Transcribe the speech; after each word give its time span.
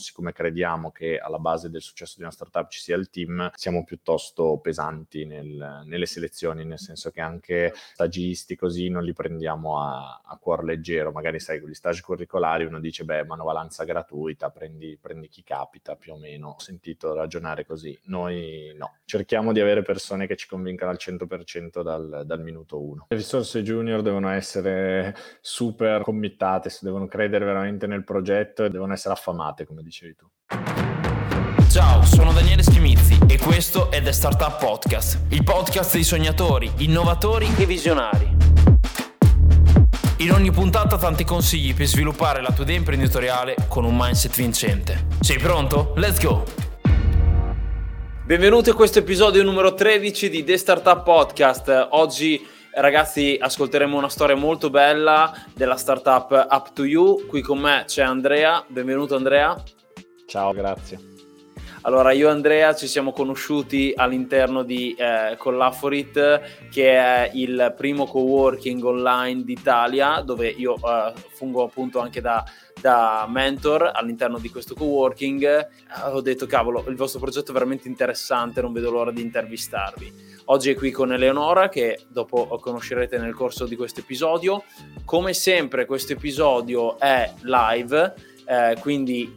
siccome 0.00 0.32
crediamo 0.32 0.92
che 0.92 1.18
alla 1.18 1.40
base 1.40 1.70
del 1.70 1.82
successo 1.82 2.14
di 2.16 2.22
una 2.22 2.30
startup 2.30 2.68
ci 2.68 2.78
sia 2.80 2.94
il 2.94 3.10
team, 3.10 3.50
siamo 3.54 3.82
piuttosto 3.82 4.58
pesanti 4.62 5.24
nel, 5.24 5.82
nelle 5.86 6.06
selezioni, 6.06 6.64
nel 6.64 6.78
senso 6.78 7.10
che 7.10 7.20
anche 7.20 7.72
stagisti 7.74 8.54
così 8.54 8.88
non 8.88 9.02
li 9.02 9.12
prendiamo 9.12 9.80
a, 9.80 10.22
a 10.24 10.38
cuor 10.38 10.62
leggero, 10.62 11.10
magari 11.10 11.40
sai 11.40 11.60
con 11.60 11.68
gli 11.68 11.74
stage 11.74 12.02
curricolari 12.02 12.64
uno 12.64 12.78
dice 12.78 13.04
beh 13.04 13.24
manovalanza 13.24 13.82
gratuita, 13.82 14.50
prendi, 14.50 14.96
prendi 15.00 15.28
chi 15.28 15.42
capita 15.42 15.96
più 15.96 16.12
o 16.12 16.16
meno, 16.16 16.50
ho 16.50 16.60
sentito 16.60 17.12
ragionare 17.12 17.66
così, 17.66 17.98
noi 18.04 18.72
no, 18.76 18.98
cerchiamo 19.04 19.52
di 19.52 19.60
avere 19.60 19.82
persone 19.82 20.28
che 20.28 20.36
ci 20.36 20.46
convincano 20.46 20.92
al 20.92 20.98
100% 21.00 21.82
dal, 21.82 22.22
dal 22.24 22.40
minuto 22.40 22.80
uno. 22.80 23.06
Le 23.08 23.16
risorse 23.16 23.62
junior 23.64 24.02
devono 24.02 24.28
essere 24.28 25.16
super 25.40 26.02
committate, 26.02 26.70
devono 26.82 27.08
credere 27.08 27.44
veramente 27.44 27.88
nel 27.88 28.04
progetto 28.04 28.64
e 28.64 28.70
devono 28.70 28.92
essere 28.92 29.14
affamate 29.14 29.66
come 29.66 29.82
dicevi 29.88 30.14
tu. 30.14 30.26
Ciao, 31.70 32.02
sono 32.04 32.32
Daniele 32.32 32.62
Schimizzi 32.62 33.18
e 33.26 33.38
questo 33.38 33.90
è 33.90 34.02
The 34.02 34.12
Startup 34.12 34.58
Podcast, 34.58 35.20
il 35.30 35.42
podcast 35.44 35.94
dei 35.94 36.04
sognatori, 36.04 36.70
innovatori 36.78 37.48
e 37.56 37.66
visionari. 37.66 38.36
In 40.18 40.32
ogni 40.32 40.50
puntata 40.50 40.98
tanti 40.98 41.24
consigli 41.24 41.74
per 41.74 41.86
sviluppare 41.86 42.40
la 42.42 42.52
tua 42.52 42.64
idea 42.64 42.76
imprenditoriale 42.76 43.54
con 43.68 43.84
un 43.84 43.96
mindset 43.96 44.34
vincente. 44.34 45.06
Sei 45.20 45.38
pronto? 45.38 45.92
Let's 45.96 46.20
go! 46.20 46.44
Benvenuti 48.24 48.70
a 48.70 48.74
questo 48.74 48.98
episodio 48.98 49.42
numero 49.42 49.74
13 49.74 50.28
di 50.28 50.44
The 50.44 50.56
Startup 50.58 51.02
Podcast. 51.02 51.88
Oggi 51.90 52.44
ragazzi 52.74 53.38
ascolteremo 53.40 53.96
una 53.96 54.08
storia 54.08 54.36
molto 54.36 54.70
bella 54.70 55.32
della 55.54 55.76
startup 55.76 56.46
Up 56.50 56.72
to 56.72 56.84
You. 56.84 57.26
Qui 57.26 57.40
con 57.40 57.58
me 57.58 57.84
c'è 57.86 58.02
Andrea. 58.02 58.64
Benvenuto 58.66 59.16
Andrea. 59.16 59.56
Ciao, 60.28 60.52
grazie. 60.52 61.00
Allora, 61.82 62.12
io 62.12 62.28
e 62.28 62.32
Andrea 62.32 62.74
ci 62.74 62.86
siamo 62.86 63.12
conosciuti 63.12 63.94
all'interno 63.96 64.62
di 64.62 64.94
eh, 64.94 65.36
Collaforit, 65.38 66.68
che 66.70 66.90
è 66.92 67.30
il 67.32 67.72
primo 67.74 68.04
co-working 68.04 68.84
online 68.84 69.42
d'Italia, 69.42 70.20
dove 70.20 70.48
io 70.48 70.74
eh, 70.74 71.14
fungo 71.30 71.62
appunto 71.62 72.00
anche 72.00 72.20
da, 72.20 72.44
da, 72.78 73.26
mentor 73.26 73.90
all'interno 73.94 74.38
di 74.38 74.50
questo 74.50 74.74
co-working. 74.74 75.44
Eh, 75.44 75.66
ho 76.12 76.20
detto, 76.20 76.44
cavolo, 76.44 76.84
il 76.88 76.96
vostro 76.96 77.20
progetto 77.20 77.50
è 77.52 77.54
veramente 77.54 77.88
interessante, 77.88 78.60
non 78.60 78.74
vedo 78.74 78.90
l'ora 78.90 79.10
di 79.10 79.22
intervistarvi. 79.22 80.26
Oggi 80.46 80.68
è 80.68 80.74
qui 80.74 80.90
con 80.90 81.10
Eleonora, 81.10 81.70
che 81.70 82.00
dopo 82.06 82.58
conoscerete 82.60 83.16
nel 83.16 83.32
corso 83.34 83.64
di 83.64 83.76
questo 83.76 84.00
episodio. 84.00 84.62
Come 85.06 85.32
sempre, 85.32 85.86
questo 85.86 86.12
episodio 86.12 86.98
è 86.98 87.32
live, 87.44 88.14
eh, 88.44 88.76
quindi 88.80 89.32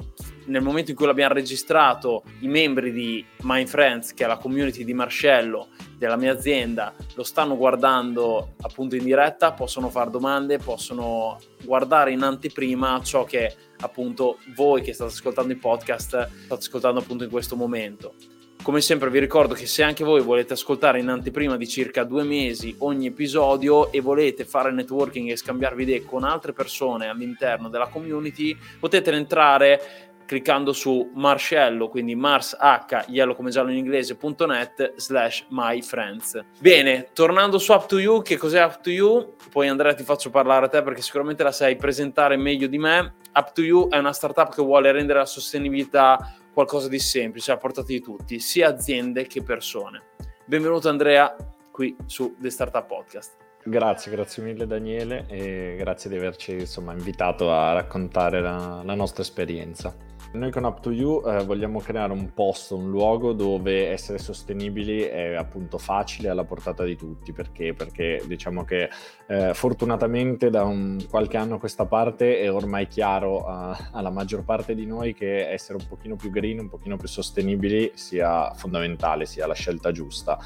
nel 0.52 0.62
momento 0.62 0.92
in 0.92 0.98
cui 0.98 1.06
l'abbiamo 1.06 1.34
registrato, 1.34 2.24
i 2.42 2.48
membri 2.48 2.92
di 2.92 3.26
My 3.44 3.66
Friends, 3.66 4.14
che 4.14 4.26
è 4.26 4.28
la 4.28 4.38
community 4.38 4.84
di 4.84 4.94
Marcello 4.94 5.70
della 5.98 6.18
mia 6.18 6.34
azienda, 6.34 6.94
lo 7.16 7.24
stanno 7.24 7.56
guardando 7.56 8.56
appunto 8.62 8.96
in 8.96 9.04
diretta, 9.04 9.54
possono 9.54 9.90
fare 9.90 10.10
domande, 10.10 10.58
possono 10.58 11.40
guardare 11.64 12.12
in 12.12 12.22
anteprima 12.22 13.02
ciò 13.02 13.24
che 13.24 13.56
appunto 13.80 14.40
voi 14.56 14.82
che 14.82 14.94
state 14.94 15.12
ascoltando 15.12 15.54
il 15.54 15.60
podcast 15.60 16.08
state 16.46 16.54
ascoltando 16.54 17.00
appunto 17.00 17.24
in 17.24 17.30
questo 17.30 17.56
momento. 17.56 18.14
Come 18.62 18.80
sempre 18.80 19.10
vi 19.10 19.18
ricordo 19.18 19.56
che 19.56 19.66
se 19.66 19.82
anche 19.82 20.04
voi 20.04 20.22
volete 20.22 20.54
ascoltare 20.54 21.00
in 21.00 21.08
anteprima 21.08 21.58
di 21.58 21.68
circa 21.68 22.04
due 22.04 22.22
mesi 22.22 22.76
ogni 22.80 23.08
episodio 23.08 23.92
e 23.92 24.02
volete 24.02 24.46
fare 24.46 24.72
networking 24.72 25.32
e 25.32 25.36
scambiarvi 25.36 25.82
idee 25.82 26.06
con 26.06 26.24
altre 26.24 26.54
persone 26.54 27.08
all'interno 27.08 27.70
della 27.70 27.88
community, 27.88 28.56
potete 28.80 29.12
entrare 29.14 30.11
cliccando 30.32 30.72
su 30.72 31.12
Marcello, 31.14 31.90
quindi 31.90 32.16
Mars 32.16 32.56
H, 32.58 33.04
yellow 33.10 33.36
come 33.36 33.50
giallo 33.50 33.70
in 33.70 33.76
inglese.net 33.76 34.94
slash 34.96 35.46
my 35.50 35.82
friends. 35.82 36.42
Bene, 36.58 37.10
tornando 37.12 37.58
su 37.58 37.74
Up 37.74 37.86
to 37.88 38.00
You, 38.00 38.22
che 38.22 38.38
cos'è 38.38 38.64
Up 38.64 38.80
to 38.80 38.90
You? 38.90 39.36
Poi 39.52 39.68
Andrea 39.68 39.94
ti 39.94 40.04
faccio 40.04 40.30
parlare 40.30 40.68
a 40.68 40.70
te 40.70 40.82
perché 40.84 41.02
sicuramente 41.02 41.44
la 41.44 41.52
sai 41.52 41.76
presentare 41.76 42.38
meglio 42.38 42.68
di 42.68 42.78
me. 42.78 43.16
Up 43.34 43.52
to 43.52 43.62
You 43.62 43.90
è 43.90 43.98
una 43.98 44.14
startup 44.14 44.56
che 44.56 44.62
vuole 44.62 44.90
rendere 44.94 45.20
la 45.20 45.26
sostenibilità 45.26 46.34
qualcosa 46.54 46.88
di 46.88 47.00
semplice, 47.00 47.52
a 47.52 47.58
portata 47.58 47.88
di 47.88 48.00
tutti, 48.00 48.40
sia 48.40 48.70
aziende 48.70 49.28
che 49.28 49.44
persone. 49.44 50.02
Benvenuto 50.46 50.88
Andrea 50.88 51.36
qui 51.72 51.94
su 52.06 52.38
The 52.40 52.50
Startup 52.50 52.86
Podcast. 52.86 53.41
Grazie, 53.64 54.12
grazie 54.12 54.42
mille 54.42 54.66
Daniele 54.66 55.26
e 55.28 55.76
grazie 55.78 56.10
di 56.10 56.18
averci 56.18 56.54
insomma, 56.54 56.94
invitato 56.94 57.54
a 57.54 57.74
raccontare 57.74 58.42
la, 58.42 58.82
la 58.84 58.96
nostra 58.96 59.22
esperienza. 59.22 59.96
Noi 60.34 60.50
con 60.50 60.64
Up 60.64 60.80
to 60.80 60.92
You 60.92 61.22
eh, 61.28 61.44
vogliamo 61.44 61.80
creare 61.80 62.14
un 62.14 62.34
posto, 62.34 62.78
un 62.78 62.90
luogo 62.90 63.34
dove 63.34 63.90
essere 63.90 64.18
sostenibili 64.18 65.02
è 65.02 65.36
appunto 65.36 65.78
facile 65.78 66.30
alla 66.30 66.46
portata 66.46 66.86
di 66.86 66.96
tutti. 66.96 67.34
Perché? 67.34 67.74
Perché 67.74 68.24
diciamo 68.26 68.64
che 68.64 68.90
eh, 69.28 69.54
fortunatamente 69.54 70.50
da 70.50 70.64
un, 70.64 70.98
qualche 71.10 71.38
anno 71.38 71.56
a 71.56 71.60
questa 71.60 71.86
parte 71.86 72.40
è 72.40 72.52
ormai 72.52 72.88
chiaro 72.88 73.46
uh, 73.46 73.76
alla 73.92 74.10
maggior 74.10 74.44
parte 74.44 74.74
di 74.74 74.86
noi 74.86 75.14
che 75.14 75.50
essere 75.50 75.78
un 75.78 75.88
pochino 75.88 76.16
più 76.16 76.30
green, 76.30 76.60
un 76.60 76.70
pochino 76.70 76.96
più 76.96 77.10
sostenibili 77.10 77.92
sia 77.94 78.52
fondamentale, 78.54 79.26
sia 79.26 79.46
la 79.46 79.54
scelta 79.54 79.92
giusta 79.92 80.40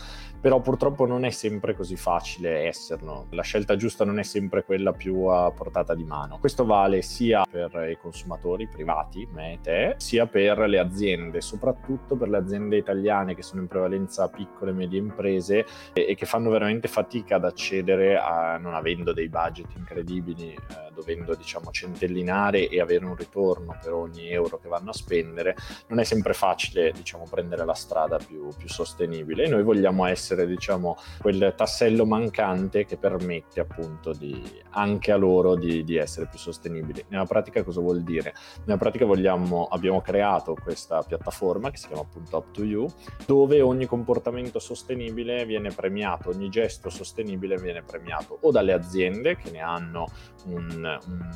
però 0.45 0.59
purtroppo 0.59 1.07
non 1.07 1.25
è 1.25 1.31
sempre 1.31 1.73
così 1.73 1.95
facile 1.95 2.67
esserlo. 2.67 3.25
La 3.31 3.41
scelta 3.41 3.75
giusta 3.75 4.05
non 4.05 4.19
è 4.19 4.23
sempre 4.23 4.63
quella 4.63 4.93
più 4.93 5.23
a 5.23 5.49
portata 5.49 5.95
di 5.95 6.03
mano. 6.03 6.37
Questo 6.37 6.65
vale 6.65 7.01
sia 7.01 7.43
per 7.49 7.89
i 7.89 7.97
consumatori 7.99 8.67
privati, 8.67 9.27
me 9.33 9.53
e 9.53 9.59
te, 9.63 9.95
sia 9.97 10.27
per 10.27 10.59
le 10.59 10.77
aziende, 10.77 11.41
soprattutto 11.41 12.15
per 12.15 12.29
le 12.29 12.37
aziende 12.37 12.77
italiane 12.77 13.33
che 13.33 13.41
sono 13.41 13.61
in 13.61 13.67
prevalenza 13.67 14.29
piccole 14.29 14.69
e 14.69 14.73
medie 14.75 14.99
imprese 14.99 15.65
e, 15.93 16.13
che 16.13 16.25
fanno 16.27 16.51
veramente 16.51 16.87
fatica 16.87 17.37
ad 17.37 17.45
accedere 17.45 18.15
a 18.15 18.57
non 18.57 18.75
avendo 18.75 19.13
dei 19.13 19.29
budget 19.29 19.73
incredibili, 19.75 20.53
eh, 20.53 20.91
dovendo 20.93 21.33
diciamo 21.33 21.71
centellinare 21.71 22.69
e 22.69 22.79
avere 22.79 23.03
un 23.03 23.15
ritorno 23.15 23.75
per 23.81 23.93
ogni 23.93 24.29
euro 24.29 24.59
che 24.59 24.67
vanno 24.67 24.91
a 24.91 24.93
spendere, 24.93 25.55
non 25.87 25.97
è 25.97 26.03
sempre 26.03 26.33
facile 26.33 26.91
diciamo 26.91 27.25
prendere 27.27 27.65
la 27.65 27.73
strada 27.73 28.17
più, 28.17 28.49
più 28.55 28.69
sostenibile 28.69 29.45
e 29.45 29.49
noi 29.49 29.63
vogliamo 29.63 30.05
essere 30.05 30.33
essere 30.35 30.45
diciamo 30.45 30.97
quel 31.21 31.53
tassello 31.55 32.05
mancante 32.05 32.85
che 32.85 32.97
permette 32.97 33.61
appunto 33.61 34.11
di, 34.11 34.41
anche 34.71 35.11
a 35.11 35.15
loro 35.15 35.55
di, 35.55 35.83
di, 35.83 35.95
essere 35.95 36.27
più 36.27 36.37
sostenibili. 36.37 37.05
Nella 37.07 37.25
pratica 37.25 37.63
cosa 37.63 37.79
vuol 37.79 38.03
dire? 38.03 38.33
Nella 38.65 38.77
pratica 38.77 39.05
vogliamo, 39.05 39.65
abbiamo 39.65 40.01
creato 40.01 40.55
questa 40.61 41.01
piattaforma 41.01 41.71
che 41.71 41.77
si 41.77 41.87
chiama 41.87 42.03
appunto 42.03 42.37
Up 42.37 42.51
to 42.51 42.63
You 42.63 42.87
dove 43.25 43.61
ogni 43.61 43.85
comportamento 43.85 44.59
sostenibile 44.59 45.45
viene 45.45 45.71
premiato, 45.71 46.29
ogni 46.29 46.49
gesto 46.49 46.89
sostenibile 46.89 47.57
viene 47.57 47.81
premiato 47.81 48.37
o 48.41 48.51
dalle 48.51 48.73
aziende 48.73 49.37
che 49.37 49.49
ne 49.51 49.59
hanno 49.59 50.05
un, 50.45 50.99
un 51.07 51.29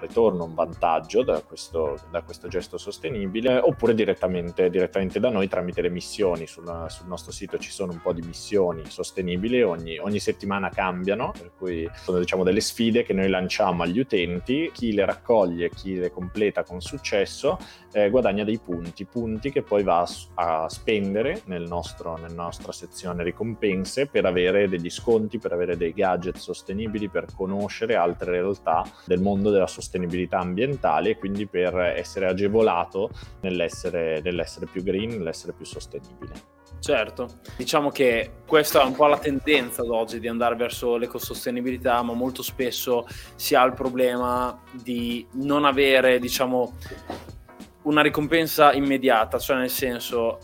ritorno, 0.00 0.44
un 0.44 0.54
vantaggio 0.54 1.22
da 1.22 1.40
questo, 1.42 1.98
da 2.10 2.22
questo 2.22 2.48
gesto 2.48 2.78
sostenibile, 2.78 3.58
oppure 3.58 3.94
direttamente, 3.94 4.70
direttamente, 4.70 5.20
da 5.20 5.30
noi 5.30 5.48
tramite 5.48 5.82
le 5.82 5.90
missioni. 5.90 6.46
Sul, 6.46 6.86
sul, 6.88 7.06
nostro 7.06 7.32
sito 7.32 7.58
ci 7.58 7.70
sono 7.70 7.92
un 7.92 8.00
po' 8.00 8.12
di 8.12 8.22
missioni 8.22 8.82
sostenibili, 8.88 9.62
ogni, 9.62 9.98
ogni 9.98 10.18
settimana 10.18 10.70
cambiano, 10.70 11.32
per 11.36 11.52
cui 11.56 11.88
sono 11.94 12.18
diciamo, 12.18 12.42
delle 12.42 12.60
sfide 12.60 13.02
che 13.02 13.12
noi 13.12 13.28
lanciamo 13.28 13.82
agli 13.82 13.98
utenti, 13.98 14.70
chi 14.72 14.92
le 14.92 15.04
raccoglie, 15.04 15.70
chi 15.70 15.96
le 15.96 16.10
completa 16.10 16.62
con 16.62 16.80
successo 16.80 17.58
eh, 17.92 18.10
guadagna 18.10 18.44
dei 18.44 18.58
punti, 18.58 19.04
punti 19.04 19.50
che 19.50 19.62
poi 19.62 19.82
va 19.82 20.06
a, 20.34 20.68
spendere 20.68 21.42
nel 21.46 21.66
nostro, 21.66 22.16
nella 22.16 22.42
nostra 22.42 22.72
sezione 22.72 23.22
ricompense 23.22 24.06
per 24.06 24.26
avere 24.26 24.68
degli 24.68 24.90
sconti, 24.90 25.38
per 25.38 25.52
avere 25.52 25.76
dei 25.76 25.92
gadget 25.92 26.36
sostenibili, 26.36 27.08
per 27.08 27.26
conoscere 27.34 27.96
altre 27.96 28.32
realtà 28.32 28.84
del 29.06 29.20
mondo 29.20 29.50
della 29.50 29.66
sostenibilità 29.66 29.98
sostenibilità 30.00 30.38
ambientale 30.38 31.10
e 31.10 31.18
quindi 31.18 31.46
per 31.46 31.76
essere 31.78 32.26
agevolato 32.26 33.10
nell'essere, 33.40 34.20
nell'essere 34.22 34.66
più 34.66 34.82
green, 34.82 35.10
nell'essere 35.10 35.52
più 35.52 35.64
sostenibile. 35.64 36.58
Certo, 36.78 37.40
diciamo 37.56 37.90
che 37.90 38.30
questa 38.46 38.82
è 38.82 38.84
un 38.84 38.94
po' 38.94 39.06
la 39.06 39.18
tendenza 39.18 39.82
ad 39.82 39.90
oggi 39.90 40.18
di 40.18 40.28
andare 40.28 40.56
verso 40.56 40.96
l'ecosostenibilità, 40.96 42.00
ma 42.02 42.14
molto 42.14 42.42
spesso 42.42 43.06
si 43.34 43.54
ha 43.54 43.62
il 43.64 43.74
problema 43.74 44.62
di 44.72 45.26
non 45.32 45.66
avere, 45.66 46.18
diciamo, 46.18 46.76
una 47.82 48.02
ricompensa 48.02 48.72
immediata, 48.72 49.38
cioè 49.38 49.56
nel 49.56 49.70
senso 49.70 50.38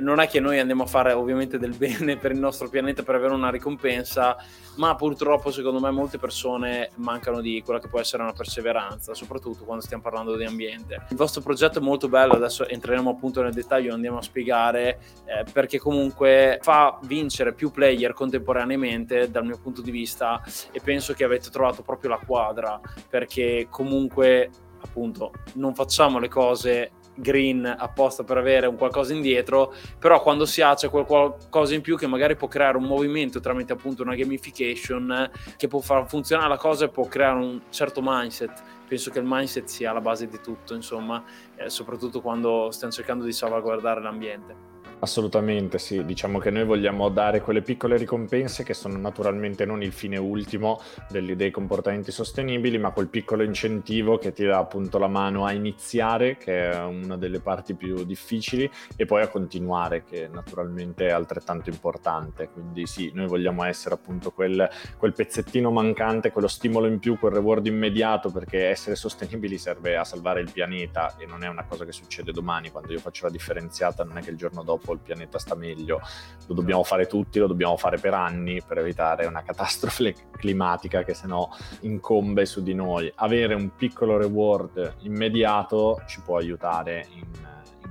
non 0.00 0.20
è 0.20 0.28
che 0.28 0.40
noi 0.40 0.58
andiamo 0.58 0.84
a 0.84 0.86
fare 0.86 1.12
ovviamente 1.12 1.58
del 1.58 1.76
bene 1.76 2.16
per 2.18 2.32
il 2.32 2.38
nostro 2.38 2.68
pianeta 2.68 3.02
per 3.02 3.16
avere 3.16 3.34
una 3.34 3.50
ricompensa, 3.50 4.36
ma 4.76 4.94
purtroppo 4.94 5.50
secondo 5.50 5.80
me 5.80 5.90
molte 5.90 6.18
persone 6.18 6.90
mancano 6.96 7.40
di 7.40 7.60
quella 7.62 7.78
che 7.78 7.88
può 7.88 8.00
essere 8.00 8.22
una 8.22 8.32
perseveranza, 8.32 9.14
soprattutto 9.14 9.64
quando 9.64 9.82
stiamo 9.82 10.02
parlando 10.02 10.36
di 10.36 10.44
ambiente. 10.44 11.04
Il 11.10 11.16
vostro 11.16 11.42
progetto 11.42 11.78
è 11.78 11.82
molto 11.82 12.08
bello, 12.08 12.32
adesso 12.32 12.66
entreremo 12.66 13.10
appunto 13.10 13.42
nel 13.42 13.52
dettaglio, 13.52 13.92
andiamo 13.92 14.18
a 14.18 14.22
spiegare 14.22 14.98
eh, 15.24 15.44
perché 15.52 15.78
comunque 15.78 16.58
fa 16.62 16.98
vincere 17.02 17.52
più 17.52 17.70
player 17.70 18.12
contemporaneamente 18.14 19.30
dal 19.30 19.44
mio 19.44 19.58
punto 19.58 19.82
di 19.82 19.90
vista 19.90 20.42
e 20.70 20.80
penso 20.80 21.12
che 21.12 21.24
avete 21.24 21.50
trovato 21.50 21.82
proprio 21.82 22.10
la 22.10 22.20
quadra 22.24 22.80
perché 23.08 23.66
comunque 23.68 24.50
appunto 24.84 25.32
non 25.54 25.74
facciamo 25.74 26.18
le 26.18 26.28
cose 26.28 26.90
green 27.14 27.64
apposta 27.66 28.24
per 28.24 28.38
avere 28.38 28.66
un 28.66 28.76
qualcosa 28.76 29.12
indietro, 29.12 29.74
però 29.98 30.22
quando 30.22 30.46
si 30.46 30.62
ha 30.62 30.74
c'è 30.74 30.88
qualcosa 30.88 31.74
in 31.74 31.82
più 31.82 31.96
che 31.96 32.06
magari 32.06 32.36
può 32.36 32.48
creare 32.48 32.76
un 32.76 32.84
movimento 32.84 33.40
tramite 33.40 33.72
appunto 33.72 34.02
una 34.02 34.14
gamification 34.14 35.30
che 35.56 35.68
può 35.68 35.80
far 35.80 36.08
funzionare 36.08 36.48
la 36.48 36.56
cosa 36.56 36.86
e 36.86 36.88
può 36.88 37.06
creare 37.06 37.38
un 37.38 37.60
certo 37.70 38.00
mindset. 38.02 38.62
Penso 38.88 39.10
che 39.10 39.18
il 39.18 39.26
mindset 39.26 39.66
sia 39.66 39.92
la 39.92 40.00
base 40.00 40.26
di 40.26 40.40
tutto, 40.40 40.74
insomma, 40.74 41.22
eh, 41.56 41.70
soprattutto 41.70 42.20
quando 42.20 42.70
stiamo 42.70 42.92
cercando 42.92 43.24
di 43.24 43.32
salvaguardare 43.32 44.02
l'ambiente. 44.02 44.71
Assolutamente 45.02 45.80
sì, 45.80 46.04
diciamo 46.04 46.38
che 46.38 46.50
noi 46.50 46.62
vogliamo 46.64 47.08
dare 47.08 47.40
quelle 47.40 47.60
piccole 47.60 47.96
ricompense 47.96 48.62
che 48.62 48.72
sono 48.72 48.96
naturalmente 48.98 49.64
non 49.64 49.82
il 49.82 49.90
fine 49.90 50.16
ultimo 50.16 50.80
dei, 51.08 51.34
dei 51.34 51.50
comportamenti 51.50 52.12
sostenibili, 52.12 52.78
ma 52.78 52.92
quel 52.92 53.08
piccolo 53.08 53.42
incentivo 53.42 54.16
che 54.16 54.32
ti 54.32 54.44
dà 54.44 54.58
appunto 54.58 54.98
la 54.98 55.08
mano 55.08 55.44
a 55.44 55.50
iniziare, 55.50 56.36
che 56.36 56.70
è 56.70 56.84
una 56.84 57.16
delle 57.16 57.40
parti 57.40 57.74
più 57.74 58.04
difficili, 58.04 58.70
e 58.94 59.04
poi 59.04 59.22
a 59.22 59.28
continuare, 59.28 60.04
che 60.04 60.28
naturalmente 60.28 61.08
è 61.08 61.10
altrettanto 61.10 61.68
importante. 61.68 62.48
Quindi 62.52 62.86
sì, 62.86 63.10
noi 63.12 63.26
vogliamo 63.26 63.64
essere 63.64 63.96
appunto 63.96 64.30
quel, 64.30 64.70
quel 64.98 65.14
pezzettino 65.14 65.72
mancante, 65.72 66.30
quello 66.30 66.46
stimolo 66.46 66.86
in 66.86 67.00
più, 67.00 67.18
quel 67.18 67.32
reward 67.32 67.66
immediato, 67.66 68.30
perché 68.30 68.68
essere 68.68 68.94
sostenibili 68.94 69.58
serve 69.58 69.96
a 69.96 70.04
salvare 70.04 70.40
il 70.40 70.52
pianeta 70.52 71.16
e 71.16 71.26
non 71.26 71.42
è 71.42 71.48
una 71.48 71.64
cosa 71.64 71.84
che 71.84 71.90
succede 71.90 72.30
domani. 72.30 72.70
Quando 72.70 72.92
io 72.92 73.00
faccio 73.00 73.24
la 73.24 73.32
differenziata 73.32 74.04
non 74.04 74.16
è 74.16 74.20
che 74.20 74.30
il 74.30 74.36
giorno 74.36 74.62
dopo 74.62 74.90
il 74.92 75.00
pianeta 75.00 75.38
sta 75.38 75.54
meglio, 75.54 76.00
lo 76.46 76.54
dobbiamo 76.54 76.82
fare 76.82 77.06
tutti, 77.06 77.38
lo 77.38 77.46
dobbiamo 77.46 77.76
fare 77.76 77.98
per 77.98 78.14
anni 78.14 78.62
per 78.62 78.78
evitare 78.78 79.26
una 79.26 79.42
catastrofe 79.42 80.14
climatica 80.36 81.02
che 81.04 81.14
se 81.14 81.26
no 81.26 81.50
incombe 81.80 82.46
su 82.46 82.62
di 82.62 82.74
noi. 82.74 83.10
Avere 83.16 83.54
un 83.54 83.74
piccolo 83.76 84.16
reward 84.16 84.96
immediato 85.00 86.02
ci 86.06 86.20
può 86.20 86.36
aiutare 86.36 87.06
in, 87.14 87.26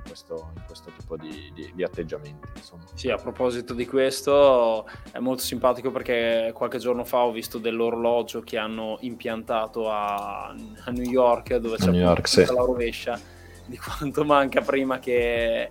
questo, 0.06 0.52
in 0.56 0.62
questo, 0.66 0.92
tipo 0.98 1.16
di, 1.18 1.52
di, 1.54 1.72
di 1.74 1.84
atteggiamenti. 1.84 2.48
Insomma. 2.56 2.84
Sì, 2.94 3.10
a 3.10 3.18
proposito 3.18 3.74
di 3.74 3.86
questo 3.86 4.88
è 5.12 5.20
molto 5.20 5.44
simpatico 5.44 5.92
perché 5.92 6.52
qualche 6.54 6.78
giorno 6.78 7.04
fa 7.04 7.20
ho 7.20 7.32
visto 7.32 7.58
dell'orologio 7.58 8.42
che 8.42 8.58
hanno 8.58 8.98
impiantato 9.02 9.90
a, 9.90 10.48
a 10.48 10.92
New 10.92 11.10
York 11.10 11.56
dove 11.56 11.78
c'è 11.78 11.92
New 11.92 12.02
York, 12.02 12.28
sì. 12.28 12.46
la 12.46 12.64
rovescia 12.64 13.40
di 13.66 13.78
quanto 13.78 14.26
manca 14.26 14.62
prima 14.62 15.00
che 15.00 15.70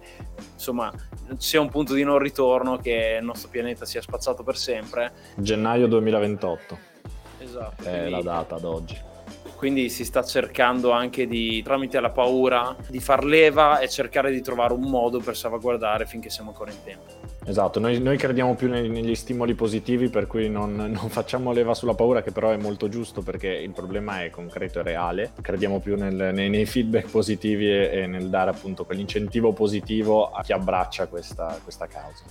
insomma 0.54 0.92
sia 1.36 1.60
un 1.60 1.68
punto 1.68 1.94
di 1.94 2.02
non 2.02 2.18
ritorno 2.18 2.78
che 2.78 3.18
il 3.20 3.24
nostro 3.24 3.48
pianeta 3.50 3.84
sia 3.84 4.02
spazzato 4.02 4.42
per 4.42 4.56
sempre. 4.56 5.12
Gennaio 5.36 5.86
2028. 5.86 6.78
Esatto. 7.38 7.82
È 7.82 7.90
quindi, 7.90 8.10
la 8.10 8.22
data 8.22 8.56
ad 8.56 8.64
oggi. 8.64 9.08
Quindi 9.60 9.90
si 9.90 10.06
sta 10.06 10.22
cercando 10.22 10.90
anche 10.90 11.26
di, 11.26 11.62
tramite 11.62 12.00
la 12.00 12.08
paura, 12.08 12.74
di 12.88 12.98
far 12.98 13.24
leva 13.24 13.78
e 13.78 13.90
cercare 13.90 14.32
di 14.32 14.40
trovare 14.40 14.72
un 14.72 14.80
modo 14.80 15.20
per 15.20 15.36
salvaguardare 15.36 16.06
finché 16.06 16.30
siamo 16.30 16.48
ancora 16.48 16.70
in 16.70 16.78
tempo. 16.82 17.10
Esatto, 17.44 17.78
noi, 17.78 18.00
noi 18.00 18.16
crediamo 18.16 18.54
più 18.54 18.70
nei, 18.70 18.88
negli 18.88 19.14
stimoli 19.14 19.52
positivi, 19.52 20.08
per 20.08 20.26
cui 20.26 20.48
non, 20.48 20.74
non, 20.76 21.10
facciamo 21.10 21.52
leva 21.52 21.74
sulla 21.74 21.92
paura, 21.92 22.22
che 22.22 22.32
però 22.32 22.48
è 22.48 22.56
molto 22.56 22.88
giusto 22.88 23.20
perché 23.20 23.48
il 23.48 23.72
problema 23.72 24.24
è 24.24 24.30
concreto 24.30 24.78
e 24.78 24.82
reale. 24.82 25.32
Crediamo 25.42 25.78
più 25.78 25.94
nel, 25.94 26.32
nei, 26.32 26.48
nei, 26.48 26.64
feedback 26.64 27.10
positivi 27.10 27.70
e, 27.70 27.90
e, 27.92 28.06
nel 28.06 28.30
dare 28.30 28.48
appunto 28.48 28.86
quell'incentivo 28.86 29.52
positivo 29.52 30.30
a 30.30 30.42
chi 30.42 30.54
abbraccia 30.54 31.06
questa, 31.06 31.58
questa 31.62 31.86
causa. 31.86 32.24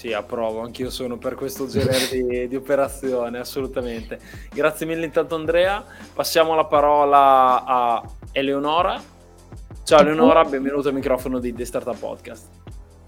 Sì, 0.00 0.14
approvo, 0.14 0.62
anch'io 0.62 0.88
sono 0.88 1.18
per 1.18 1.34
questo 1.34 1.66
genere 1.66 2.08
di, 2.10 2.48
di, 2.48 2.56
operazione, 2.56 3.38
assolutamente. 3.38 4.18
Grazie 4.50 4.86
mille 4.86 5.04
intanto 5.04 5.34
Andrea, 5.34 5.84
passiamo 6.14 6.54
la 6.60 6.66
parola 6.66 7.64
a 7.64 8.02
Eleonora. 8.32 9.00
Ciao 9.82 10.00
Eleonora, 10.00 10.44
benvenuto 10.44 10.88
al 10.88 10.94
microfono 10.94 11.38
di 11.38 11.54
The 11.54 11.64
Startup 11.64 11.96
Podcast. 11.96 12.48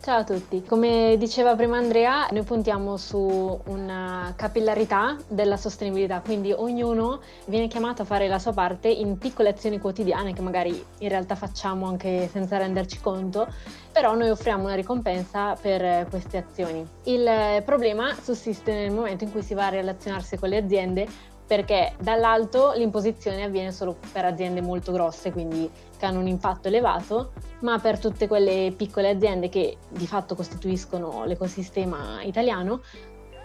Ciao 0.01 0.21
a 0.21 0.25
tutti, 0.25 0.65
come 0.65 1.17
diceva 1.19 1.55
prima 1.55 1.77
Andrea, 1.77 2.29
noi 2.31 2.45
puntiamo 2.45 2.97
su 2.97 3.61
una 3.67 4.33
capillarità 4.37 5.17
della 5.29 5.59
sostenibilità, 5.59 6.21
quindi 6.25 6.51
ognuno 6.51 7.21
viene 7.45 7.69
chiamato 7.69 8.03
a 8.03 8.05
fare 8.07 8.27
la 8.27 8.39
sua 8.39 8.53
parte 8.53 8.89
in 8.89 9.19
piccole 9.19 9.51
azioni 9.51 9.79
quotidiane 9.79 10.33
che 10.33 10.41
magari 10.41 10.83
in 10.99 11.09
realtà 11.11 11.37
facciamo 11.37 11.87
anche 11.87 12.29
senza 12.33 12.57
renderci 12.57 13.01
conto, 13.01 13.47
però 13.93 14.15
noi 14.15 14.31
offriamo 14.31 14.65
una 14.65 14.75
ricompensa 14.75 15.55
per 15.61 16.09
queste 16.09 16.39
azioni. 16.39 16.85
Il 17.05 17.63
problema 17.67 18.15
sussiste 18.15 18.73
nel 18.73 18.91
momento 18.93 19.25
in 19.25 19.31
cui 19.31 19.43
si 19.43 19.53
va 19.53 19.67
a 19.67 19.71
relazionarsi 19.71 20.39
con 20.39 20.49
le 20.49 20.57
aziende 20.57 21.31
perché 21.47 21.93
dall'alto 22.01 22.73
l'imposizione 22.75 23.45
avviene 23.45 23.73
solo 23.73 23.97
per 24.13 24.25
aziende 24.25 24.61
molto 24.61 24.93
grosse, 24.93 25.33
quindi 25.33 25.71
che 25.99 26.07
hanno 26.07 26.21
un 26.21 26.27
impatto 26.27 26.69
elevato, 26.69 27.33
ma 27.61 27.79
per 27.79 27.99
tutte 27.99 28.27
quelle 28.27 28.73
piccole 28.77 29.11
aziende 29.11 29.49
che 29.49 29.77
di 29.89 30.07
fatto 30.07 30.35
costituiscono 30.35 31.25
l'ecosistema 31.25 32.23
italiano 32.23 32.81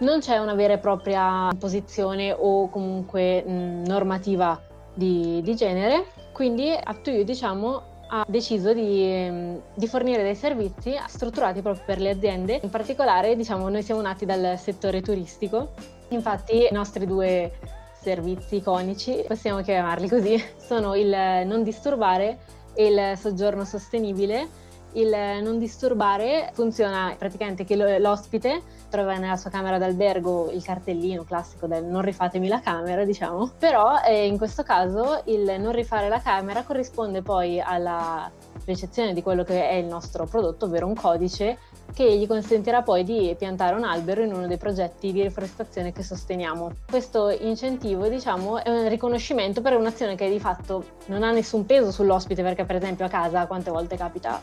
non 0.00 0.20
c'è 0.20 0.38
una 0.38 0.54
vera 0.54 0.74
e 0.74 0.78
propria 0.78 1.48
imposizione 1.50 2.32
o 2.32 2.68
comunque 2.68 3.42
mh, 3.42 3.86
normativa 3.86 4.60
di, 4.94 5.40
di, 5.42 5.56
genere, 5.56 6.06
quindi 6.32 6.70
Up2You 6.70 7.22
diciamo 7.22 7.96
ha 8.10 8.24
deciso 8.26 8.72
di, 8.72 9.58
di, 9.74 9.86
fornire 9.86 10.22
dei 10.22 10.34
servizi 10.34 10.94
strutturati 11.06 11.60
proprio 11.60 11.82
per 11.84 12.00
le 12.00 12.10
aziende, 12.10 12.60
in 12.62 12.70
particolare 12.70 13.36
diciamo 13.36 13.68
noi 13.68 13.82
siamo 13.82 14.00
nati 14.00 14.24
dal 14.24 14.58
settore 14.58 15.02
turistico, 15.02 15.72
infatti 16.08 16.64
i 16.64 16.72
nostri 16.72 17.06
due 17.06 17.52
servizi 18.00 18.56
iconici, 18.56 19.24
possiamo 19.26 19.60
chiamarli 19.60 20.08
così, 20.08 20.42
sono 20.56 20.94
il 20.94 21.14
non 21.44 21.62
disturbare 21.62 22.38
e 22.74 22.86
il 22.86 23.18
soggiorno 23.18 23.64
sostenibile. 23.64 24.66
Il 24.92 25.14
non 25.42 25.58
disturbare 25.58 26.50
funziona 26.54 27.14
praticamente 27.18 27.64
che 27.64 27.76
l'ospite 27.98 28.62
trova 28.88 29.18
nella 29.18 29.36
sua 29.36 29.50
camera 29.50 29.76
d'albergo 29.76 30.50
il 30.50 30.62
cartellino 30.64 31.24
classico 31.24 31.66
del 31.66 31.84
non 31.84 32.00
rifatemi 32.00 32.48
la 32.48 32.60
camera, 32.60 33.04
diciamo, 33.04 33.52
però 33.58 34.00
eh, 34.02 34.26
in 34.26 34.38
questo 34.38 34.62
caso 34.62 35.20
il 35.26 35.56
non 35.60 35.72
rifare 35.72 36.08
la 36.08 36.20
camera 36.20 36.62
corrisponde 36.62 37.20
poi 37.20 37.60
alla 37.60 38.30
ricezione 38.64 39.12
di 39.12 39.22
quello 39.22 39.44
che 39.44 39.68
è 39.68 39.74
il 39.74 39.86
nostro 39.86 40.24
prodotto, 40.24 40.64
ovvero 40.64 40.86
un 40.86 40.94
codice 40.94 41.58
che 41.92 42.16
gli 42.16 42.26
consentirà 42.26 42.82
poi 42.82 43.04
di 43.04 43.34
piantare 43.38 43.74
un 43.74 43.84
albero 43.84 44.22
in 44.22 44.32
uno 44.32 44.46
dei 44.46 44.56
progetti 44.56 45.12
di 45.12 45.22
riforestazione 45.22 45.92
che 45.92 46.02
sosteniamo. 46.02 46.72
Questo 46.88 47.30
incentivo, 47.30 48.08
diciamo, 48.08 48.62
è 48.62 48.70
un 48.70 48.88
riconoscimento 48.88 49.60
per 49.60 49.76
un'azione 49.76 50.14
che 50.14 50.28
di 50.28 50.38
fatto 50.38 50.84
non 51.06 51.22
ha 51.22 51.30
nessun 51.30 51.66
peso 51.66 51.90
sull'ospite, 51.90 52.42
perché 52.42 52.64
per 52.64 52.76
esempio 52.76 53.04
a 53.04 53.08
casa 53.08 53.46
quante 53.46 53.70
volte 53.70 53.96
capita 53.96 54.40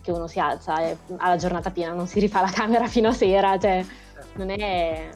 che 0.00 0.10
uno 0.10 0.26
si 0.26 0.38
alza 0.38 0.80
e 0.80 0.96
alla 1.16 1.36
giornata 1.36 1.70
piena 1.70 1.94
non 1.94 2.06
si 2.06 2.20
rifà 2.20 2.40
la 2.40 2.50
camera 2.50 2.86
fino 2.86 3.08
a 3.08 3.12
sera, 3.12 3.58
cioè 3.58 3.84
non 4.34 4.50
è, 4.50 5.08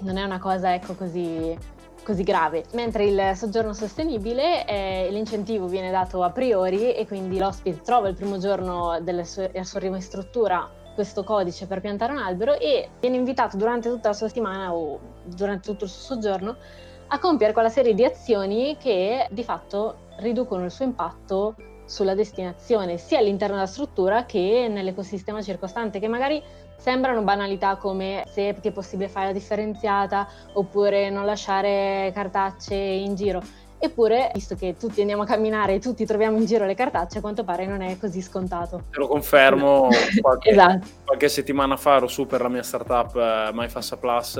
non 0.00 0.16
è 0.16 0.24
una 0.24 0.38
cosa 0.38 0.74
ecco 0.74 0.94
così 0.94 1.56
così 2.02 2.22
grave, 2.22 2.64
mentre 2.72 3.04
il 3.04 3.36
soggiorno 3.36 3.72
sostenibile 3.72 4.66
eh, 4.66 5.08
l'incentivo 5.10 5.66
viene 5.66 5.90
dato 5.90 6.22
a 6.22 6.30
priori 6.30 6.92
e 6.92 7.06
quindi 7.06 7.38
l'ospite 7.38 7.82
trova 7.82 8.08
il 8.08 8.14
primo 8.14 8.38
giorno 8.38 8.98
della 9.00 9.22
sua, 9.22 9.46
della 9.48 9.64
sua 9.64 9.80
ristruttura 9.80 10.68
questo 11.00 11.24
codice 11.24 11.66
per 11.66 11.80
piantare 11.80 12.12
un 12.12 12.18
albero 12.18 12.58
e 12.58 12.90
viene 13.00 13.16
invitato 13.16 13.56
durante 13.56 13.88
tutta 13.88 14.08
la 14.08 14.14
sua 14.14 14.26
settimana 14.26 14.74
o 14.74 15.00
durante 15.24 15.70
tutto 15.70 15.84
il 15.84 15.90
suo 15.90 16.14
soggiorno 16.14 16.56
a 17.08 17.18
compiere 17.18 17.54
quella 17.54 17.70
serie 17.70 17.94
di 17.94 18.04
azioni 18.04 18.76
che 18.78 19.26
di 19.30 19.42
fatto 19.42 20.08
riducono 20.18 20.64
il 20.64 20.70
suo 20.70 20.84
impatto 20.84 21.54
sulla 21.86 22.14
destinazione, 22.14 22.98
sia 22.98 23.18
all'interno 23.18 23.54
della 23.54 23.66
struttura 23.66 24.26
che 24.26 24.68
nell'ecosistema 24.70 25.40
circostante, 25.42 25.98
che 25.98 26.06
magari 26.06 26.40
sembrano 26.76 27.22
banalità 27.22 27.76
come 27.76 28.24
se 28.28 28.54
è 28.60 28.70
possibile 28.70 29.08
fare 29.08 29.26
la 29.26 29.32
differenziata 29.32 30.28
oppure 30.52 31.08
non 31.08 31.24
lasciare 31.24 32.12
cartacee 32.12 32.96
in 32.96 33.14
giro. 33.14 33.42
Eppure, 33.82 34.30
visto 34.34 34.56
che 34.56 34.76
tutti 34.78 35.00
andiamo 35.00 35.22
a 35.22 35.24
camminare 35.24 35.72
e 35.72 35.78
tutti 35.78 36.04
troviamo 36.04 36.36
in 36.36 36.44
giro 36.44 36.66
le 36.66 36.74
cartacce, 36.74 37.16
a 37.16 37.20
quanto 37.22 37.44
pare 37.44 37.64
non 37.64 37.80
è 37.80 37.96
così 37.98 38.20
scontato. 38.20 38.84
Te 38.90 38.98
lo 38.98 39.08
confermo, 39.08 39.88
qualche, 40.20 40.50
esatto. 40.50 40.86
qualche 41.06 41.30
settimana 41.30 41.78
fa 41.78 41.96
ero 41.96 42.06
su 42.06 42.26
per 42.26 42.42
la 42.42 42.50
mia 42.50 42.62
startup 42.62 43.14
uh, 43.14 43.54
MyFassa 43.54 43.96
Plus 43.96 44.36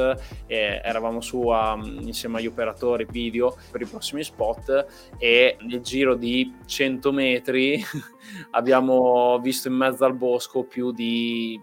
e 0.46 0.82
eravamo 0.84 1.22
su 1.22 1.48
a, 1.48 1.78
insieme 1.82 2.36
agli 2.36 2.48
operatori 2.48 3.06
video 3.10 3.56
per 3.70 3.80
i 3.80 3.86
prossimi 3.86 4.22
spot 4.22 5.14
e 5.16 5.56
nel 5.60 5.80
giro 5.80 6.16
di 6.16 6.58
100 6.66 7.10
metri 7.10 7.82
abbiamo 8.52 9.38
visto 9.38 9.68
in 9.68 9.74
mezzo 9.74 10.04
al 10.04 10.16
bosco 10.16 10.64
più 10.64 10.92
di 10.92 11.58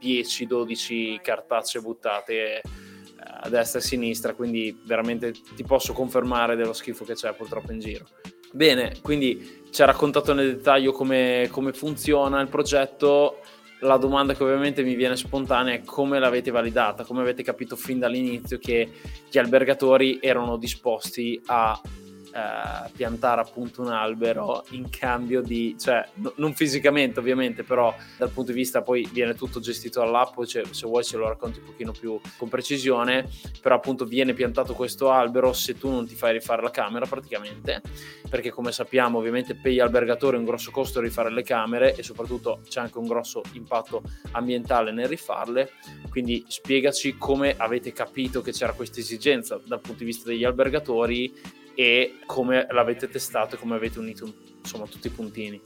10-12 0.00 1.20
cartacce 1.20 1.80
buttate 1.80 2.62
a 3.44 3.48
destra 3.48 3.80
e 3.80 3.82
a 3.82 3.84
sinistra, 3.84 4.34
quindi 4.34 4.78
veramente 4.84 5.32
ti 5.54 5.64
posso 5.64 5.92
confermare 5.92 6.56
dello 6.56 6.72
schifo 6.72 7.04
che 7.04 7.14
c'è 7.14 7.32
purtroppo 7.34 7.72
in 7.72 7.80
giro. 7.80 8.06
Bene, 8.52 8.96
quindi 9.00 9.62
ci 9.70 9.82
ha 9.82 9.86
raccontato 9.86 10.32
nel 10.34 10.56
dettaglio 10.56 10.92
come, 10.92 11.48
come 11.50 11.72
funziona 11.72 12.40
il 12.40 12.48
progetto. 12.48 13.38
La 13.80 13.96
domanda 13.96 14.34
che 14.34 14.44
ovviamente 14.44 14.84
mi 14.84 14.94
viene 14.94 15.16
spontanea 15.16 15.74
è 15.74 15.82
come 15.82 16.20
l'avete 16.20 16.52
validata, 16.52 17.04
come 17.04 17.22
avete 17.22 17.42
capito 17.42 17.74
fin 17.74 17.98
dall'inizio 17.98 18.58
che 18.58 18.92
gli 19.28 19.38
albergatori 19.38 20.18
erano 20.20 20.56
disposti 20.56 21.40
a 21.46 21.80
eh, 22.34 22.90
piantare 22.96 23.42
appunto 23.42 23.82
un 23.82 23.88
albero 23.88 24.64
in 24.70 24.88
cambio 24.88 25.42
di, 25.42 25.76
cioè 25.78 26.08
no, 26.14 26.32
non 26.36 26.54
fisicamente 26.54 27.20
ovviamente, 27.20 27.62
però 27.62 27.94
dal 28.16 28.30
punto 28.30 28.52
di 28.52 28.58
vista 28.58 28.80
poi 28.82 29.06
viene 29.12 29.34
tutto 29.34 29.60
gestito 29.60 30.00
dall'app, 30.00 30.42
cioè, 30.44 30.64
se 30.70 30.86
vuoi 30.86 31.04
ce 31.04 31.18
lo 31.18 31.28
racconti 31.28 31.58
un 31.58 31.66
pochino 31.66 31.92
più 31.92 32.18
con 32.38 32.48
precisione, 32.48 33.28
però 33.60 33.74
appunto 33.74 34.06
viene 34.06 34.32
piantato 34.32 34.72
questo 34.74 35.10
albero 35.10 35.52
se 35.52 35.76
tu 35.76 35.90
non 35.90 36.06
ti 36.06 36.14
fai 36.14 36.32
rifare 36.32 36.62
la 36.62 36.70
camera 36.70 37.04
praticamente, 37.04 37.82
perché 38.30 38.50
come 38.50 38.72
sappiamo 38.72 39.18
ovviamente 39.18 39.54
per 39.54 39.72
gli 39.72 39.80
albergatori 39.80 40.36
è 40.36 40.38
un 40.38 40.46
grosso 40.46 40.70
costo 40.70 41.00
rifare 41.00 41.30
le 41.30 41.42
camere 41.42 41.94
e 41.94 42.02
soprattutto 42.02 42.60
c'è 42.66 42.80
anche 42.80 42.96
un 42.98 43.06
grosso 43.06 43.42
impatto 43.52 44.02
ambientale 44.32 44.90
nel 44.90 45.08
rifarle, 45.08 45.72
quindi 46.08 46.44
spiegaci 46.48 47.18
come 47.18 47.54
avete 47.56 47.92
capito 47.92 48.40
che 48.40 48.52
c'era 48.52 48.72
questa 48.72 49.00
esigenza 49.00 49.60
dal 49.64 49.80
punto 49.80 49.98
di 49.98 50.06
vista 50.06 50.28
degli 50.28 50.44
albergatori 50.44 51.60
e 51.74 52.18
come 52.26 52.66
l'avete 52.70 53.08
testato 53.08 53.54
e 53.54 53.58
come 53.58 53.74
avete 53.74 53.98
unito 53.98 54.32
insomma 54.58 54.86
tutti 54.86 55.06
i 55.08 55.10
puntini. 55.10 55.60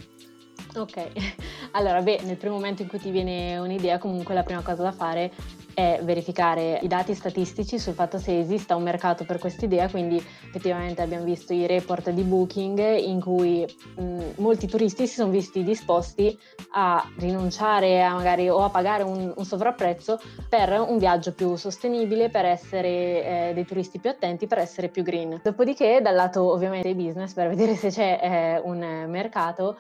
Ok, 0.75 1.09
allora 1.73 2.01
beh, 2.03 2.21
nel 2.23 2.37
primo 2.37 2.55
momento 2.55 2.83
in 2.83 2.89
cui 2.89 2.99
ti 2.99 3.11
viene 3.11 3.59
un'idea, 3.59 3.99
comunque 3.99 4.35
la 4.35 4.43
prima 4.43 4.63
cosa 4.63 4.83
da 4.83 4.93
fare 4.93 5.33
è 5.77 6.01
verificare 6.03 6.79
i 6.81 6.89
dati 6.89 7.13
statistici 7.13 7.79
sul 7.79 7.93
fatto 7.93 8.17
se 8.17 8.39
esista 8.39 8.77
un 8.77 8.83
mercato 8.83 9.27
per 9.27 9.39
quest'idea, 9.39 9.91
quindi 9.91 10.17
effettivamente 10.17 11.03
abbiamo 11.03 11.25
visto 11.25 11.53
i 11.53 11.67
report 11.67 12.09
di 12.09 12.23
Booking 12.23 12.97
in 12.97 13.21
cui 13.21 13.63
mh, 13.97 14.23
molti 14.37 14.67
turisti 14.67 15.07
si 15.07 15.17
sono 15.17 15.31
visti 15.31 15.63
disposti 15.63 16.35
a 16.71 17.07
rinunciare 17.19 18.03
a 18.03 18.15
magari 18.15 18.49
o 18.49 18.65
a 18.65 18.71
pagare 18.71 19.03
un, 19.03 19.35
un 19.37 19.45
sovrapprezzo 19.45 20.19
per 20.49 20.81
un 20.81 20.97
viaggio 20.97 21.35
più 21.35 21.57
sostenibile, 21.57 22.31
per 22.31 22.47
essere 22.47 22.89
eh, 22.89 23.51
dei 23.53 23.67
turisti 23.67 23.99
più 23.99 24.09
attenti, 24.09 24.47
per 24.47 24.57
essere 24.57 24.89
più 24.89 25.03
green. 25.03 25.41
Dopodiché 25.43 26.01
dal 26.01 26.15
lato 26.15 26.51
ovviamente 26.51 26.91
dei 26.91 27.07
business, 27.07 27.35
per 27.35 27.51
vedere 27.51 27.75
se 27.75 27.91
c'è 27.91 28.19
eh, 28.23 28.61
un 28.65 28.79
mercato, 29.09 29.77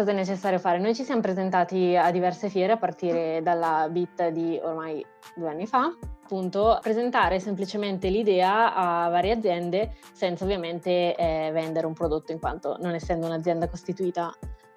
cosa 0.00 0.12
è 0.12 0.14
necessario 0.14 0.58
fare? 0.58 0.78
Noi 0.78 0.94
ci 0.94 1.04
siamo 1.04 1.20
presentati 1.20 1.94
a 1.94 2.10
diverse 2.10 2.48
fiere 2.48 2.72
a 2.72 2.78
partire 2.78 3.42
dalla 3.42 3.86
BIT 3.90 4.28
di 4.28 4.58
ormai 4.62 5.04
due 5.36 5.50
anni 5.50 5.66
fa, 5.66 5.94
appunto 6.22 6.78
presentare 6.80 7.38
semplicemente 7.38 8.08
l'idea 8.08 8.74
a 8.74 9.10
varie 9.10 9.32
aziende 9.32 9.96
senza 10.12 10.44
ovviamente 10.44 11.14
eh, 11.14 11.50
vendere 11.52 11.86
un 11.86 11.92
prodotto 11.92 12.32
in 12.32 12.38
quanto 12.38 12.78
non 12.80 12.94
essendo 12.94 13.26
un'azienda 13.26 13.68
costituita 13.68 14.34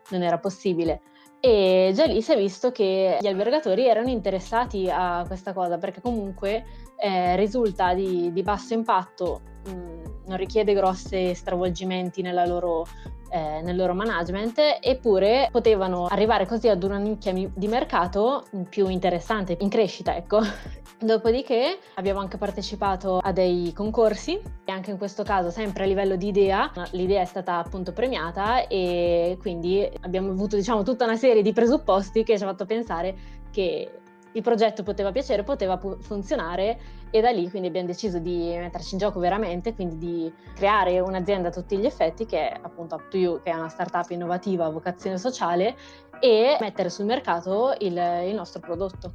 non 0.10 0.24
era 0.24 0.38
possibile. 0.40 1.00
E 1.40 1.92
già 1.94 2.04
lì 2.04 2.22
si 2.22 2.34
è 2.34 2.38
visto 2.38 2.74
che 2.74 3.18
gli 3.22 3.28
albergatori 3.28 3.88
erano 3.88 4.10
interessati 4.10 4.90
a 4.92 5.24
questa 5.26 5.54
cosa 5.54 5.78
perché 5.78 6.02
comunque 6.02 6.66
eh, 6.98 7.38
risulta 7.38 7.94
di, 7.94 8.34
di, 8.34 8.44
basso 8.44 8.74
impatto, 8.74 9.40
mh, 9.68 10.03
non 10.34 10.38
richiede 10.38 10.74
grossi 10.74 11.36
stravolgimenti 11.36 12.24
nella 12.24 12.46
loro 12.46 12.88
eh, 13.30 13.62
nel 13.64 13.76
loro 13.76 13.96
management, 13.96 14.60
eppure 14.80 15.50
potevano 15.52 16.06
arrivare 16.06 16.46
così 16.46 16.68
ad 16.68 16.84
una 16.84 17.00
nicchia 17.00 17.34
di 17.34 17.68
mercato 17.68 18.46
più 18.70 18.88
interessante, 18.90 19.58
in 19.60 19.70
crescita, 19.70 20.16
ecco. 20.16 20.40
Dopodiché 21.02 21.80
abbiamo 21.96 22.20
anche 22.20 22.38
partecipato 22.38 23.18
a 23.18 23.32
dei 23.32 23.74
concorsi 23.74 24.40
e 24.64 24.72
anche 24.72 24.92
in 24.92 24.98
questo 24.98 25.24
caso 25.24 25.50
sempre 25.50 25.84
a 25.84 25.88
livello 25.88 26.16
di 26.16 26.28
idea, 26.28 26.72
l'idea 26.92 27.22
è 27.22 27.26
stata 27.26 27.58
appunto 27.58 27.92
premiata 27.92 28.68
e 28.68 29.38
quindi 29.42 29.90
abbiamo 30.02 30.30
avuto 30.30 30.56
diciamo 30.56 30.84
tutta 30.84 31.04
una 31.06 31.18
serie 31.18 31.42
di 31.42 31.52
presupposti 31.52 32.24
che 32.24 32.38
ci 32.38 32.44
ha 32.44 32.48
fatto 32.48 32.66
pensare 32.66 33.16
che 33.52 34.03
il 34.34 34.42
progetto 34.42 34.84
poteva 34.84 35.12
piacere, 35.12 35.44
poteva 35.44 35.78
pu- 35.78 36.00
funzionare 36.02 36.80
e 37.10 37.22
da 37.22 37.32
lì 37.32 37.50
quindi 37.50 37.68
abbiamo 37.68 37.88
deciso 37.88 38.20
di 38.20 38.56
metterci 38.58 38.94
in 38.94 39.00
gioco 39.00 39.20
veramente, 39.20 39.74
quindi 39.74 39.98
di 39.98 40.34
creare 40.56 41.00
un'azienda 41.00 41.50
a 41.50 41.52
tutti 41.52 41.78
gli 41.78 41.86
effetti 41.86 42.26
che 42.26 42.50
è 42.50 42.60
appunto 42.62 42.96
Up 42.96 43.08
to 43.10 43.42
che 43.44 43.52
è 43.52 43.54
una 43.54 43.70
startup 43.70 44.10
innovativa 44.10 44.66
a 44.66 44.70
vocazione 44.70 45.18
sociale 45.18 45.76
e 46.20 46.58
mettere 46.60 46.90
sul 46.90 47.06
mercato 47.06 47.76
il, 47.80 47.94
il 48.28 48.36
nostro 48.36 48.60
prodotto. 48.60 49.14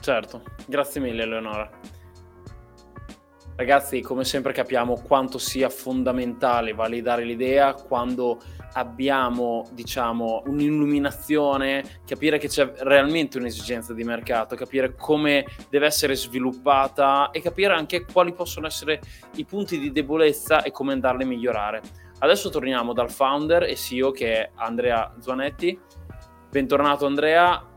Certo, 0.00 0.42
grazie 0.66 1.00
mille 1.00 1.22
Eleonora. 1.22 1.70
Ragazzi, 3.56 4.00
come 4.00 4.24
sempre 4.24 4.54
capiamo 4.54 5.02
quanto 5.02 5.36
sia 5.36 5.68
fondamentale 5.68 6.72
validare 6.72 7.24
l'idea 7.24 7.74
quando 7.74 8.40
abbiamo, 8.72 9.68
diciamo, 9.72 10.42
un'illuminazione, 10.46 12.00
capire 12.06 12.38
che 12.38 12.48
c'è 12.48 12.72
realmente 12.78 13.38
un'esigenza 13.38 13.92
di 13.94 14.04
mercato, 14.04 14.56
capire 14.56 14.94
come 14.94 15.46
deve 15.68 15.86
essere 15.86 16.14
sviluppata 16.14 17.30
e 17.30 17.40
capire 17.40 17.74
anche 17.74 18.04
quali 18.04 18.32
possono 18.32 18.66
essere 18.66 19.00
i 19.36 19.44
punti 19.44 19.78
di 19.78 19.92
debolezza 19.92 20.62
e 20.62 20.70
come 20.70 20.92
andarli 20.92 21.22
a 21.24 21.26
migliorare. 21.26 21.82
Adesso 22.18 22.50
torniamo 22.50 22.92
dal 22.92 23.10
founder 23.10 23.62
e 23.62 23.76
CEO 23.76 24.10
che 24.10 24.32
è 24.34 24.50
Andrea 24.56 25.14
Zuanetti. 25.20 25.78
Bentornato 26.50 27.06
Andrea, 27.06 27.69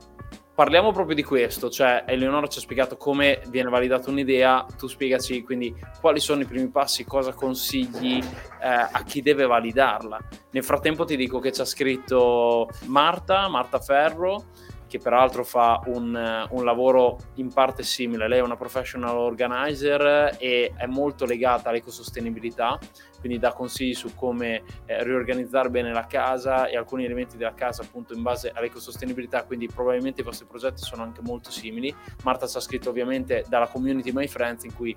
parliamo 0.53 0.91
proprio 0.91 1.15
di 1.15 1.23
questo, 1.23 1.69
cioè 1.69 2.03
Eleonora 2.05 2.47
ci 2.47 2.59
ha 2.59 2.61
spiegato 2.61 2.95
come 2.95 3.41
viene 3.47 3.69
validata 3.69 4.09
un'idea, 4.09 4.65
tu 4.77 4.87
spiegaci 4.87 5.43
quindi 5.43 5.75
quali 5.99 6.19
sono 6.19 6.41
i 6.41 6.45
primi 6.45 6.67
passi, 6.67 7.05
cosa 7.05 7.33
consigli 7.33 8.23
eh, 8.61 8.67
a 8.67 9.03
chi 9.03 9.21
deve 9.21 9.45
validarla. 9.45 10.19
Nel 10.51 10.63
frattempo 10.63 11.05
ti 11.05 11.15
dico 11.15 11.39
che 11.39 11.51
ci 11.51 11.61
ha 11.61 11.65
scritto 11.65 12.69
Marta, 12.85 13.47
Marta 13.47 13.79
Ferro, 13.79 14.45
che 14.87 14.99
peraltro 14.99 15.43
fa 15.43 15.81
un, 15.87 16.47
un, 16.51 16.63
lavoro 16.63 17.17
in 17.35 17.51
parte 17.51 17.81
simile. 17.81 18.27
Lei 18.27 18.37
è 18.37 18.43
una 18.43 18.55
professional 18.55 19.17
organizer 19.17 20.35
e 20.37 20.71
è 20.77 20.85
molto 20.85 21.25
legata 21.25 21.69
all'ecosostenibilità, 21.69 22.77
quindi 23.23 23.39
dà 23.39 23.53
consigli 23.53 23.93
su 23.93 24.13
come 24.15 24.63
eh, 24.85 25.01
riorganizzare 25.01 25.69
bene 25.69 25.93
la 25.93 26.05
casa 26.07 26.67
e 26.67 26.75
alcuni 26.75 27.05
elementi 27.05 27.37
della 27.37 27.53
casa 27.53 27.81
appunto 27.81 28.13
in 28.13 28.21
base 28.21 28.51
all'ecosostenibilità, 28.53 29.45
quindi 29.45 29.67
probabilmente 29.67 30.19
i 30.19 30.25
vostri 30.25 30.45
progetti 30.45 30.81
sono 30.81 31.03
anche 31.03 31.21
molto 31.21 31.49
simili. 31.49 31.95
Marta 32.25 32.47
ci 32.47 32.57
ha 32.57 32.59
scritto 32.59 32.89
ovviamente 32.89 33.45
dalla 33.47 33.67
community 33.67 34.11
My 34.11 34.27
Friends 34.27 34.65
in 34.65 34.75
cui 34.75 34.93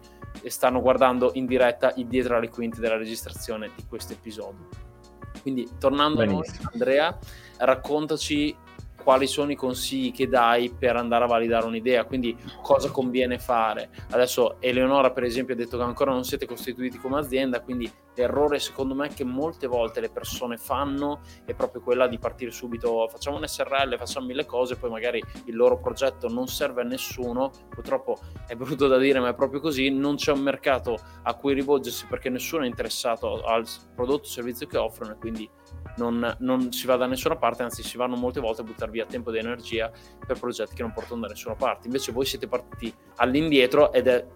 stanno 0.47 0.81
guardando 0.81 1.31
in 1.35 1.47
diretta 1.47 1.93
il 1.95 2.09
dietro 2.09 2.37
alle 2.37 2.49
quinte 2.49 2.81
della 2.81 2.97
registrazione 2.97 3.71
di 3.77 3.85
questo 3.89 4.15
episodio. 4.15 4.67
Quindi 5.41 5.69
tornando 5.79 6.25
Benissimo. 6.25 6.43
a 6.43 6.63
noi, 6.63 6.73
Andrea, 6.73 7.19
raccontaci 7.59 8.57
quali 9.07 9.29
sono 9.29 9.53
i 9.53 9.55
consigli 9.55 10.11
che 10.11 10.27
dai 10.27 10.69
per 10.69 10.97
andare 10.97 11.23
a 11.23 11.29
validare 11.29 11.65
un'idea, 11.65 12.07
quindi 12.07 12.37
cosa 12.61 12.91
conviene 12.91 13.39
fare. 13.39 13.89
Adesso 14.11 14.57
Eleonora 14.59 15.13
per 15.13 15.23
esempio 15.23 15.55
ha 15.55 15.57
detto 15.57 15.77
che 15.77 15.85
ancora 15.85 16.11
non 16.11 16.25
siete 16.25 16.45
costituiti 16.45 16.99
come 16.99 17.21
azienda, 17.21 17.61
quindi 17.61 17.89
l'errore 18.17 18.59
secondo 18.59 18.97
me 18.97 19.07
che 19.11 19.23
molte 19.23 19.69
volte 19.69 20.01
le 20.01 20.09
persone 20.09 20.57
fanno 20.57 21.21
è 21.45 21.55
proprio 21.55 21.83
quella 21.83 22.09
di 22.09 22.19
partire 22.19 22.51
subito, 22.51 23.07
facciamo 23.09 23.37
un 23.37 23.47
SRL, 23.47 23.97
facciamo 23.97 24.27
mille 24.27 24.45
cose, 24.45 24.75
poi 24.75 24.91
magari 24.91 25.23
il 25.45 25.55
loro 25.55 25.79
progetto 25.79 26.27
non 26.27 26.49
serve 26.49 26.81
a 26.81 26.85
nessuno, 26.85 27.53
purtroppo 27.69 28.19
è 28.49 28.57
brutto 28.57 28.89
da 28.89 28.99
dire 28.99 29.21
ma 29.21 29.29
è 29.29 29.35
proprio 29.35 29.61
così, 29.61 29.89
non 29.89 30.17
c'è 30.17 30.33
un 30.33 30.41
mercato 30.41 30.99
a 31.23 31.35
cui 31.35 31.55
rivolgersi 31.55 32.07
perché 32.07 32.29
nessuno 32.29 32.65
è 32.65 32.67
interessato 32.67 33.45
al 33.45 33.65
prodotto 33.95 34.25
o 34.25 34.31
servizio 34.31 34.67
che 34.67 34.79
offrono 34.79 35.13
e 35.13 35.17
quindi 35.17 35.49
non, 35.97 36.37
non, 36.41 36.73
si 36.73 36.87
va 36.87 36.97
da 36.97 37.07
nessuna 37.07 37.37
parte, 37.37 37.63
anzi 37.63 37.83
si 37.83 37.97
vanno 37.97 38.17
molte 38.17 38.41
volte 38.41 38.63
a 38.63 38.65
buttare 38.65 38.91
via 38.91 39.07
tempo 39.07 39.31
ed 39.31 39.37
energia 39.37 39.91
per 40.27 40.39
progetti 40.39 40.75
che 40.75 40.83
non 40.83 40.93
portano 40.93 41.21
da 41.21 41.29
nessuna 41.29 41.55
parte. 41.55 41.87
Invece 41.87 42.13
voi 42.13 42.25
siete 42.25 42.47
partiti 42.49 42.93
all'indietro 43.17 43.93
ed 43.93 44.07
è 44.07 44.27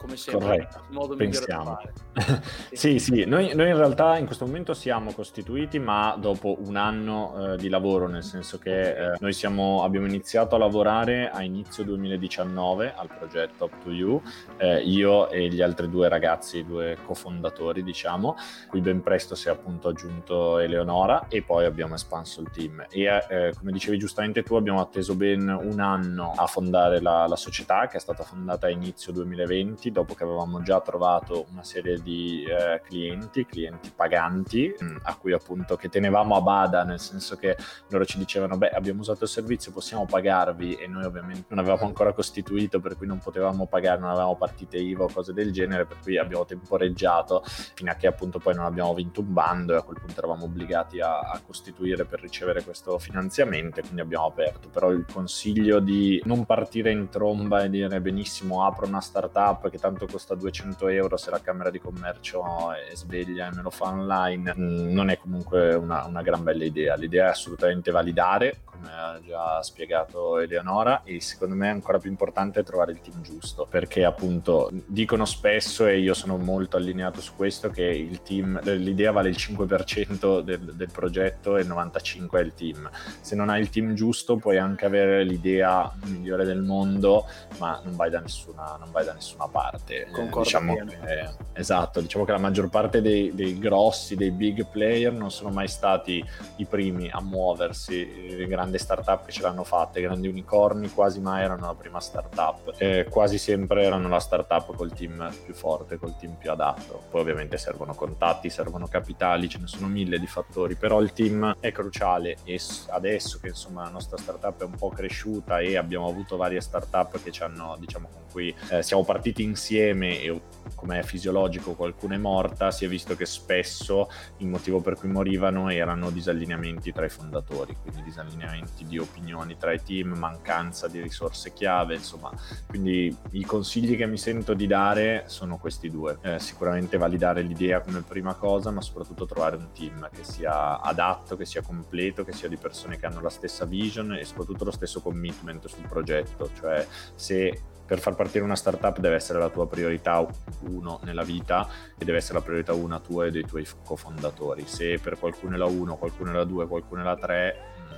come 0.00 0.16
sempre 0.16 0.40
Corretto. 0.40 0.84
il 0.88 0.94
modo 0.94 1.14
Pensiamo. 1.14 1.62
migliore 1.62 1.92
di 1.92 2.20
fare. 2.20 2.42
sì, 2.72 2.98
sì, 2.98 3.24
noi, 3.26 3.54
noi, 3.54 3.68
in 3.68 3.76
realtà 3.76 4.16
in 4.16 4.24
questo 4.24 4.46
momento 4.46 4.72
siamo 4.72 5.12
costituiti, 5.12 5.78
ma 5.78 6.16
dopo 6.18 6.56
un 6.60 6.76
anno 6.76 7.52
eh, 7.52 7.56
di 7.56 7.68
lavoro, 7.68 8.08
nel 8.08 8.24
senso 8.24 8.58
che 8.58 9.12
eh, 9.12 9.16
noi 9.20 9.32
siamo, 9.32 9.84
abbiamo 9.84 10.06
iniziato 10.06 10.54
a 10.54 10.58
lavorare 10.58 11.30
a 11.30 11.42
inizio 11.42 11.84
2019 11.84 12.94
al 12.96 13.08
progetto 13.08 13.64
Up 13.64 13.82
to 13.82 13.90
You, 13.90 14.22
eh, 14.56 14.80
io 14.82 15.28
e 15.28 15.48
gli 15.48 15.60
altri 15.60 15.88
due 15.88 16.08
ragazzi, 16.08 16.64
due 16.64 16.96
cofondatori, 17.04 17.82
diciamo, 17.82 18.36
cui 18.68 18.80
ben 18.80 19.02
presto 19.02 19.34
si 19.34 19.48
è 19.48 19.50
appunto 19.50 19.88
aggiunto 19.88 20.58
Eleonora 20.58 21.26
e 21.28 21.42
poi 21.42 21.66
abbiamo 21.66 21.94
espanso 21.94 22.40
il 22.40 22.50
team. 22.50 22.86
E 22.90 23.02
eh, 23.04 23.52
come 23.56 23.72
dicevi 23.72 23.98
giustamente 23.98 24.42
tu, 24.42 24.54
abbiamo 24.54 24.80
atteso 24.80 25.14
ben 25.14 25.48
un 25.48 25.80
anno 25.80 26.32
a 26.34 26.46
fondare 26.46 27.00
la, 27.00 27.26
la 27.26 27.36
società, 27.36 27.86
che 27.86 27.98
è 27.98 28.00
stata 28.00 28.22
fondata 28.22 28.66
a 28.66 28.70
inizio 28.70 29.12
2020 29.12 29.89
dopo 29.90 30.14
che 30.14 30.24
avevamo 30.24 30.62
già 30.62 30.80
trovato 30.80 31.46
una 31.52 31.62
serie 31.62 32.00
di 32.00 32.44
eh, 32.44 32.80
clienti, 32.82 33.46
clienti 33.46 33.92
paganti, 33.94 34.74
mm, 34.82 34.96
a 35.02 35.16
cui 35.16 35.32
appunto 35.32 35.76
che 35.76 35.88
tenevamo 35.88 36.36
a 36.36 36.40
bada, 36.40 36.84
nel 36.84 37.00
senso 37.00 37.36
che 37.36 37.56
loro 37.88 38.04
ci 38.04 38.18
dicevano, 38.18 38.56
beh, 38.56 38.70
abbiamo 38.70 39.00
usato 39.00 39.24
il 39.24 39.30
servizio, 39.30 39.72
possiamo 39.72 40.06
pagarvi, 40.06 40.74
e 40.74 40.86
noi 40.86 41.04
ovviamente 41.04 41.46
non 41.48 41.58
avevamo 41.58 41.86
ancora 41.86 42.12
costituito, 42.12 42.80
per 42.80 42.96
cui 42.96 43.06
non 43.06 43.18
potevamo 43.18 43.66
pagare, 43.66 44.00
non 44.00 44.10
avevamo 44.10 44.36
partite 44.36 44.78
IVA 44.78 45.04
o 45.04 45.10
cose 45.12 45.32
del 45.32 45.52
genere, 45.52 45.86
per 45.86 45.98
cui 46.02 46.18
abbiamo 46.18 46.44
temporeggiato 46.44 47.42
fino 47.44 47.90
a 47.90 47.94
che 47.94 48.06
appunto 48.06 48.38
poi 48.38 48.54
non 48.54 48.64
abbiamo 48.64 48.94
vinto 48.94 49.20
un 49.20 49.32
bando 49.32 49.74
e 49.74 49.76
a 49.76 49.82
quel 49.82 49.98
punto 49.98 50.18
eravamo 50.18 50.44
obbligati 50.44 51.00
a, 51.00 51.20
a 51.20 51.40
costituire 51.44 52.04
per 52.04 52.20
ricevere 52.20 52.62
questo 52.62 52.98
finanziamento, 52.98 53.80
quindi 53.80 54.00
abbiamo 54.00 54.26
aperto. 54.26 54.68
Però 54.68 54.90
il 54.90 55.04
consiglio 55.10 55.80
di 55.80 56.20
non 56.24 56.44
partire 56.44 56.90
in 56.90 57.08
tromba 57.08 57.62
e 57.62 57.70
dire 57.70 58.00
benissimo, 58.00 58.64
apro 58.64 58.86
una 58.86 59.00
startup 59.00 59.68
che 59.68 59.78
tanto 59.80 60.06
costa 60.06 60.34
200 60.34 60.88
euro 60.88 61.16
se 61.16 61.30
la 61.30 61.40
Camera 61.40 61.70
di 61.70 61.80
Commercio 61.80 62.72
è 62.72 62.94
sveglia 62.94 63.48
e 63.48 63.54
me 63.54 63.62
lo 63.62 63.70
fa 63.70 63.86
online, 63.86 64.54
mm, 64.56 64.92
non 64.92 65.10
è 65.10 65.18
comunque 65.18 65.74
una, 65.74 66.04
una 66.04 66.22
gran 66.22 66.42
bella 66.42 66.64
idea. 66.64 66.94
L'idea 66.94 67.26
è 67.26 67.30
assolutamente 67.30 67.90
validare, 67.90 68.60
come 68.80 68.92
ha 68.92 69.20
già 69.24 69.62
spiegato 69.62 70.38
Eleonora, 70.38 71.02
e 71.04 71.20
secondo 71.20 71.54
me 71.54 71.68
è 71.68 71.70
ancora 71.70 71.98
più 71.98 72.10
importante 72.10 72.62
trovare 72.62 72.92
il 72.92 73.00
team 73.00 73.20
giusto, 73.20 73.66
perché 73.68 74.04
appunto 74.04 74.70
dicono 74.86 75.24
spesso, 75.26 75.86
e 75.86 75.98
io 75.98 76.14
sono 76.14 76.36
molto 76.38 76.76
allineato 76.76 77.20
su 77.20 77.34
questo, 77.36 77.68
che 77.68 77.84
il 77.84 78.22
team, 78.22 78.60
l'idea 78.62 79.12
vale 79.12 79.28
il 79.28 79.36
5% 79.38 80.40
del, 80.40 80.60
del 80.74 80.90
progetto 80.90 81.56
e 81.56 81.62
il 81.62 81.68
95% 81.68 82.30
è 82.30 82.40
il 82.40 82.54
team. 82.54 82.90
Se 83.20 83.34
non 83.36 83.50
hai 83.50 83.60
il 83.60 83.70
team 83.70 83.94
giusto 83.94 84.36
puoi 84.36 84.56
anche 84.58 84.86
avere 84.86 85.22
l'idea 85.24 85.92
migliore 86.04 86.44
del 86.44 86.62
mondo, 86.62 87.26
ma 87.58 87.80
non 87.84 87.94
vai 87.96 88.10
da 88.10 88.20
nessuna, 88.20 88.78
vai 88.90 89.04
da 89.04 89.12
nessuna 89.12 89.46
parte. 89.48 90.08
Concordo 90.10 90.42
diciamo 90.42 90.74
che, 90.74 91.28
esatto, 91.52 92.00
diciamo 92.00 92.24
che 92.24 92.32
la 92.32 92.38
maggior 92.38 92.68
parte 92.70 93.02
dei, 93.02 93.34
dei 93.34 93.58
grossi, 93.58 94.16
dei 94.16 94.30
big 94.30 94.66
player 94.66 95.12
non 95.12 95.30
sono 95.30 95.50
mai 95.50 95.68
stati 95.68 96.24
i 96.56 96.64
primi 96.64 97.08
a 97.10 97.20
muoversi, 97.20 98.36
le 98.36 98.46
grandi 98.46 98.69
startup 98.78 99.24
che 99.24 99.32
ce 99.32 99.42
l'hanno 99.42 99.64
fatta, 99.64 99.98
i 99.98 100.02
grandi 100.02 100.28
unicorni 100.28 100.90
quasi 100.90 101.20
mai 101.20 101.42
erano 101.42 101.66
la 101.66 101.74
prima 101.74 102.00
startup, 102.00 102.74
eh, 102.78 103.06
quasi 103.08 103.38
sempre 103.38 103.82
erano 103.82 104.08
la 104.08 104.20
startup 104.20 104.74
col 104.74 104.92
team 104.92 105.32
più 105.44 105.54
forte, 105.54 105.98
col 105.98 106.16
team 106.16 106.34
più 106.34 106.50
adatto. 106.50 107.02
Poi 107.10 107.20
ovviamente 107.20 107.58
servono 107.58 107.94
contatti, 107.94 108.50
servono 108.50 108.86
capitali, 108.86 109.48
ce 109.48 109.58
ne 109.58 109.66
sono 109.66 109.86
mille 109.86 110.18
di 110.18 110.26
fattori, 110.26 110.74
però 110.74 111.00
il 111.00 111.12
team 111.12 111.56
è 111.60 111.72
cruciale 111.72 112.36
e 112.44 112.60
adesso 112.88 113.38
che 113.40 113.48
insomma 113.48 113.84
la 113.84 113.90
nostra 113.90 114.16
startup 114.16 114.60
è 114.60 114.64
un 114.64 114.76
po' 114.76 114.88
cresciuta 114.88 115.60
e 115.60 115.76
abbiamo 115.76 116.08
avuto 116.08 116.36
varie 116.36 116.60
startup 116.60 117.22
che 117.22 117.30
ci 117.30 117.42
hanno, 117.42 117.76
diciamo, 117.78 118.08
cui 118.30 118.54
eh, 118.70 118.82
siamo 118.82 119.04
partiti 119.04 119.42
insieme 119.42 120.20
e 120.20 120.40
come 120.74 121.00
è 121.00 121.02
fisiologico 121.02 121.74
qualcuno 121.74 122.14
è 122.14 122.18
morta, 122.18 122.70
si 122.70 122.84
è 122.84 122.88
visto 122.88 123.16
che 123.16 123.26
spesso 123.26 124.08
il 124.38 124.46
motivo 124.46 124.80
per 124.80 124.94
cui 124.94 125.08
morivano 125.08 125.68
erano 125.68 126.10
disallineamenti 126.10 126.92
tra 126.92 127.04
i 127.04 127.08
fondatori, 127.08 127.76
quindi 127.82 128.02
disallineamenti 128.02 128.84
di 128.84 128.98
opinioni 128.98 129.56
tra 129.56 129.72
i 129.72 129.82
team, 129.82 130.16
mancanza 130.16 130.88
di 130.88 131.00
risorse 131.00 131.52
chiave, 131.52 131.96
insomma, 131.96 132.30
quindi 132.66 133.14
i 133.32 133.44
consigli 133.44 133.96
che 133.96 134.06
mi 134.06 134.16
sento 134.16 134.54
di 134.54 134.66
dare 134.66 135.24
sono 135.26 135.58
questi 135.58 135.90
due. 135.90 136.18
Eh, 136.22 136.38
sicuramente 136.38 136.96
validare 136.96 137.42
l'idea 137.42 137.80
come 137.80 138.02
prima 138.02 138.34
cosa, 138.34 138.70
ma 138.70 138.80
soprattutto 138.80 139.26
trovare 139.26 139.56
un 139.56 139.68
team 139.72 140.08
che 140.10 140.24
sia 140.24 140.80
adatto, 140.80 141.36
che 141.36 141.44
sia 141.44 141.62
completo, 141.62 142.24
che 142.24 142.32
sia 142.32 142.48
di 142.48 142.56
persone 142.56 142.98
che 142.98 143.06
hanno 143.06 143.20
la 143.20 143.30
stessa 143.30 143.64
vision 143.64 144.14
e 144.14 144.24
soprattutto 144.24 144.64
lo 144.64 144.70
stesso 144.70 145.00
commitment 145.00 145.66
sul 145.66 145.86
progetto, 145.86 146.50
cioè 146.58 146.86
se 147.14 147.62
per 147.90 147.98
far 147.98 148.14
partire 148.14 148.44
una 148.44 148.54
startup 148.54 149.00
deve 149.00 149.16
essere 149.16 149.40
la 149.40 149.48
tua 149.48 149.66
priorità 149.66 150.24
uno 150.60 151.00
nella 151.02 151.24
vita 151.24 151.66
e 151.98 152.04
deve 152.04 152.18
essere 152.18 152.34
la 152.34 152.44
priorità 152.44 152.72
una 152.72 153.00
tua 153.00 153.26
e 153.26 153.32
dei 153.32 153.44
tuoi 153.44 153.66
cofondatori. 153.84 154.62
Se 154.64 155.00
per 155.00 155.18
qualcuno 155.18 155.56
è 155.56 155.58
la 155.58 155.64
1, 155.64 155.96
qualcuno 155.96 156.30
è 156.30 156.34
la 156.34 156.44
2, 156.44 156.68
qualcuno 156.68 157.00
è 157.00 157.04
la 157.04 157.16
3, 157.16 157.56
mm, 157.80 157.88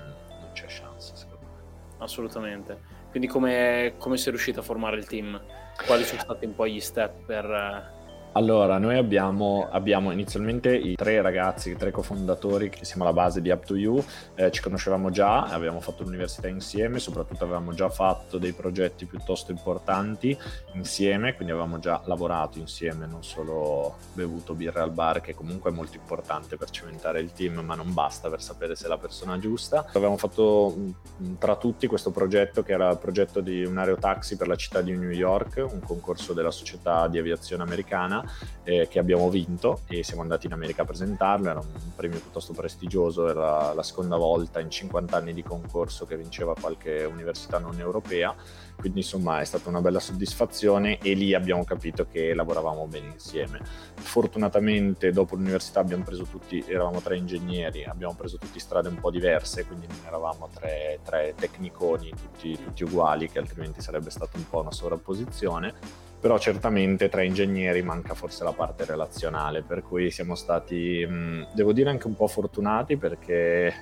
non 0.40 0.50
c'è 0.54 0.64
chance 0.66 1.14
secondo 1.14 1.44
me. 1.44 1.94
Assolutamente. 1.98 2.78
Quindi 3.10 3.28
come, 3.28 3.96
come 3.98 4.16
sei 4.16 4.32
riuscito 4.32 4.60
a 4.60 4.62
formare 4.62 4.96
il 4.96 5.06
team? 5.06 5.38
Quali 5.84 6.04
sono 6.04 6.22
stati 6.22 6.46
un 6.46 6.54
po' 6.54 6.66
gli 6.66 6.80
step 6.80 7.26
per 7.26 8.00
allora, 8.34 8.78
noi 8.78 8.96
abbiamo, 8.96 9.68
abbiamo, 9.70 10.10
inizialmente 10.10 10.74
i 10.74 10.94
tre 10.94 11.20
ragazzi, 11.20 11.70
i 11.70 11.76
tre 11.76 11.90
cofondatori 11.90 12.70
che 12.70 12.84
siamo 12.84 13.04
alla 13.04 13.12
base 13.12 13.42
di 13.42 13.50
Up 13.50 13.64
to 13.64 13.76
You, 13.76 14.02
eh, 14.34 14.50
ci 14.50 14.62
conoscevamo 14.62 15.10
già, 15.10 15.42
abbiamo 15.44 15.80
fatto 15.80 16.02
l'università 16.02 16.48
insieme, 16.48 16.98
soprattutto 16.98 17.44
avevamo 17.44 17.74
già 17.74 17.90
fatto 17.90 18.38
dei 18.38 18.52
progetti 18.54 19.04
piuttosto 19.04 19.50
importanti 19.50 20.36
insieme, 20.72 21.34
quindi 21.34 21.52
avevamo 21.52 21.78
già 21.78 22.00
lavorato 22.06 22.58
insieme, 22.58 23.06
non 23.06 23.22
solo 23.22 23.96
bevuto 24.14 24.54
birra 24.54 24.82
al 24.82 24.92
bar, 24.92 25.20
che 25.20 25.34
comunque 25.34 25.70
è 25.70 25.74
molto 25.74 25.96
importante 25.98 26.56
per 26.56 26.70
cementare 26.70 27.20
il 27.20 27.32
team, 27.32 27.58
ma 27.58 27.74
non 27.74 27.92
basta 27.92 28.30
per 28.30 28.40
sapere 28.40 28.76
se 28.76 28.86
è 28.86 28.88
la 28.88 28.98
persona 28.98 29.38
giusta. 29.38 29.84
Avevamo 29.88 30.16
fatto 30.16 30.74
mm, 30.74 31.34
tra 31.38 31.56
tutti 31.56 31.86
questo 31.86 32.10
progetto 32.10 32.62
che 32.62 32.72
era 32.72 32.88
il 32.88 32.98
progetto 32.98 33.40
di 33.40 33.62
un 33.62 33.76
aerotaxi 33.76 34.36
per 34.36 34.48
la 34.48 34.56
città 34.56 34.80
di 34.80 34.96
New 34.96 35.10
York, 35.10 35.66
un 35.70 35.80
concorso 35.80 36.32
della 36.32 36.50
società 36.50 37.08
di 37.08 37.18
aviazione 37.18 37.62
americana 37.62 38.20
eh, 38.64 38.88
che 38.88 38.98
abbiamo 38.98 39.28
vinto 39.28 39.80
e 39.88 40.02
siamo 40.02 40.22
andati 40.22 40.46
in 40.46 40.52
America 40.52 40.82
a 40.82 40.84
presentarlo, 40.84 41.50
era 41.50 41.60
un 41.60 41.94
premio 41.94 42.20
piuttosto 42.20 42.52
prestigioso, 42.52 43.28
era 43.28 43.72
la 43.72 43.82
seconda 43.82 44.16
volta 44.16 44.60
in 44.60 44.70
50 44.70 45.16
anni 45.16 45.32
di 45.32 45.42
concorso 45.42 46.06
che 46.06 46.16
vinceva 46.16 46.54
qualche 46.58 47.04
università 47.04 47.58
non 47.58 47.78
europea, 47.78 48.34
quindi 48.76 49.00
insomma 49.00 49.40
è 49.40 49.44
stata 49.44 49.68
una 49.68 49.80
bella 49.80 50.00
soddisfazione 50.00 50.98
e 50.98 51.14
lì 51.14 51.34
abbiamo 51.34 51.64
capito 51.64 52.06
che 52.10 52.34
lavoravamo 52.34 52.86
bene 52.86 53.08
insieme. 53.08 53.60
Fortunatamente 53.94 55.10
dopo 55.12 55.36
l'università 55.36 55.80
abbiamo 55.80 56.04
preso 56.04 56.24
tutti, 56.24 56.64
eravamo 56.66 57.00
tre 57.00 57.16
ingegneri, 57.16 57.84
abbiamo 57.84 58.14
preso 58.14 58.38
tutti 58.38 58.58
strade 58.58 58.88
un 58.88 58.98
po' 58.98 59.10
diverse, 59.10 59.66
quindi 59.66 59.86
non 59.86 59.98
eravamo 60.06 60.48
tre, 60.52 61.00
tre 61.04 61.34
tecniconi 61.36 62.10
tutti, 62.10 62.58
tutti 62.62 62.84
uguali, 62.84 63.28
che 63.28 63.38
altrimenti 63.38 63.80
sarebbe 63.80 64.10
stata 64.10 64.36
un 64.36 64.48
po' 64.48 64.60
una 64.60 64.72
sovrapposizione 64.72 66.10
però 66.22 66.38
certamente 66.38 67.08
tra 67.08 67.24
ingegneri 67.24 67.82
manca 67.82 68.14
forse 68.14 68.44
la 68.44 68.52
parte 68.52 68.84
relazionale, 68.84 69.62
per 69.62 69.82
cui 69.82 70.08
siamo 70.12 70.36
stati, 70.36 71.04
mh, 71.04 71.48
devo 71.52 71.72
dire, 71.72 71.90
anche 71.90 72.06
un 72.06 72.14
po' 72.14 72.28
fortunati 72.28 72.96
perché 72.96 73.66
eh, 73.66 73.74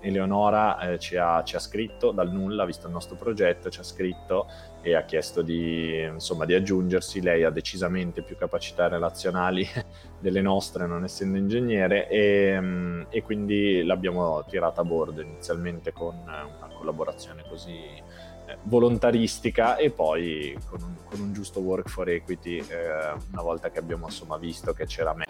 Eleonora 0.00 0.80
eh, 0.80 0.98
ci, 0.98 1.16
ha, 1.16 1.42
ci, 1.44 1.56
ha, 1.56 1.58
scritto 1.58 2.10
dal 2.10 2.30
nulla, 2.30 2.66
visto 2.66 2.88
il 2.88 2.92
nostro 2.92 3.16
progetto, 3.16 3.70
ci 3.70 3.80
ha 3.80 3.82
scritto 3.82 4.48
e 4.82 4.94
ha 4.94 5.04
chiesto 5.04 5.40
di, 5.40 6.02
insomma, 6.02 6.44
di 6.44 6.52
aggiungersi, 6.52 7.22
lei 7.22 7.44
ha 7.44 7.50
decisamente 7.50 8.20
più 8.20 8.36
capacità 8.36 8.86
relazionali 8.88 9.66
delle 10.20 10.42
nostre, 10.42 10.86
non 10.86 11.04
essendo 11.04 11.38
ingegnere, 11.38 12.06
e, 12.10 12.60
mh, 12.60 13.06
e 13.08 13.22
quindi 13.22 13.82
l'abbiamo 13.82 14.44
tirata 14.46 14.82
a 14.82 14.84
bordo 14.84 15.22
inizialmente 15.22 15.90
con 15.94 16.14
una 16.16 16.68
collaborazione 16.76 17.44
così 17.48 17.80
volontaristica 18.62 19.76
e 19.76 19.90
poi 19.90 20.56
con 20.68 20.82
un, 20.82 20.94
con 21.04 21.20
un, 21.20 21.32
giusto 21.32 21.60
work 21.60 21.88
for 21.88 22.08
equity 22.08 22.58
eh, 22.58 23.12
una 23.32 23.42
volta 23.42 23.70
che 23.70 23.78
abbiamo 23.78 24.06
insomma 24.06 24.36
visto 24.36 24.72
che 24.72 24.86
c'era 24.86 25.14
me. 25.14 25.24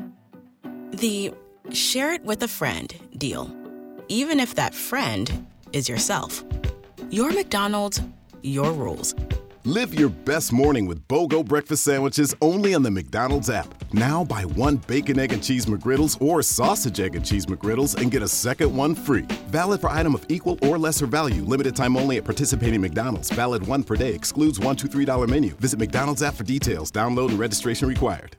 The 0.90 1.33
share 1.70 2.14
it 2.14 2.22
with 2.24 2.42
a 2.42 2.48
friend 2.48 2.92
deal. 3.12 3.54
Even 4.09 4.40
if 4.40 4.54
that 4.54 4.74
friend 4.74 5.46
is 5.72 5.88
yourself. 5.88 6.44
Your 7.11 7.33
McDonald's, 7.33 8.02
your 8.42 8.72
rules. 8.72 9.14
Live 9.68 9.92
your 9.98 10.09
best 10.09 10.50
morning 10.50 10.87
with 10.87 11.07
BOGO 11.09 11.44
breakfast 11.44 11.85
sandwiches 11.85 12.35
only 12.40 12.72
on 12.72 12.83
the 12.83 12.90
McDonald's 12.90 13.50
app. 13.50 13.68
Now 13.92 14.24
buy 14.24 14.46
one 14.46 14.78
bacon, 14.87 15.18
egg, 15.18 15.31
and 15.31 15.44
cheese 15.44 15.66
McGriddles 15.66 16.16
or 16.24 16.40
sausage, 16.40 17.00
egg, 17.00 17.14
and 17.14 17.22
cheese 17.22 17.44
McGriddles 17.44 17.94
and 18.00 18.11
get 18.11 18.22
a 18.22 18.28
second 18.28 18.74
one 18.74 18.94
free. 18.94 19.26
Valid 19.48 19.83
for 19.83 19.90
item 19.90 20.14
of 20.14 20.24
equal 20.31 20.59
or 20.62 20.78
lesser 20.78 21.04
value. 21.04 21.42
Limited 21.42 21.76
time 21.76 21.98
only 21.98 22.16
at 22.16 22.24
participating 22.24 22.81
McDonald's. 22.81 23.28
Valid 23.28 23.66
one 23.66 23.83
per 23.83 23.94
day. 23.94 24.14
Excludes 24.14 24.59
one 24.59 24.68
one, 24.68 24.74
two, 24.74 24.88
three 24.88 25.04
dollar 25.04 25.26
menu. 25.26 25.50
Visit 25.57 25.78
McDonald's 25.78 26.22
app 26.22 26.33
for 26.33 26.44
details. 26.44 26.90
Download 26.90 27.28
and 27.28 27.38
registration 27.38 27.87
required. 27.87 28.38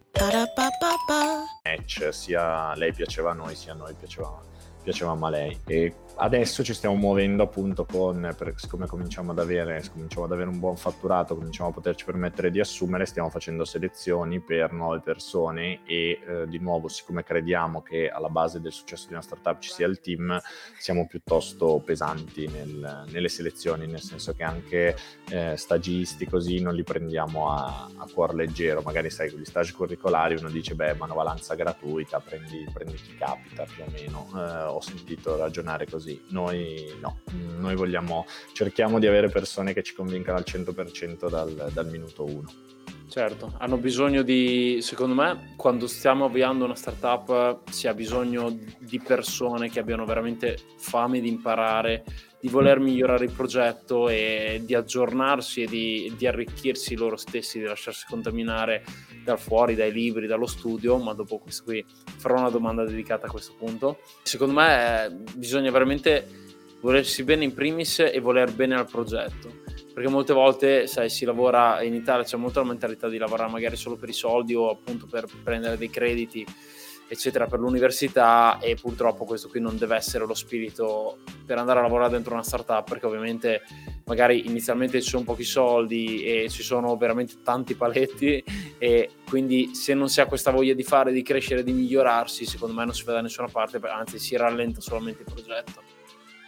Match, 1.64 2.02
eh, 2.02 2.12
sia 2.12 2.74
lei 2.76 2.92
piaceva 2.92 3.34
a 3.34 3.36
noi, 3.36 3.54
sia 3.54 3.74
a 3.74 3.76
noi 3.76 3.94
piaceva, 3.94 4.42
piacevamo 4.84 5.28
a 5.28 5.30
lei. 5.30 5.60
E 5.68 5.94
adesso 6.20 6.64
ci 6.64 6.74
stiamo 6.74 6.96
muovendo 6.96 7.44
appunto 7.44 7.86
con, 7.86 8.34
per, 8.38 8.54
siccome 8.58 8.88
cominciamo 8.88 9.32
ad, 9.32 9.40
avere, 9.40 9.82
cominciamo 9.92 10.26
ad 10.26 10.32
avere 10.34 10.50
un 10.50 10.60
buon 10.60 10.76
fatturato, 10.76 11.36
cominciamo 11.36 11.70
a 11.70 11.72
poterci 11.72 12.04
permettere 12.06 12.52
di 12.52 12.60
assumere, 12.60 13.06
stiamo 13.06 13.30
facendo 13.30 13.64
selezioni 13.64 14.42
per 14.42 14.74
nuove 14.74 15.00
persone 15.00 15.80
e 15.86 16.20
eh, 16.26 16.48
di 16.48 16.60
nuovo 16.60 16.88
siccome 16.90 17.24
crediamo 17.24 17.82
che 17.82 18.10
alla 18.10 18.30
base 18.30 18.60
del 18.60 18.74
successo 18.74 19.08
di 19.08 19.14
una 19.14 19.22
startup 19.22 19.60
ci 19.60 19.72
sia 19.72 19.88
il 19.88 20.00
team, 20.02 20.40
siamo 20.78 21.08
piuttosto 21.08 21.82
pesanti 21.84 22.48
nel, 22.48 23.06
nelle 23.10 23.30
selezioni, 23.30 23.88
nel 23.88 24.02
senso 24.02 24.34
che 24.34 24.44
anche 24.44 24.98
eh, 25.30 25.56
stagisti 25.56 26.28
così 26.28 26.62
non 26.62 26.76
li 26.76 26.84
prendiamo 26.84 27.50
a, 27.52 27.90
a 27.96 28.08
cuor 28.14 28.36
leggero, 28.36 28.82
magari 28.82 29.10
sai 29.10 29.32
con 29.32 29.40
gli 29.40 29.46
stage 29.46 29.74
curricolari 29.74 30.36
uno 30.36 30.50
dice 30.50 30.76
beh 30.76 30.96
manovalanza 30.96 31.56
gratuita, 31.56 32.20
prendi, 32.20 32.68
prendi 32.74 32.96
chi 32.96 33.16
capita 33.16 33.64
più 33.64 33.84
o 33.84 33.90
meno, 33.90 34.30
eh, 34.36 34.64
ho 34.64 34.82
sentito 34.82 35.38
ragionare 35.38 35.86
così 35.86 36.09
così. 36.10 36.22
Noi 36.30 36.94
no, 37.00 37.20
noi 37.60 37.76
vogliamo, 37.76 38.26
cerchiamo 38.54 39.00
di 39.00 39.08
avere 39.08 39.30
persone 39.30 39.74
che 39.74 39.84
ci 39.84 39.94
convincano 39.94 40.38
al 40.38 40.46
100% 40.48 41.30
dal, 41.30 41.70
dal 41.72 41.88
minuto 41.88 42.26
1. 42.26 42.44
Certo, 43.08 43.54
hanno 43.58 43.78
bisogno 43.78 44.22
di, 44.22 44.80
secondo 44.82 45.16
me, 45.16 45.54
quando 45.56 45.88
stiamo 45.88 46.26
avviando 46.26 46.66
una 46.66 46.76
startup 46.76 47.68
si 47.70 47.88
ha 47.88 47.94
bisogno 47.96 48.56
di 48.78 49.00
persone 49.00 49.70
che 49.70 49.80
abbiano 49.80 50.06
veramente 50.06 50.60
fame 50.78 51.20
di 51.20 51.28
imparare, 51.28 52.04
di 52.40 52.48
voler 52.48 52.80
migliorare 52.80 53.26
il 53.26 53.32
progetto 53.32 54.08
e 54.10 54.62
di 54.64 54.74
aggiornarsi 54.74 55.64
e 55.64 55.68
di, 55.68 56.14
di 56.18 56.28
arricchirsi 56.28 56.96
loro 56.96 57.18
stessi, 57.18 57.60
di 57.60 57.66
lasciarsi 57.66 58.06
contaminare 58.08 58.84
dal 59.24 59.40
fuori, 59.40 59.76
dai 59.76 59.92
libri, 59.92 60.28
dallo 60.28 60.48
studio, 60.48 60.98
ma 60.98 61.14
dopo 61.14 61.38
questo 61.38 61.64
qui 61.66 61.84
farò 62.18 62.40
una 62.40 62.50
domanda 62.50 62.86
dedicata 62.86 63.28
a 63.28 63.30
questo 63.30 63.54
punto. 63.58 64.00
Secondo 64.24 64.54
me 64.54 65.06
eh, 65.06 65.12
bisogna 65.36 65.72
veramente 65.72 66.28
volersi 66.82 67.24
bene 67.24 67.44
in 67.44 67.54
primis 67.54 68.00
e 68.00 68.20
voler 68.20 68.54
bene 68.54 68.76
al 68.76 68.90
progetto 68.90 69.68
perché 70.00 70.14
molte 70.14 70.32
volte 70.32 70.88
sai, 70.88 71.10
si 71.10 71.26
lavora 71.26 71.82
in 71.82 71.94
Italia, 71.94 72.24
c'è 72.24 72.38
molto 72.38 72.62
la 72.62 72.68
mentalità 72.68 73.10
di 73.10 73.18
lavorare 73.18 73.52
magari 73.52 73.76
solo 73.76 73.98
per 73.98 74.08
i 74.08 74.14
soldi 74.14 74.56
o 74.56 74.70
appunto 74.70 75.08
per 75.08 75.26
prendere 75.44 75.78
dei 75.78 75.90
crediti 75.90 76.46
eccetera 77.10 77.48
per 77.48 77.60
l'università 77.60 78.60
e 78.60 78.76
purtroppo 78.76 79.26
questo 79.26 79.50
qui 79.50 79.60
non 79.60 79.78
deve 79.78 79.96
essere 79.96 80.26
lo 80.26 80.36
spirito 80.36 81.18
per 81.46 81.58
andare 81.58 81.80
a 81.80 81.82
lavorare 81.82 82.12
dentro 82.12 82.34
una 82.34 82.44
startup 82.44 82.88
perché 82.88 83.08
ovviamente 83.08 83.62
magari 84.06 84.46
inizialmente 84.48 85.02
ci 85.02 85.10
sono 85.10 85.24
pochi 85.24 85.44
soldi 85.44 86.24
e 86.24 86.50
ci 86.50 86.62
sono 86.62 86.96
veramente 86.98 87.42
tanti 87.44 87.74
paletti 87.74 88.44
e 88.78 89.10
quindi 89.28 89.74
se 89.74 89.96
non 89.96 90.08
si 90.08 90.22
ha 90.22 90.28
questa 90.28 90.52
voglia 90.52 90.74
di 90.74 90.84
fare, 90.84 91.12
di 91.12 91.24
crescere, 91.24 91.64
di 91.64 91.74
migliorarsi 91.74 92.46
secondo 92.46 92.76
me 92.76 92.86
non 92.86 92.94
si 92.94 93.04
va 93.04 93.14
da 93.14 93.22
nessuna 93.22 93.48
parte 93.48 93.80
anzi 93.88 94.20
si 94.20 94.38
rallenta 94.38 94.80
solamente 94.80 95.24
il 95.24 95.34
progetto 95.34 95.89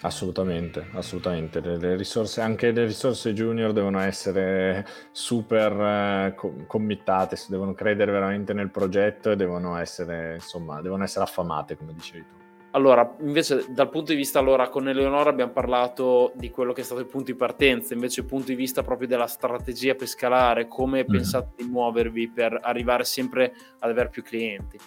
Assolutamente, 0.02 0.88
assolutamente. 0.94 1.60
Le, 1.60 1.78
le 1.78 1.96
risorse, 1.96 2.42
anche 2.42 2.72
le 2.72 2.86
risorse 2.86 3.34
junior 3.34 3.72
devono 3.72 4.00
essere 4.00 4.86
super 5.12 5.72
eh, 5.72 6.36
committate, 6.66 7.38
devono 7.48 7.74
credere 7.74 8.12
veramente 8.12 8.54
nel 8.54 8.72
progetto 8.72 9.32
e 9.32 9.36
devono 9.36 9.78
essere, 9.78 10.36
insomma, 10.36 10.82
devono 10.82 11.04
essere 11.04 11.26
affamate, 11.26 11.78
come 11.78 11.94
dicevi 11.94 12.26
tu. 12.28 12.40
Allora, 12.74 13.16
invece 13.20 13.66
dal 13.70 13.90
punto 13.90 14.12
di 14.12 14.18
vista, 14.18 14.40
allora, 14.40 14.70
con 14.70 14.88
Eleonora 14.88 15.30
abbiamo 15.30 15.52
parlato 15.52 16.32
di 16.36 16.50
quello 16.50 16.72
che 16.72 16.82
è 16.82 16.84
stato 16.86 17.02
il 17.02 17.08
punto 17.08 17.32
di 17.32 17.38
partenza, 17.38 17.94
invece 17.94 18.22
il 18.22 18.26
punto 18.26 18.48
di 18.48 18.56
vista 18.56 18.82
proprio 18.82 19.08
della 19.08 19.28
strategia 19.28 19.94
per 19.94 20.08
scalare, 20.08 20.68
come 20.68 21.04
mm. 21.04 21.12
pensate 21.12 21.64
di 21.64 21.70
muovervi 21.70 22.30
per 22.30 22.58
arrivare 22.60 23.04
sempre 23.04 23.54
ad 23.80 23.90
avere 23.90 24.10
più 24.10 24.24
clienti? 24.24 24.80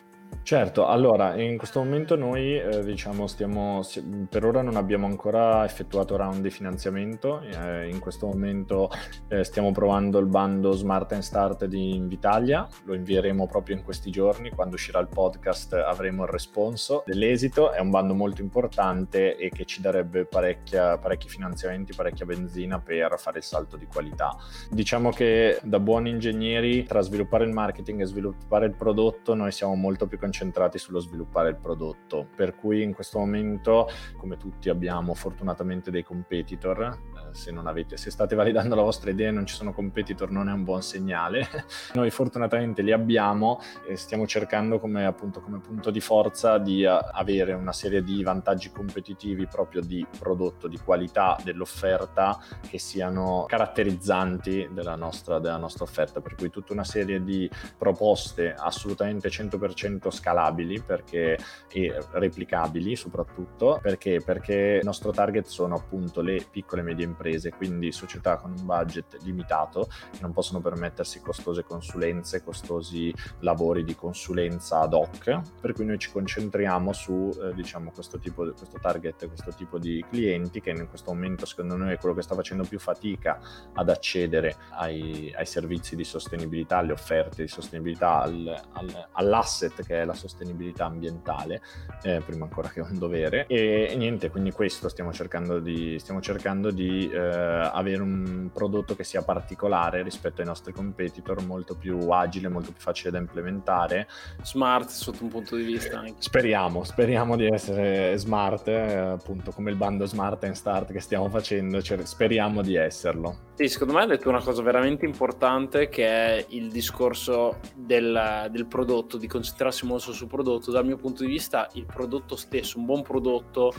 Certo, 0.45 0.87
allora 0.87 1.41
in 1.41 1.57
questo 1.57 1.83
momento 1.83 2.17
noi 2.17 2.59
eh, 2.59 2.85
diciamo 2.85 3.27
stiamo, 3.27 3.81
per 4.29 4.45
ora 4.45 4.61
non 4.61 4.77
abbiamo 4.77 5.07
ancora 5.07 5.65
effettuato 5.65 6.17
round 6.17 6.43
di 6.43 6.51
finanziamento, 6.51 7.41
eh, 7.41 7.89
in 7.89 7.99
questo 7.99 8.27
momento 8.27 8.91
eh, 9.29 9.43
stiamo 9.43 9.73
provando 9.73 10.19
il 10.19 10.27
bando 10.27 10.73
Smart 10.73 11.11
and 11.13 11.23
Start 11.23 11.65
di 11.65 11.95
Invitalia, 11.95 12.69
lo 12.85 12.93
invieremo 12.93 13.47
proprio 13.47 13.75
in 13.75 13.83
questi 13.83 14.11
giorni, 14.11 14.51
quando 14.51 14.75
uscirà 14.75 14.99
il 14.99 15.09
podcast 15.09 15.73
avremo 15.73 16.25
il 16.25 16.29
responso 16.29 17.05
dell'esito, 17.07 17.73
è 17.73 17.81
un 17.81 17.89
bando 17.89 18.13
molto 18.13 18.43
importante 18.43 19.39
e 19.39 19.49
che 19.49 19.65
ci 19.65 19.81
darebbe 19.81 20.27
parecchi 20.27 21.27
finanziamenti, 21.27 21.95
parecchia 21.95 22.27
benzina 22.27 22.79
per 22.81 23.15
fare 23.17 23.39
il 23.39 23.45
salto 23.45 23.79
di 23.79 23.87
qualità. 23.87 24.37
Diciamo 24.69 25.09
che 25.09 25.59
da 25.63 25.81
buoni 25.81 26.11
ingegneri 26.11 26.83
tra 26.83 27.01
sviluppare 27.01 27.45
il 27.45 27.53
marketing 27.53 28.03
e 28.03 28.05
sviluppare 28.05 28.67
il 28.67 28.75
prodotto 28.77 29.33
noi 29.33 29.51
siamo 29.51 29.75
molto 29.75 30.07
più 30.07 30.14
concentrati 30.19 30.75
concentrati 30.75 30.79
sullo 30.79 31.01
sviluppare 31.01 31.51
il 31.51 31.57
prodotto, 31.57 32.29
per 32.35 32.55
cui 32.55 32.83
in 32.83 32.93
questo 32.93 33.19
momento, 33.19 33.89
come 34.17 34.37
tutti 34.37 34.69
abbiamo 34.69 35.15
fortunatamente 35.15 35.91
dei 35.91 36.03
competitor, 36.03 37.01
se, 37.35 37.53
avete, 37.65 37.97
se 37.97 38.11
state 38.11 38.35
validando 38.37 38.75
la 38.75 38.83
vostra 38.83 39.11
idea 39.11 39.29
e 39.29 39.33
non 39.33 39.45
ci 39.45 39.55
sono 39.55 39.73
competitor 39.73 40.31
non 40.31 40.49
è 40.49 40.53
un 40.53 40.63
buon 40.63 40.83
segnale, 40.83 41.47
noi 41.95 42.11
fortunatamente 42.11 42.81
li 42.81 42.93
abbiamo 42.93 43.61
e 43.87 43.97
stiamo 43.97 44.27
cercando 44.27 44.79
come, 44.79 45.05
appunto, 45.05 45.41
come 45.41 45.59
punto 45.59 45.91
di 45.91 46.01
forza 46.01 46.59
di 46.59 46.85
eh, 46.85 46.89
avere 46.89 47.53
una 47.53 47.73
serie 47.73 48.03
di 48.03 48.23
vantaggi 48.23 48.71
competitivi 48.71 49.47
proprio 49.47 49.83
di 49.83 50.07
prodotto, 50.17 50.69
di 50.69 50.79
qualità 50.79 51.37
dell'offerta 51.43 52.39
che 52.69 52.79
siano 52.79 53.45
caratterizzanti 53.49 54.69
della 54.71 54.95
nostra, 54.95 55.41
della 55.41 55.57
nostra 55.57 55.85
offerta, 55.85 56.21
per 56.21 56.37
cui 56.37 56.51
tutta 56.51 56.73
una 56.73 56.85
serie 56.85 57.23
di 57.23 57.51
proposte 57.77 58.55
assolutamente 58.57 59.29
100% 59.29 60.11
scalabili 60.11 60.81
perché, 60.81 61.37
e 61.69 61.95
replicabili 62.13 62.95
soprattutto 62.95 63.81
perché? 63.83 64.21
perché 64.25 64.79
il 64.81 64.85
nostro 64.85 65.11
target 65.11 65.47
sono 65.47 65.75
appunto 65.75 66.21
le 66.21 66.45
piccole 66.49 66.83
e 66.83 66.85
medie 66.85 67.05
imprese 67.05 67.24
quindi 67.57 67.93
società 67.93 68.37
con 68.37 68.53
un 68.57 68.65
budget 68.65 69.19
limitato 69.23 69.89
che 70.11 70.19
non 70.21 70.33
possono 70.33 70.61
permettersi 70.61 71.21
costose 71.21 71.65
consulenze 71.65 72.43
costosi 72.43 73.15
lavori 73.41 73.85
di 73.85 73.95
consulenza 73.95 74.81
ad 74.81 74.95
hoc 74.95 75.41
per 75.61 75.73
cui 75.73 75.85
noi 75.85 75.99
ci 75.99 76.11
concentriamo 76.11 76.93
su 76.93 77.31
eh, 77.41 77.55
diciamo 77.55 77.91
questo 77.91 78.19
tipo 78.19 78.43
questo 78.53 78.79
target 78.81 79.27
questo 79.27 79.53
tipo 79.53 79.79
di 79.79 80.05
clienti 80.09 80.61
che 80.61 80.71
in 80.71 80.89
questo 80.89 81.13
momento 81.13 81.47
secondo 81.47 81.77
noi 81.77 81.93
è 81.93 81.99
quello 81.99 82.15
che 82.15 82.23
sta 82.23 82.35
facendo 82.35 82.65
più 82.65 82.79
fatica 82.79 83.41
ad 83.73 83.89
accedere 83.89 84.57
ai, 84.71 85.33
ai 85.37 85.47
servizi 85.47 85.97
di 85.97 86.05
sostenibilità 86.05 86.79
alle 86.79 86.93
offerte 86.93 87.43
di 87.43 87.49
sostenibilità 87.49 88.21
al, 88.21 88.63
al, 88.73 89.09
all'asset 89.13 89.85
che 89.85 90.03
è 90.03 90.05
la 90.05 90.15
sostenibilità 90.15 90.87
ambientale, 90.87 91.63
eh, 92.03 92.21
prima 92.25 92.45
ancora 92.45 92.69
che 92.69 92.81
un 92.81 92.99
dovere. 92.99 93.47
E, 93.47 93.89
e, 93.91 93.97
niente, 93.97 94.31
quindi 94.31 94.53
questo 94.53 94.89
stiamo 94.89 95.13
cercando 95.13 95.59
di, 95.59 95.99
stiamo 95.99 96.21
cercando 96.21 96.71
di 96.71 97.11
eh, 97.15 97.71
avere 97.73 98.03
un 98.03 98.51
prodotto 98.53 98.95
che 98.95 99.05
sia 99.05 99.23
particolare 99.23 100.03
rispetto 100.03 100.41
ai 100.41 100.47
nostri 100.47 100.73
competitor, 100.73 101.45
molto 101.45 101.77
più 101.77 101.99
agile, 102.11 102.49
molto 102.49 102.73
più 102.73 102.81
facile 102.81 103.11
da 103.11 103.19
implementare. 103.19 104.09
Smart 104.43 104.89
sotto 104.89 105.23
un 105.23 105.31
punto 105.31 105.57
di 105.57 105.63
vista 105.65 105.99
anche. 105.99 106.15
Speriamo, 106.19 106.85
speriamo 106.85 107.37
di 107.37 107.47
essere 107.47 108.17
smart, 108.17 108.69
eh, 108.69 108.97
appunto 108.97 109.53
come 109.53 109.71
il 109.71 109.77
bando 109.77 110.07
Smart 110.07 110.43
and 110.45 110.55
Start 110.55 110.93
che 110.93 111.01
stiamo 111.01 111.29
facendo, 111.29 111.81
cioè, 111.81 112.05
speriamo 112.05 112.63
di 112.63 112.75
esserlo. 112.75 113.53
Sì, 113.55 113.69
secondo 113.69 113.95
me 113.95 114.01
hai 114.01 114.09
detto 114.09 114.29
una 114.29 114.43
cosa 114.43 114.63
veramente 114.63 115.05
importante 115.05 115.89
che 115.89 116.07
è 116.07 116.45
il 116.49 116.71
discorso 116.71 117.61
del, 117.75 118.49
del 118.51 118.67
prodotto, 118.67 119.17
di 119.17 119.29
concentrarsi 119.29 119.87
molto 119.87 120.13
sul 120.13 120.27
prodotto. 120.27 120.71
Dal 120.71 120.85
mio 120.85 120.97
punto 120.97 121.23
di 121.23 121.29
vista 121.31 121.69
il 121.75 121.87
prodotto 121.87 122.37
stesso, 122.37 122.79
un 122.79 122.85
buon 122.85 123.03
prodotto 123.03 123.73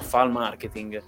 fa 0.00 0.22
il 0.22 0.30
marketing 0.30 1.02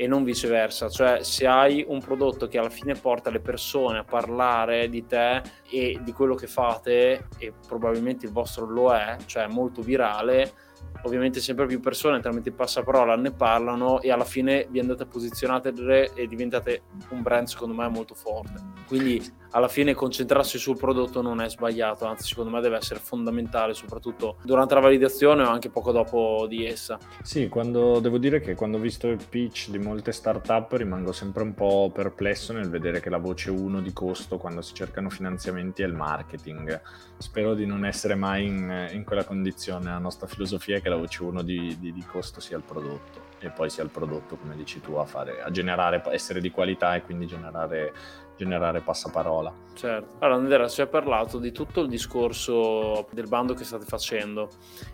e 0.00 0.06
non 0.06 0.24
viceversa, 0.24 0.88
cioè 0.88 1.22
se 1.22 1.46
hai 1.46 1.84
un 1.86 2.00
prodotto 2.00 2.48
che 2.48 2.56
alla 2.56 2.70
fine 2.70 2.94
porta 2.94 3.28
le 3.28 3.40
persone 3.40 3.98
a 3.98 4.04
parlare 4.04 4.88
di 4.88 5.04
te 5.04 5.42
e 5.68 6.00
di 6.02 6.12
quello 6.12 6.34
che 6.34 6.46
fate 6.46 7.26
e 7.36 7.52
probabilmente 7.68 8.24
il 8.24 8.32
vostro 8.32 8.64
lo 8.64 8.94
è, 8.94 9.18
cioè 9.26 9.46
molto 9.46 9.82
virale, 9.82 10.54
ovviamente 11.02 11.40
sempre 11.40 11.66
più 11.66 11.80
persone 11.80 12.18
tramite 12.20 12.48
il 12.48 12.54
passaparola 12.54 13.14
ne 13.16 13.30
parlano 13.32 14.00
e 14.00 14.10
alla 14.10 14.24
fine 14.24 14.66
vi 14.70 14.78
andate 14.78 15.02
a 15.02 15.06
posizionare 15.06 15.70
e 16.14 16.26
diventate 16.26 16.84
un 17.10 17.20
brand 17.20 17.46
secondo 17.46 17.74
me 17.74 17.86
molto 17.88 18.14
forte. 18.14 18.54
Quindi 18.86 19.22
alla 19.50 19.68
fine 19.68 19.94
concentrarsi 19.94 20.58
sul 20.58 20.76
prodotto 20.76 21.22
non 21.22 21.40
è 21.40 21.48
sbagliato, 21.48 22.04
anzi 22.04 22.28
secondo 22.28 22.50
me 22.50 22.60
deve 22.60 22.76
essere 22.76 23.00
fondamentale, 23.00 23.74
soprattutto 23.74 24.36
durante 24.42 24.74
la 24.74 24.80
validazione 24.80 25.42
o 25.42 25.48
anche 25.48 25.70
poco 25.70 25.92
dopo 25.92 26.46
di 26.48 26.66
essa. 26.66 26.98
Sì, 27.22 27.48
quando, 27.48 28.00
devo 28.00 28.18
dire 28.18 28.40
che 28.40 28.54
quando 28.54 28.76
ho 28.76 28.80
visto 28.80 29.08
il 29.08 29.24
pitch 29.28 29.70
di 29.70 29.78
molte 29.78 30.12
startup 30.12 30.72
rimango 30.72 31.12
sempre 31.12 31.42
un 31.42 31.54
po' 31.54 31.90
perplesso 31.92 32.52
nel 32.52 32.68
vedere 32.68 33.00
che 33.00 33.10
la 33.10 33.18
voce 33.18 33.50
1 33.50 33.80
di 33.80 33.92
costo 33.92 34.38
quando 34.38 34.62
si 34.62 34.74
cercano 34.74 35.10
finanziamenti 35.10 35.82
è 35.82 35.86
il 35.86 35.94
marketing. 35.94 36.80
Spero 37.18 37.54
di 37.54 37.66
non 37.66 37.84
essere 37.84 38.14
mai 38.14 38.46
in, 38.46 38.88
in 38.92 39.04
quella 39.04 39.24
condizione, 39.24 39.86
la 39.86 39.98
nostra 39.98 40.26
filosofia 40.26 40.76
è 40.76 40.82
che 40.82 40.88
la 40.88 40.96
voce 40.96 41.22
1 41.22 41.42
di, 41.42 41.76
di, 41.78 41.92
di 41.92 42.04
costo 42.04 42.40
sia 42.40 42.56
il 42.56 42.62
prodotto 42.62 43.29
e 43.40 43.50
poi 43.50 43.70
sia 43.70 43.82
il 43.82 43.90
prodotto, 43.90 44.36
come 44.36 44.54
dici 44.54 44.80
tu, 44.80 44.94
a, 44.94 45.04
fare, 45.04 45.42
a 45.42 45.50
generare, 45.50 46.02
essere 46.10 46.40
di 46.40 46.50
qualità 46.50 46.94
e 46.94 47.02
quindi 47.02 47.26
generare 47.26 47.92
generare 48.40 48.80
passaparola. 48.80 49.52
Certo. 49.74 50.14
Allora 50.20 50.38
Andrea 50.38 50.68
ci 50.68 50.80
ha 50.80 50.86
parlato 50.86 51.38
di 51.38 51.52
tutto 51.52 51.82
il 51.82 51.88
discorso 51.88 53.06
del 53.12 53.28
bando 53.28 53.52
che 53.52 53.64
state 53.64 53.84
facendo. 53.84 54.48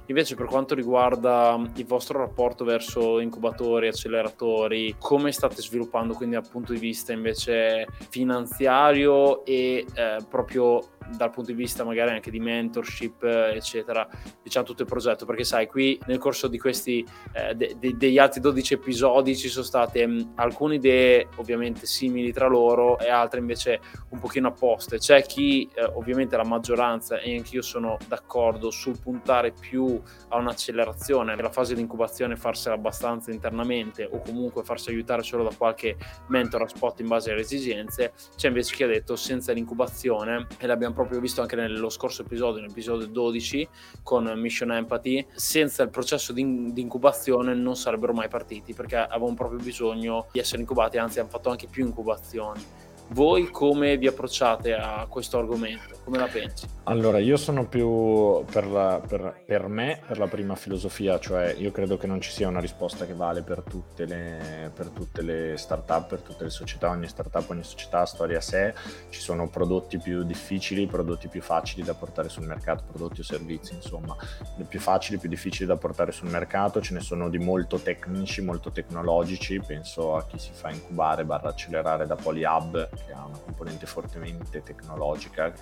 Invece 0.07 0.35
per 0.35 0.47
quanto 0.47 0.75
riguarda 0.75 1.57
il 1.75 1.87
vostro 1.87 2.19
rapporto 2.19 2.65
verso 2.65 3.21
incubatori, 3.21 3.87
acceleratori, 3.87 4.97
come 4.99 5.31
state 5.31 5.63
sviluppando 5.63 6.15
quindi 6.15 6.35
dal 6.35 6.49
punto 6.49 6.73
di 6.73 6.81
vista 6.81 7.13
invece 7.13 7.87
finanziario 8.11 9.45
e 9.45 9.87
eh, 9.95 10.17
proprio 10.29 10.95
dal 11.09 11.31
punto 11.31 11.53
di 11.53 11.57
vista 11.57 11.85
magari 11.85 12.11
anche 12.11 12.31
di 12.31 12.41
mentorship, 12.41 13.23
eccetera, 13.23 14.09
diciamo 14.43 14.67
tutto 14.67 14.83
il 14.83 14.89
progetto, 14.89 15.25
perché 15.25 15.45
sai, 15.45 15.67
qui 15.67 15.99
nel 16.07 16.19
corso 16.19 16.49
di 16.49 16.59
questi 16.59 17.07
eh, 17.33 17.55
de- 17.55 17.77
de- 17.79 17.97
degli 17.97 18.19
altri 18.19 18.36
12 18.41 18.75
episodi 18.75 19.37
ci 19.37 19.49
sono 19.49 19.65
state 19.65 20.07
mh, 20.07 20.33
alcune 20.37 20.77
idee 20.77 21.29
ovviamente 21.37 21.87
simili 21.87 22.33
tra 22.33 22.47
loro 22.47 22.99
e 22.99 23.09
altre 23.09 23.41
invece 23.41 23.81
un 24.11 24.19
pochino 24.19 24.49
apposte. 24.49 24.99
C'è 24.99 25.23
chi, 25.23 25.69
eh, 25.75 25.85
ovviamente 25.85 26.37
la 26.37 26.45
maggioranza, 26.45 27.19
e 27.19 27.37
anch'io 27.37 27.63
sono 27.63 27.97
d'accordo 28.09 28.71
sul 28.71 28.99
puntare 28.99 29.53
più 29.53 30.01
a 30.29 30.37
un'accelerazione, 30.37 31.35
nella 31.35 31.51
fase 31.51 31.75
di 31.75 31.81
incubazione 31.81 32.37
farsela 32.37 32.75
abbastanza 32.75 33.31
internamente 33.31 34.09
o 34.11 34.21
comunque 34.21 34.63
farsi 34.63 34.91
aiutare 34.91 35.23
solo 35.23 35.43
da 35.43 35.55
qualche 35.57 35.97
mentor 36.29 36.63
a 36.63 36.69
spot 36.69 37.01
in 37.01 37.09
base 37.09 37.31
alle 37.31 37.41
esigenze, 37.41 38.13
c'è 38.37 38.49
invece 38.49 38.75
chi 38.75 38.83
ha 38.83 38.87
detto 38.87 39.17
senza 39.17 39.53
l'incubazione, 39.53 40.47
e 40.59 40.67
l'abbiamo 40.67 40.95
proprio 40.95 41.21
visto 41.21 41.41
anche 41.41 41.57
nello 41.57 41.89
scorso 41.89 42.23
episodio, 42.23 42.61
nell'episodio 42.61 43.07
12 43.07 43.69
con 44.03 44.33
Mission 44.37 44.73
Empathy, 44.73 45.27
senza 45.35 45.83
il 45.83 45.91
processo 45.91 46.33
di, 46.33 46.73
di 46.73 46.81
incubazione 46.81 47.55
non 47.55 47.77
sarebbero 47.77 48.13
mai 48.13 48.26
partiti 48.29 48.75
perché 48.75 48.97
avevano 48.97 49.35
proprio 49.35 49.59
bisogno 49.59 50.27
di 50.33 50.39
essere 50.39 50.61
incubati, 50.61 50.99
anzi 50.99 51.21
hanno 51.21 51.29
fatto 51.29 51.51
anche 51.51 51.67
più 51.67 51.85
incubazioni 51.85 52.65
Voi 53.09 53.51
come 53.51 53.97
vi 53.97 54.07
approcciate 54.07 54.75
a 54.75 55.07
questo 55.09 55.39
argomento? 55.39 55.95
Come 56.05 56.19
la 56.19 56.27
pensi? 56.27 56.67
Allora, 56.85 57.19
io 57.19 57.37
sono 57.37 57.67
più 57.67 58.45
per, 58.45 58.67
la, 58.67 59.01
per, 59.05 59.43
per, 59.45 59.67
me, 59.67 60.01
per 60.07 60.19
la 60.19 60.27
prima 60.29 60.55
filosofia, 60.55 61.19
cioè 61.19 61.53
io 61.57 61.73
credo 61.73 61.97
che 61.97 62.07
non 62.07 62.21
ci 62.21 62.31
sia 62.31 62.47
una 62.47 62.61
risposta 62.61 63.07
che 63.07 63.15
vale 63.15 63.43
per 63.43 63.63
tutte 63.63 64.05
le, 64.05 64.71
per 64.73 64.89
tutte 64.91 65.23
le 65.23 65.57
startup, 65.57 66.07
per 66.07 66.21
tutte 66.21 66.45
le 66.45 66.51
società, 66.51 66.91
ogni 66.91 67.09
startup, 67.09 67.49
ogni 67.51 67.65
società 67.65 68.01
ha 68.01 68.07
storia 68.07 68.39
a 68.39 68.41
sé, 68.41 68.75
ci 69.09 69.21
sono 69.21 69.49
prodotti 69.49 69.99
più 69.99 70.23
difficili, 70.23 70.87
prodotti 70.87 71.27
più 71.29 71.43
facili 71.43 71.83
da 71.83 71.95
portare 71.95 72.29
sul 72.29 72.47
mercato, 72.47 72.85
prodotti 72.89 73.21
o 73.21 73.25
servizi, 73.25 73.75
insomma, 73.75 74.17
più 74.69 74.79
facili, 74.79 75.19
più 75.19 75.29
difficili 75.29 75.67
da 75.67 75.77
portare 75.77 76.13
sul 76.13 76.29
mercato, 76.29 76.81
ce 76.81 76.95
ne 76.95 77.01
sono 77.01 77.29
di 77.29 77.39
molto 77.39 77.79
tecnici, 77.79 78.43
molto 78.43 78.71
tecnologici, 78.71 79.61
penso 79.61 80.17
a 80.17 80.25
chi 80.25 80.39
si 80.39 80.51
fa 80.53 80.71
incubare 80.71 81.25
barra 81.25 81.49
accelerare 81.49 82.07
da 82.07 82.15
Polyhub, 82.15 82.89
che 83.05 83.13
ha 83.13 83.25
una 83.25 83.39
componente 83.39 83.87
fortemente 83.87 84.63
tecnologica, 84.63 85.53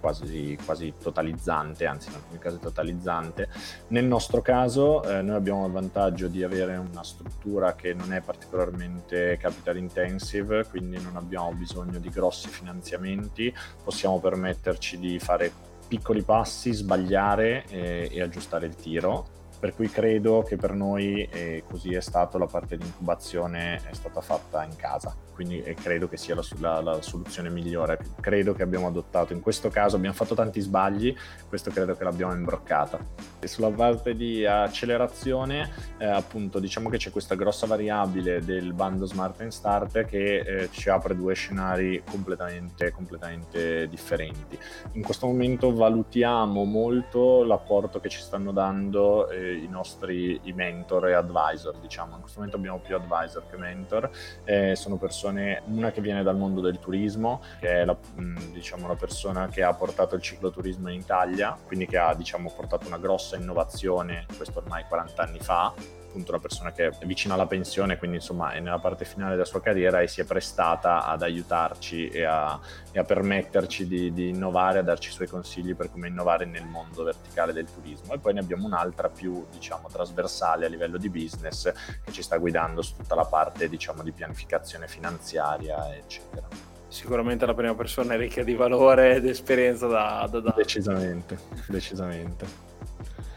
quasi, 0.00 0.58
quasi 0.64 0.94
totalizzante, 1.00 1.86
anzi 1.86 2.08
in 2.08 2.14
alcuni 2.14 2.38
casi 2.38 2.58
totalizzante. 2.58 3.48
Nel 3.88 4.04
nostro 4.04 4.42
caso 4.42 5.02
eh, 5.02 5.22
noi 5.22 5.36
abbiamo 5.36 5.66
il 5.66 5.72
vantaggio 5.72 6.28
di 6.28 6.42
avere 6.42 6.76
una 6.76 7.02
struttura 7.02 7.74
che 7.74 7.94
non 7.94 8.12
è 8.12 8.20
particolarmente 8.20 9.36
capital 9.38 9.76
intensive, 9.76 10.66
quindi 10.66 11.00
non 11.00 11.16
abbiamo 11.16 11.52
bisogno 11.52 11.98
di 11.98 12.08
grossi 12.08 12.48
finanziamenti, 12.48 13.54
possiamo 13.82 14.20
permetterci 14.20 14.98
di 14.98 15.18
fare 15.18 15.50
piccoli 15.88 16.22
passi, 16.22 16.72
sbagliare 16.72 17.64
e, 17.68 18.08
e 18.10 18.22
aggiustare 18.22 18.66
il 18.66 18.74
tiro 18.74 19.40
per 19.62 19.76
cui 19.76 19.88
credo 19.88 20.42
che 20.42 20.56
per 20.56 20.72
noi, 20.72 21.22
e 21.30 21.62
così 21.64 21.94
è 21.94 22.00
stato, 22.00 22.36
la 22.36 22.46
parte 22.46 22.76
di 22.76 22.84
incubazione 22.84 23.76
è 23.88 23.94
stata 23.94 24.20
fatta 24.20 24.64
in 24.64 24.74
casa 24.74 25.14
quindi 25.42 25.62
credo 25.74 26.08
che 26.08 26.16
sia 26.16 26.34
la, 26.34 26.42
la, 26.58 26.80
la, 26.80 27.02
soluzione 27.02 27.50
migliore. 27.50 27.98
Credo 28.20 28.52
che 28.52 28.62
abbiamo 28.62 28.86
adottato 28.86 29.32
in 29.32 29.40
questo 29.40 29.70
caso, 29.70 29.96
abbiamo 29.96 30.14
fatto 30.14 30.34
tanti 30.34 30.60
sbagli, 30.60 31.14
questo 31.48 31.70
credo 31.70 31.96
che 31.96 32.04
l'abbiamo 32.04 32.32
imbroccata. 32.32 32.98
E 33.40 33.46
sulla 33.48 33.70
parte 33.70 34.14
di 34.14 34.46
accelerazione, 34.46 35.70
eh, 35.98 36.06
appunto, 36.06 36.58
diciamo 36.60 36.88
che 36.88 36.98
c'è 36.98 37.10
questa 37.10 37.34
grossa 37.34 37.66
variabile 37.66 38.44
del 38.44 38.72
bando 38.72 39.06
Smart 39.06 39.40
and 39.40 39.50
Start 39.50 40.04
che 40.04 40.38
eh, 40.38 40.68
ci 40.70 40.88
apre 40.88 41.16
due 41.16 41.34
scenari 41.34 42.02
completamente, 42.08 42.92
completamente 42.92 43.88
differenti. 43.88 44.58
In 44.92 45.02
questo 45.02 45.26
momento 45.26 45.74
valutiamo 45.74 46.64
molto 46.64 47.42
l'apporto 47.42 48.00
che 48.00 48.08
ci 48.08 48.20
stanno 48.20 48.52
dando 48.52 49.28
eh, 49.28 49.51
i 49.52 49.68
nostri 49.68 50.40
i 50.44 50.52
mentor 50.52 51.08
e 51.08 51.14
advisor, 51.14 51.76
diciamo. 51.78 52.14
In 52.14 52.20
questo 52.20 52.38
momento 52.38 52.58
abbiamo 52.58 52.78
più 52.78 52.96
advisor 52.96 53.44
che 53.48 53.56
mentor, 53.56 54.10
eh, 54.44 54.74
sono 54.76 54.96
persone 54.96 55.62
una 55.66 55.90
che 55.90 56.00
viene 56.00 56.22
dal 56.22 56.36
mondo 56.36 56.60
del 56.60 56.78
turismo, 56.78 57.42
che 57.60 57.80
è 57.80 57.84
la, 57.84 57.96
diciamo, 58.52 58.84
una 58.84 58.96
persona 58.96 59.48
che 59.48 59.62
ha 59.62 59.72
portato 59.74 60.14
il 60.14 60.22
cicloturismo 60.22 60.90
in 60.90 61.00
Italia, 61.00 61.56
quindi 61.66 61.86
che 61.86 61.98
ha 61.98 62.14
diciamo, 62.14 62.52
portato 62.54 62.86
una 62.86 62.98
grossa 62.98 63.36
innovazione, 63.36 64.26
questo 64.36 64.58
ormai 64.58 64.84
40 64.88 65.22
anni 65.22 65.38
fa, 65.40 65.72
appunto 66.12 66.30
una 66.30 66.40
persona 66.40 66.72
che 66.72 66.88
è 66.88 67.06
vicina 67.06 67.34
alla 67.34 67.46
pensione, 67.46 67.96
quindi 67.96 68.18
insomma 68.18 68.52
è 68.52 68.60
nella 68.60 68.78
parte 68.78 69.06
finale 69.06 69.32
della 69.32 69.46
sua 69.46 69.62
carriera 69.62 70.00
e 70.00 70.08
si 70.08 70.20
è 70.20 70.24
prestata 70.24 71.06
ad 71.06 71.22
aiutarci 71.22 72.08
e 72.08 72.24
a, 72.24 72.60
e 72.92 72.98
a 72.98 73.04
permetterci 73.04 73.86
di, 73.86 74.12
di, 74.12 74.28
innovare, 74.28 74.80
a 74.80 74.82
darci 74.82 75.08
i 75.08 75.12
suoi 75.12 75.26
consigli 75.26 75.74
per 75.74 75.90
come 75.90 76.08
innovare 76.08 76.44
nel 76.44 76.66
mondo 76.66 77.02
verticale 77.02 77.54
del 77.54 77.66
turismo. 77.72 78.12
E 78.12 78.18
poi 78.18 78.34
ne 78.34 78.40
abbiamo 78.40 78.66
un'altra 78.66 79.08
più, 79.08 79.46
diciamo, 79.50 79.88
trasversale 79.90 80.66
a 80.66 80.68
livello 80.68 80.98
di 80.98 81.08
business 81.08 81.72
che 82.04 82.12
ci 82.12 82.22
sta 82.22 82.36
guidando 82.36 82.82
su 82.82 82.94
tutta 82.96 83.14
la 83.14 83.24
parte, 83.24 83.68
diciamo, 83.68 84.02
di 84.02 84.12
pianificazione 84.12 84.86
finanziaria, 84.86 85.94
eccetera. 85.96 86.46
Sicuramente 86.88 87.46
la 87.46 87.54
prima 87.54 87.74
persona 87.74 88.14
è 88.14 88.18
ricca 88.18 88.42
di 88.42 88.54
valore 88.54 89.14
ed 89.14 89.24
esperienza 89.24 89.86
da, 89.86 90.28
da 90.30 90.40
dare. 90.40 90.56
Decisamente, 90.56 91.38
decisamente. 91.68 92.71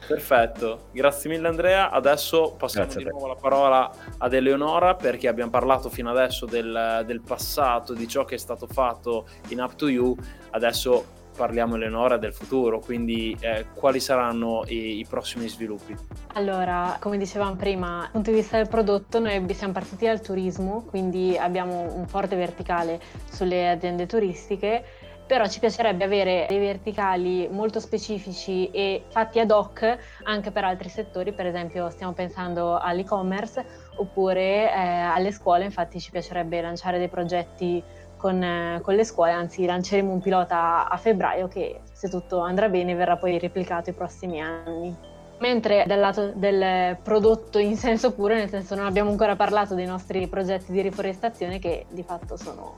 Perfetto, 0.07 0.89
grazie 0.91 1.29
mille 1.29 1.47
Andrea. 1.47 1.89
Adesso 1.89 2.55
passiamo 2.57 2.85
grazie 2.85 3.03
di 3.03 3.09
nuovo 3.09 3.27
la 3.27 3.35
parola 3.35 3.91
ad 4.19 4.33
Eleonora 4.33 4.95
perché 4.95 5.27
abbiamo 5.27 5.49
parlato 5.49 5.89
fino 5.89 6.11
adesso 6.11 6.45
del, 6.45 7.03
del, 7.05 7.21
passato, 7.21 7.93
di 7.93 8.07
ciò 8.07 8.23
che 8.23 8.35
è 8.35 8.37
stato 8.37 8.67
fatto 8.67 9.27
in 9.47 9.61
Up 9.61 9.75
to 9.75 9.87
You. 9.87 10.15
Adesso 10.51 11.23
parliamo 11.35 11.75
Eleonora 11.75 12.17
del 12.17 12.33
futuro, 12.33 12.79
quindi 12.79 13.35
eh, 13.39 13.65
quali 13.73 13.99
saranno 13.99 14.63
i, 14.67 14.99
i, 14.99 15.05
prossimi 15.07 15.47
sviluppi? 15.47 15.95
Allora, 16.33 16.97
come 16.99 17.17
dicevamo 17.17 17.55
prima, 17.55 18.01
dal 18.01 18.11
punto 18.11 18.29
di 18.29 18.37
vista 18.37 18.57
del 18.57 18.67
prodotto 18.67 19.19
noi 19.19 19.45
siamo 19.53 19.73
partiti 19.73 20.05
dal 20.05 20.21
turismo, 20.21 20.83
quindi 20.83 21.37
abbiamo 21.37 21.93
un 21.93 22.07
forte 22.07 22.35
verticale 22.35 23.01
sulle 23.29 23.69
aziende 23.69 24.05
turistiche 24.05 24.83
però 25.25 25.47
ci 25.47 25.59
piacerebbe 25.59 26.03
avere 26.03 26.45
dei 26.47 26.59
verticali 26.59 27.47
molto 27.49 27.79
specifici 27.79 28.69
e 28.69 29.03
fatti 29.07 29.39
ad 29.39 29.51
hoc 29.51 29.97
anche 30.23 30.51
per 30.51 30.63
altri 30.63 30.89
settori, 30.89 31.33
per 31.33 31.47
esempio 31.47 31.89
stiamo 31.89 32.13
pensando 32.13 32.77
all'e-commerce 32.77 33.65
oppure 33.97 34.71
eh, 34.71 34.77
alle 34.77 35.31
scuole, 35.31 35.63
infatti 35.63 35.99
ci 35.99 36.11
piacerebbe 36.11 36.61
lanciare 36.61 36.99
dei 36.99 37.09
progetti 37.09 37.83
con, 38.17 38.41
eh, 38.41 38.79
con 38.81 38.95
le 38.95 39.03
scuole, 39.03 39.31
anzi 39.31 39.65
lanceremo 39.65 40.11
un 40.11 40.21
pilota 40.21 40.87
a 40.87 40.97
febbraio 40.97 41.47
che 41.47 41.81
se 41.91 42.07
tutto 42.07 42.39
andrà 42.39 42.69
bene 42.69 42.93
verrà 42.93 43.17
poi 43.17 43.39
replicato 43.39 43.89
i 43.89 43.93
prossimi 43.93 44.41
anni. 44.41 44.95
Mentre 45.37 45.83
dal 45.85 45.99
lato 45.99 46.31
del 46.33 46.97
prodotto 47.03 47.57
in 47.57 47.75
senso 47.75 48.13
puro, 48.13 48.35
nel 48.35 48.47
senso 48.47 48.73
non 48.75 48.85
abbiamo 48.85 49.09
ancora 49.09 49.35
parlato 49.35 49.75
dei 49.75 49.85
nostri 49.85 50.27
progetti 50.27 50.71
di 50.71 50.81
riforestazione 50.81 51.59
che 51.59 51.87
di 51.89 52.03
fatto 52.03 52.37
sono 52.37 52.77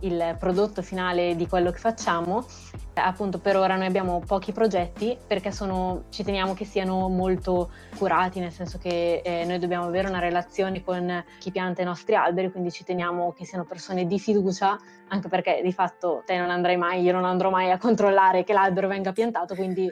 il 0.00 0.36
prodotto 0.38 0.82
finale 0.82 1.36
di 1.36 1.46
quello 1.46 1.70
che 1.70 1.78
facciamo. 1.78 2.46
Appunto 2.94 3.38
per 3.38 3.56
ora 3.56 3.76
noi 3.76 3.86
abbiamo 3.86 4.20
pochi 4.26 4.52
progetti 4.52 5.16
perché 5.24 5.52
sono, 5.52 6.04
ci 6.10 6.24
teniamo 6.24 6.54
che 6.54 6.64
siano 6.64 7.08
molto 7.08 7.70
curati, 7.96 8.40
nel 8.40 8.50
senso 8.50 8.78
che 8.78 9.20
eh, 9.24 9.44
noi 9.44 9.58
dobbiamo 9.58 9.86
avere 9.86 10.08
una 10.08 10.18
relazione 10.18 10.82
con 10.82 11.24
chi 11.38 11.52
pianta 11.52 11.82
i 11.82 11.84
nostri 11.84 12.16
alberi, 12.16 12.50
quindi 12.50 12.72
ci 12.72 12.82
teniamo 12.82 13.32
che 13.32 13.44
siano 13.44 13.64
persone 13.64 14.06
di 14.06 14.18
fiducia, 14.18 14.76
anche 15.08 15.28
perché 15.28 15.60
di 15.62 15.72
fatto 15.72 16.22
te 16.26 16.36
non 16.36 16.50
andrai 16.50 16.76
mai, 16.76 17.02
io 17.02 17.12
non 17.12 17.24
andrò 17.24 17.50
mai 17.50 17.70
a 17.70 17.78
controllare 17.78 18.42
che 18.42 18.52
l'albero 18.52 18.88
venga 18.88 19.12
piantato, 19.12 19.54
quindi 19.54 19.88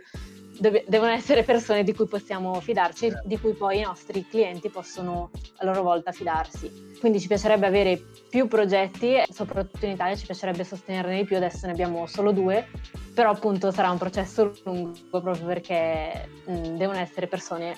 deve, 0.58 0.84
devono 0.86 1.10
essere 1.10 1.42
persone 1.42 1.84
di 1.84 1.94
cui 1.94 2.06
possiamo 2.06 2.60
fidarci, 2.60 3.10
certo. 3.10 3.28
di 3.28 3.38
cui 3.38 3.52
poi 3.52 3.78
i 3.78 3.82
nostri 3.82 4.26
clienti 4.28 4.68
possono 4.68 5.30
a 5.56 5.64
loro 5.64 5.82
volta 5.82 6.12
fidarsi. 6.12 6.94
Quindi 6.98 7.20
ci 7.20 7.26
piacerebbe 7.26 7.66
avere 7.66 8.00
più 8.28 8.48
progetti, 8.48 9.22
soprattutto 9.30 9.84
in 9.86 9.92
Italia 9.92 10.16
ci 10.16 10.26
piacerebbe 10.26 10.64
sostenerne 10.64 11.18
di 11.18 11.24
più, 11.24 11.36
adesso 11.36 11.66
ne 11.66 11.72
abbiamo 11.72 12.06
solo 12.06 12.32
due, 12.32 12.66
però 13.14 13.30
appunto 13.30 13.70
sarà 13.70 13.90
un 13.90 13.98
processo 13.98 14.52
lungo 14.64 15.20
proprio 15.20 15.46
perché 15.46 16.28
mh, 16.44 16.76
devono 16.76 16.98
essere 16.98 17.26
persone 17.26 17.74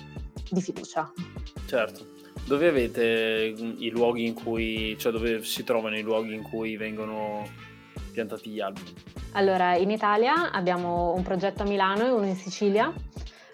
di 0.50 0.60
fiducia. 0.60 1.12
Certo. 1.66 2.16
Dove 2.44 2.68
avete 2.68 3.54
i 3.56 3.90
luoghi 3.90 4.24
in 4.24 4.32
cui, 4.32 4.96
cioè 4.98 5.12
dove 5.12 5.42
si 5.42 5.64
trovano 5.64 5.98
i 5.98 6.02
luoghi 6.02 6.32
in 6.32 6.42
cui 6.42 6.76
vengono 6.76 7.46
piantati 8.18 8.50
gli 8.50 8.60
alberi? 8.60 8.92
Allora, 9.32 9.76
in 9.76 9.90
Italia 9.90 10.50
abbiamo 10.50 11.14
un 11.14 11.22
progetto 11.22 11.62
a 11.62 11.66
Milano 11.66 12.04
e 12.04 12.10
uno 12.10 12.26
in 12.26 12.34
Sicilia, 12.34 12.92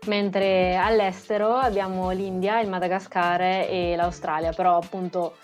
mentre 0.06 0.76
all'estero 0.76 1.54
abbiamo 1.54 2.10
l'India, 2.10 2.60
il 2.60 2.68
Madagascar 2.68 3.40
e 3.42 3.94
l'Australia, 3.94 4.52
però 4.52 4.78
appunto 4.78 5.36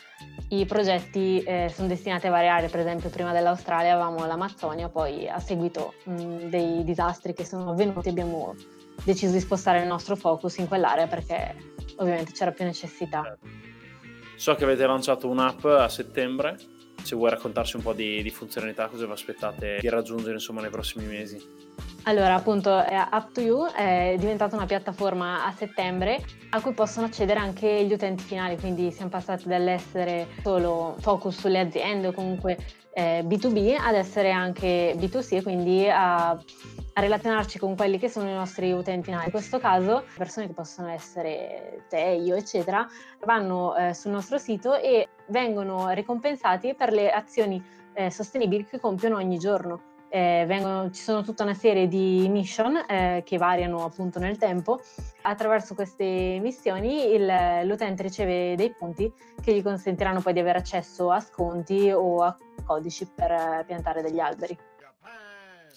i 0.48 0.64
progetti 0.64 1.42
eh, 1.42 1.70
sono 1.72 1.88
destinati 1.88 2.26
a 2.26 2.30
variare, 2.30 2.68
per 2.68 2.80
esempio 2.80 3.10
prima 3.10 3.32
dell'Australia 3.32 3.92
avevamo 3.92 4.26
l'Amazzonia, 4.26 4.88
poi 4.88 5.28
a 5.28 5.38
seguito 5.38 5.94
mh, 6.04 6.48
dei 6.48 6.82
disastri 6.84 7.34
che 7.34 7.44
sono 7.44 7.70
avvenuti 7.70 8.08
abbiamo 8.08 8.54
deciso 9.04 9.32
di 9.32 9.40
spostare 9.40 9.80
il 9.80 9.86
nostro 9.86 10.16
focus 10.16 10.56
in 10.58 10.68
quell'area 10.68 11.06
perché 11.06 11.54
ovviamente 11.96 12.32
c'era 12.32 12.52
più 12.52 12.64
necessità. 12.64 13.36
So 14.36 14.54
che 14.54 14.64
avete 14.64 14.86
lanciato 14.86 15.28
un'app 15.28 15.64
a 15.64 15.88
settembre 15.88 16.56
se 17.02 17.16
vuoi 17.16 17.30
raccontarci 17.30 17.76
un 17.76 17.82
po' 17.82 17.92
di, 17.92 18.22
di 18.22 18.30
funzionalità, 18.30 18.88
cosa 18.88 19.06
vi 19.06 19.12
aspettate 19.12 19.78
di 19.80 19.88
raggiungere 19.88 20.34
insomma, 20.34 20.60
nei 20.60 20.70
prossimi 20.70 21.06
mesi? 21.06 21.68
Allora, 22.04 22.34
appunto, 22.34 22.70
Up 22.70 23.32
to 23.32 23.40
You 23.40 23.66
è 23.66 24.16
diventata 24.18 24.56
una 24.56 24.66
piattaforma 24.66 25.44
a 25.44 25.52
settembre 25.52 26.24
a 26.50 26.60
cui 26.60 26.72
possono 26.72 27.06
accedere 27.06 27.38
anche 27.38 27.84
gli 27.84 27.92
utenti 27.92 28.24
finali, 28.24 28.58
quindi 28.58 28.90
siamo 28.90 29.10
passati 29.10 29.48
dall'essere 29.48 30.28
solo 30.42 30.96
focus 31.00 31.38
sulle 31.40 31.58
aziende 31.58 32.08
o 32.08 32.12
comunque 32.12 32.56
eh, 32.94 33.22
B2B 33.24 33.76
ad 33.78 33.94
essere 33.94 34.30
anche 34.30 34.94
B2C, 34.96 35.42
quindi 35.42 35.86
a 35.88 36.38
a 36.92 37.00
relazionarci 37.00 37.58
con 37.58 37.76
quelli 37.76 37.98
che 37.98 38.08
sono 38.08 38.28
i 38.28 38.34
nostri 38.34 38.72
utenti 38.72 39.04
finali. 39.04 39.26
In 39.26 39.30
questo 39.30 39.58
caso, 39.58 40.04
persone 40.16 40.46
che 40.46 40.52
possono 40.52 40.88
essere 40.88 41.84
te, 41.88 42.00
io, 42.00 42.34
eccetera, 42.36 42.86
vanno 43.24 43.76
eh, 43.76 43.94
sul 43.94 44.10
nostro 44.10 44.38
sito 44.38 44.74
e 44.74 45.08
vengono 45.28 45.90
ricompensati 45.90 46.74
per 46.74 46.92
le 46.92 47.10
azioni 47.10 47.62
eh, 47.94 48.10
sostenibili 48.10 48.64
che 48.64 48.80
compiono 48.80 49.16
ogni 49.16 49.38
giorno. 49.38 49.88
eh, 50.10 50.44
vengono, 50.46 50.90
ci 50.90 51.02
sono 51.02 51.22
tutta 51.22 51.44
una 51.44 51.54
serie 51.54 51.86
di 51.86 52.26
mission 52.28 52.76
eh, 52.76 53.22
che 53.24 53.38
variano 53.38 53.84
appunto 53.84 54.18
nel 54.18 54.36
tempo. 54.36 54.80
Attraverso 55.22 55.74
queste 55.74 56.38
missioni 56.40 57.14
il, 57.14 57.32
l'utente 57.64 58.02
riceve 58.02 58.56
dei 58.56 58.74
punti 58.74 59.10
che 59.40 59.54
gli 59.54 59.62
consentiranno 59.62 60.20
poi 60.20 60.32
di 60.32 60.40
avere 60.40 60.58
accesso 60.58 61.10
a 61.10 61.20
sconti 61.20 61.90
o 61.90 62.22
a 62.22 62.36
codici 62.64 63.06
per 63.06 63.64
piantare 63.66 64.02
degli 64.02 64.18
alberi. 64.18 64.58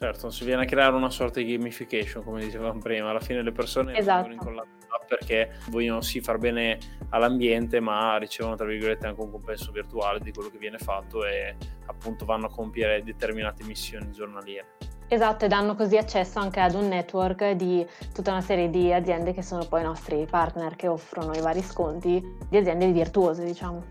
Certo, 0.03 0.29
si 0.31 0.43
viene 0.43 0.63
a 0.63 0.65
creare 0.65 0.93
una 0.97 1.09
sorta 1.09 1.39
di 1.39 1.55
gamification, 1.55 2.25
come 2.25 2.43
dicevamo 2.43 2.77
prima. 2.77 3.11
Alla 3.11 3.21
fine 3.21 3.41
le 3.41 3.53
persone 3.53 3.95
esatto. 3.95 4.27
vengono 4.27 4.33
incollate 4.33 4.71
perché 5.07 5.53
vogliono 5.69 6.01
sì 6.01 6.19
far 6.19 6.39
bene 6.39 6.77
all'ambiente, 7.11 7.79
ma 7.79 8.17
ricevono 8.17 8.57
tra 8.57 8.65
virgolette 8.65 9.07
anche 9.07 9.21
un 9.21 9.31
compenso 9.31 9.71
virtuale 9.71 10.19
di 10.19 10.33
quello 10.33 10.49
che 10.49 10.57
viene 10.57 10.77
fatto 10.77 11.25
e 11.25 11.55
appunto 11.85 12.25
vanno 12.25 12.47
a 12.47 12.49
compiere 12.49 13.01
determinate 13.01 13.63
missioni 13.63 14.11
giornaliere. 14.11 14.75
Esatto, 15.07 15.45
e 15.45 15.47
danno 15.47 15.73
così 15.73 15.95
accesso 15.95 16.37
anche 16.37 16.59
ad 16.59 16.73
un 16.73 16.89
network 16.89 17.51
di 17.51 17.87
tutta 18.13 18.31
una 18.31 18.41
serie 18.41 18.69
di 18.69 18.91
aziende 18.91 19.31
che 19.31 19.41
sono 19.41 19.65
poi 19.65 19.79
i 19.79 19.85
nostri 19.85 20.27
partner 20.29 20.75
che 20.75 20.89
offrono 20.89 21.31
i 21.31 21.39
vari 21.39 21.61
sconti 21.61 22.21
di 22.49 22.57
aziende 22.57 22.91
virtuose, 22.91 23.45
diciamo. 23.45 23.81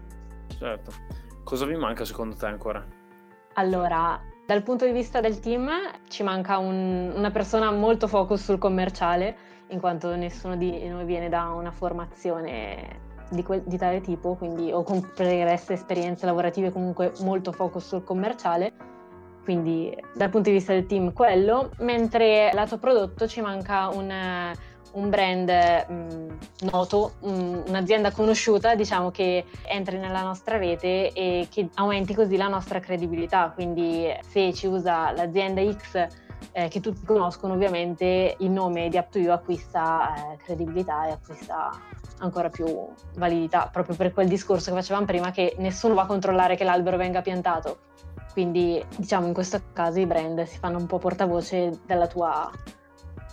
Certo. 0.59 0.93
Cosa 1.43 1.65
vi 1.65 1.77
manca 1.77 2.05
secondo 2.05 2.37
te 2.37 2.45
ancora? 2.45 2.87
Allora, 3.55 4.21
dal 4.53 4.63
punto 4.63 4.85
di 4.85 4.93
vista 4.93 5.21
del 5.21 5.41
team 5.41 5.71
ci 6.09 6.23
manca 6.23 6.59
un, 6.59 7.11
una 7.15 7.31
persona 7.31 7.71
molto 7.71 8.07
focus 8.07 8.43
sul 8.43 8.59
commerciale, 8.59 9.35
in 9.69 9.81
quanto 9.81 10.15
nessuno 10.15 10.57
di 10.57 10.87
noi 10.89 11.07
viene 11.07 11.31
da 11.31 11.49
una 11.49 11.71
formazione 11.71 13.01
di, 13.31 13.43
quel, 13.43 13.63
di 13.63 13.79
tale 13.79 14.03
tipo, 14.03 14.35
quindi 14.35 14.71
o 14.71 14.83
con 14.83 15.11
pregresse 15.15 15.73
esperienze 15.73 16.27
lavorative 16.27 16.71
comunque 16.71 17.13
molto 17.21 17.51
focus 17.51 17.87
sul 17.87 18.05
commerciale, 18.05 18.75
quindi 19.43 19.97
dal 20.15 20.29
punto 20.29 20.51
di 20.51 20.57
vista 20.57 20.75
del 20.75 20.85
team 20.85 21.15
quello, 21.15 21.71
mentre 21.79 22.51
lato 22.53 22.77
prodotto 22.77 23.27
ci 23.27 23.41
manca 23.41 23.89
un 23.89 24.53
un 24.93 25.11
brand 25.11 25.49
mh, 25.49 25.95
mm, 25.95 26.29
noto, 26.71 27.15
mh, 27.21 27.63
un'azienda 27.69 28.11
conosciuta, 28.11 28.75
diciamo 28.75 29.11
che 29.11 29.45
entri 29.67 29.99
nella 29.99 30.23
nostra 30.23 30.57
rete 30.57 31.13
e 31.13 31.49
che 31.51 31.69
aumenti 31.75 32.15
così 32.15 32.37
la 32.37 32.49
nostra 32.49 32.81
credibilità. 32.81 33.51
Quindi 33.55 34.09
se 34.29 34.53
ci 34.53 34.67
usa 34.67 35.13
l'azienda 35.13 35.63
X 35.73 36.07
eh, 36.53 36.69
che 36.69 36.81
tutti 36.81 37.05
conoscono, 37.05 37.55
ovviamente 37.55 38.37
il 38.39 38.51
nome 38.51 38.89
di 38.89 38.97
Up2You 38.97 39.31
acquista 39.31 40.15
eh, 40.15 40.37
credibilità 40.39 41.07
e 41.07 41.13
acquista 41.13 41.71
ancora 42.19 42.49
più 42.49 42.89
validità, 43.17 43.69
proprio 43.73 43.97
per 43.97 44.13
quel 44.13 44.29
discorso 44.29 44.71
che 44.71 44.77
facevamo 44.77 45.07
prima 45.07 45.31
che 45.31 45.55
nessuno 45.59 45.95
va 45.95 46.03
a 46.03 46.07
controllare 46.07 46.57
che 46.57 46.65
l'albero 46.65 46.97
venga 46.97 47.21
piantato. 47.21 47.79
Quindi 48.33 48.83
diciamo 48.97 49.27
in 49.27 49.35
questo 49.35 49.61
caso 49.73 50.01
i 50.01 50.07
brand 50.07 50.43
si 50.45 50.59
fanno 50.59 50.79
un 50.79 50.87
po' 50.87 50.99
portavoce 50.99 51.81
della 51.85 52.07
tua 52.07 52.51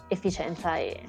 efficienza 0.10 0.76
e 0.76 1.00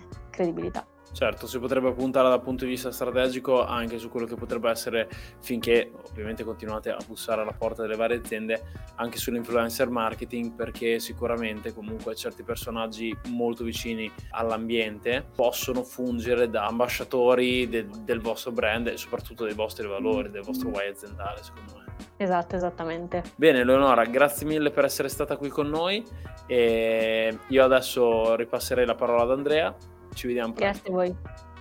credibilità. 0.41 0.87
Certo, 1.13 1.49
si 1.49 1.59
potrebbe 1.59 1.93
puntare 1.93 2.29
dal 2.29 2.41
punto 2.41 2.65
di 2.65 2.71
vista 2.71 2.93
strategico 2.93 3.65
anche 3.65 3.99
su 3.99 4.09
quello 4.09 4.27
che 4.27 4.37
potrebbe 4.37 4.71
essere, 4.71 5.09
finché 5.41 5.91
ovviamente 6.09 6.45
continuate 6.45 6.91
a 6.91 6.99
bussare 7.05 7.43
alla 7.43 7.53
porta 7.53 7.83
delle 7.83 7.97
varie 7.97 8.19
aziende, 8.19 8.63
anche 8.95 9.19
sull'influencer 9.19 9.91
marketing, 9.91 10.53
perché 10.53 11.01
sicuramente 11.01 11.75
comunque 11.75 12.15
certi 12.15 12.45
personaggi 12.45 13.15
molto 13.27 13.65
vicini 13.65 14.11
all'ambiente 14.31 15.27
possono 15.35 15.83
fungere 15.83 16.49
da 16.49 16.67
ambasciatori 16.67 17.69
de- 17.69 17.89
del 18.05 18.21
vostro 18.21 18.53
brand 18.53 18.87
e 18.87 18.97
soprattutto 18.97 19.45
dei 19.45 19.55
vostri 19.55 19.89
valori, 19.89 20.31
del 20.31 20.43
vostro 20.43 20.69
why 20.69 20.87
aziendale, 20.87 21.43
secondo 21.43 21.73
me. 21.77 21.81
Esatto, 22.19 22.55
esattamente. 22.55 23.25
Bene, 23.35 23.65
Leonora, 23.65 24.05
grazie 24.05 24.47
mille 24.47 24.71
per 24.71 24.85
essere 24.85 25.09
stata 25.09 25.37
qui 25.37 25.49
con 25.49 25.69
noi 25.69 26.05
e 26.47 27.37
io 27.49 27.65
adesso 27.65 28.37
ripasserei 28.37 28.87
la 28.87 28.95
parola 28.95 29.23
ad 29.23 29.31
Andrea 29.33 29.75
ci 30.15 30.27
vediamo 30.27 30.53
presto. 30.53 30.91
Grazie 30.91 30.91
a 30.91 30.93
voi. 30.93 31.17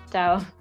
Ciao. 0.09 0.57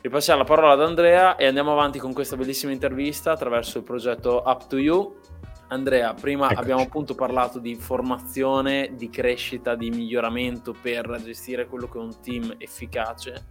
Ripassiamo 0.00 0.40
la 0.40 0.46
parola 0.46 0.72
ad 0.74 0.82
Andrea 0.82 1.36
e 1.36 1.46
andiamo 1.46 1.72
avanti 1.72 1.98
con 1.98 2.12
questa 2.12 2.36
bellissima 2.36 2.72
intervista 2.72 3.32
attraverso 3.32 3.78
il 3.78 3.84
progetto 3.84 4.42
Up 4.46 4.66
to 4.68 4.78
You. 4.78 5.16
Andrea, 5.68 6.14
prima 6.14 6.46
Eccoci. 6.46 6.60
abbiamo 6.60 6.82
appunto 6.82 7.14
parlato 7.14 7.58
di 7.58 7.74
formazione, 7.74 8.92
di 8.94 9.10
crescita, 9.10 9.74
di 9.74 9.90
miglioramento 9.90 10.74
per 10.80 11.20
gestire 11.22 11.66
quello 11.66 11.88
che 11.88 11.98
è 11.98 12.00
un 12.00 12.20
team 12.22 12.54
efficace 12.58 13.46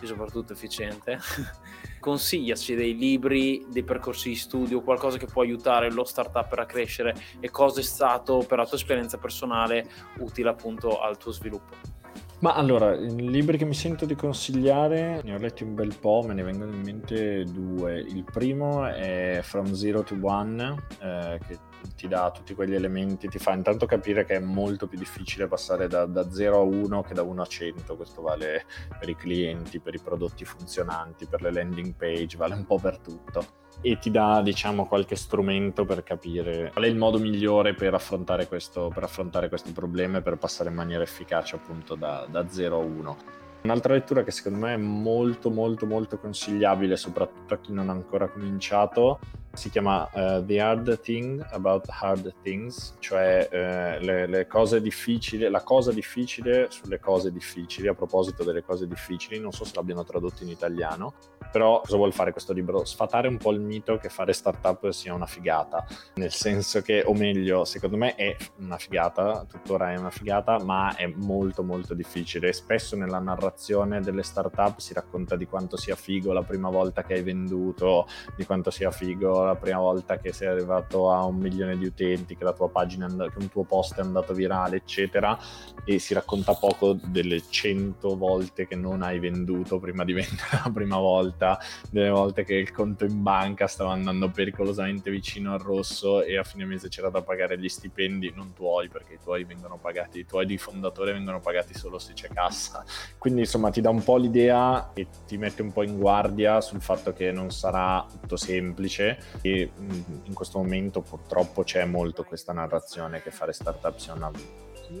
e 0.00 0.06
soprattutto 0.06 0.52
efficiente. 0.52 1.18
Consigliaci 1.98 2.74
dei 2.74 2.96
libri, 2.96 3.66
dei 3.68 3.82
percorsi 3.82 4.28
di 4.28 4.36
studio, 4.36 4.82
qualcosa 4.82 5.18
che 5.18 5.26
può 5.26 5.42
aiutare 5.42 5.90
lo 5.90 6.04
startup 6.04 6.52
a 6.52 6.66
crescere 6.66 7.16
e 7.40 7.50
cosa 7.50 7.80
è 7.80 7.82
stato 7.82 8.44
per 8.46 8.58
la 8.58 8.66
tua 8.66 8.76
esperienza 8.76 9.18
personale 9.18 9.88
utile 10.18 10.50
appunto 10.50 11.00
al 11.00 11.16
tuo 11.16 11.32
sviluppo. 11.32 12.04
Ma 12.38 12.54
allora, 12.54 12.94
i 12.94 13.30
libri 13.30 13.56
che 13.56 13.64
mi 13.64 13.74
sento 13.74 14.04
di 14.04 14.14
consigliare, 14.14 15.22
ne 15.24 15.34
ho 15.34 15.38
letti 15.38 15.62
un 15.62 15.74
bel 15.74 15.96
po', 15.98 16.22
me 16.26 16.34
ne 16.34 16.42
vengono 16.42 16.70
in 16.70 16.82
mente 16.82 17.44
due. 17.44 17.98
Il 17.98 18.24
primo 18.24 18.86
è 18.86 19.40
From 19.42 19.72
Zero 19.72 20.02
to 20.02 20.18
One, 20.20 20.74
eh, 21.00 21.40
che 21.46 21.58
ti 21.96 22.06
dà 22.08 22.30
tutti 22.30 22.54
quegli 22.54 22.74
elementi, 22.74 23.28
ti 23.28 23.38
fa 23.38 23.54
intanto 23.54 23.86
capire 23.86 24.26
che 24.26 24.34
è 24.34 24.38
molto 24.38 24.86
più 24.86 24.98
difficile 24.98 25.46
passare 25.46 25.88
da, 25.88 26.04
da 26.04 26.30
0 26.30 26.58
a 26.58 26.62
1 26.62 27.02
che 27.02 27.14
da 27.14 27.22
1 27.22 27.40
a 27.40 27.46
100, 27.46 27.96
questo 27.96 28.20
vale 28.20 28.66
per 28.98 29.08
i 29.08 29.16
clienti, 29.16 29.80
per 29.80 29.94
i 29.94 30.00
prodotti 30.00 30.44
funzionanti, 30.44 31.24
per 31.24 31.40
le 31.40 31.52
landing 31.52 31.94
page, 31.94 32.36
vale 32.36 32.54
un 32.54 32.66
po' 32.66 32.78
per 32.78 32.98
tutto 32.98 33.64
e 33.80 33.98
ti 33.98 34.10
dà 34.10 34.40
diciamo 34.42 34.86
qualche 34.86 35.16
strumento 35.16 35.84
per 35.84 36.02
capire 36.02 36.70
qual 36.72 36.84
è 36.84 36.88
il 36.88 36.96
modo 36.96 37.18
migliore 37.18 37.74
per 37.74 37.94
affrontare 37.94 38.46
questo, 38.46 38.90
per 38.92 39.04
affrontare 39.04 39.48
questo 39.48 39.72
problema 39.72 40.18
e 40.18 40.22
per 40.22 40.36
passare 40.36 40.70
in 40.70 40.76
maniera 40.76 41.02
efficace 41.02 41.56
appunto 41.56 41.94
da, 41.94 42.26
da 42.28 42.48
0 42.48 42.76
a 42.76 42.82
1. 42.82 43.16
Un'altra 43.62 43.94
lettura 43.94 44.22
che 44.22 44.30
secondo 44.30 44.58
me 44.58 44.74
è 44.74 44.76
molto 44.76 45.50
molto 45.50 45.86
molto 45.86 46.18
consigliabile 46.18 46.96
soprattutto 46.96 47.54
a 47.54 47.58
chi 47.58 47.72
non 47.72 47.88
ha 47.88 47.92
ancora 47.92 48.28
cominciato 48.28 49.18
si 49.56 49.70
chiama 49.70 50.08
uh, 50.12 50.44
The 50.44 50.60
Hard 50.60 51.00
Thing 51.00 51.44
About 51.50 51.86
Hard 51.88 52.34
Things, 52.42 52.94
cioè 52.98 53.48
uh, 53.50 54.04
le, 54.04 54.26
le, 54.26 54.46
cose 54.46 54.80
difficili, 54.80 55.48
la 55.48 55.62
cosa 55.62 55.92
difficile 55.92 56.68
sulle 56.70 57.00
cose 57.00 57.32
difficili, 57.32 57.88
a 57.88 57.94
proposito 57.94 58.44
delle 58.44 58.62
cose 58.62 58.86
difficili, 58.86 59.40
non 59.40 59.52
so 59.52 59.64
se 59.64 59.72
l'abbiano 59.74 60.04
tradotto 60.04 60.42
in 60.42 60.50
italiano, 60.50 61.14
però 61.50 61.80
cosa 61.80 61.96
vuol 61.96 62.12
fare 62.12 62.32
questo 62.32 62.52
libro? 62.52 62.84
Sfatare 62.84 63.28
un 63.28 63.38
po' 63.38 63.52
il 63.52 63.60
mito 63.60 63.96
che 63.96 64.08
fare 64.08 64.32
startup 64.32 64.90
sia 64.90 65.14
una 65.14 65.26
figata, 65.26 65.86
nel 66.14 66.32
senso 66.32 66.82
che, 66.82 67.02
o 67.06 67.14
meglio, 67.14 67.64
secondo 67.64 67.96
me 67.96 68.14
è 68.14 68.36
una 68.58 68.76
figata, 68.76 69.46
tuttora 69.48 69.92
è 69.92 69.96
una 69.96 70.10
figata, 70.10 70.62
ma 70.62 70.94
è 70.96 71.06
molto 71.06 71.62
molto 71.62 71.94
difficile. 71.94 72.52
Spesso 72.52 72.96
nella 72.96 73.18
narrazione 73.18 74.00
delle 74.00 74.22
startup 74.22 74.78
si 74.78 74.92
racconta 74.92 75.36
di 75.36 75.46
quanto 75.46 75.76
sia 75.76 75.96
figo 75.96 76.32
la 76.32 76.42
prima 76.42 76.68
volta 76.68 77.02
che 77.02 77.14
hai 77.14 77.22
venduto, 77.22 78.06
di 78.36 78.44
quanto 78.44 78.70
sia 78.70 78.90
figo 78.90 79.45
la 79.46 79.56
prima 79.56 79.78
volta 79.78 80.18
che 80.18 80.32
sei 80.32 80.48
arrivato 80.48 81.10
a 81.10 81.24
un 81.24 81.36
milione 81.36 81.76
di 81.76 81.86
utenti, 81.86 82.36
che 82.36 82.44
la 82.44 82.52
tua 82.52 82.68
pagina, 82.68 83.06
che 83.06 83.38
un 83.38 83.48
tuo 83.48 83.64
post 83.64 83.96
è 83.96 84.00
andato 84.00 84.34
virale, 84.34 84.76
eccetera, 84.76 85.38
e 85.84 85.98
si 85.98 86.14
racconta 86.14 86.54
poco 86.54 86.98
delle 87.04 87.42
cento 87.48 88.16
volte 88.16 88.66
che 88.66 88.76
non 88.76 89.02
hai 89.02 89.18
venduto 89.18 89.78
prima 89.78 90.04
di 90.04 90.12
vendere 90.14 90.60
la 90.64 90.70
prima 90.72 90.98
volta, 90.98 91.58
delle 91.90 92.10
volte 92.10 92.44
che 92.44 92.54
il 92.54 92.72
conto 92.72 93.04
in 93.04 93.22
banca 93.22 93.66
stava 93.66 93.92
andando 93.92 94.30
pericolosamente 94.30 95.10
vicino 95.10 95.52
al 95.52 95.60
rosso 95.60 96.22
e 96.22 96.36
a 96.36 96.42
fine 96.42 96.64
mese 96.64 96.88
c'era 96.88 97.08
da 97.08 97.22
pagare 97.22 97.58
gli 97.58 97.68
stipendi, 97.68 98.32
non 98.34 98.52
tuoi, 98.52 98.88
perché 98.88 99.14
i 99.14 99.18
tuoi 99.22 99.44
vengono 99.44 99.78
pagati, 99.78 100.20
i 100.20 100.26
tuoi 100.26 100.46
di 100.46 100.58
fondatore 100.58 101.12
vengono 101.12 101.40
pagati 101.40 101.74
solo 101.74 101.98
se 101.98 102.12
c'è 102.12 102.28
cassa. 102.28 102.84
Quindi 103.18 103.40
insomma 103.40 103.70
ti 103.70 103.80
dà 103.80 103.90
un 103.90 104.02
po' 104.02 104.16
l'idea 104.16 104.92
e 104.92 105.06
ti 105.26 105.36
mette 105.36 105.62
un 105.62 105.72
po' 105.72 105.82
in 105.82 105.98
guardia 105.98 106.60
sul 106.60 106.80
fatto 106.80 107.12
che 107.12 107.30
non 107.32 107.50
sarà 107.50 108.04
tutto 108.08 108.36
semplice 108.36 109.18
e 109.42 109.70
mm, 109.78 109.90
in 110.24 110.34
questo 110.34 110.58
momento 110.58 111.00
purtroppo 111.00 111.62
c'è 111.62 111.84
molto 111.84 112.24
questa 112.24 112.52
narrazione 112.52 113.22
che 113.22 113.30
fare 113.30 113.52
startup 113.52 113.96
sia 113.96 114.14
una, 114.14 114.30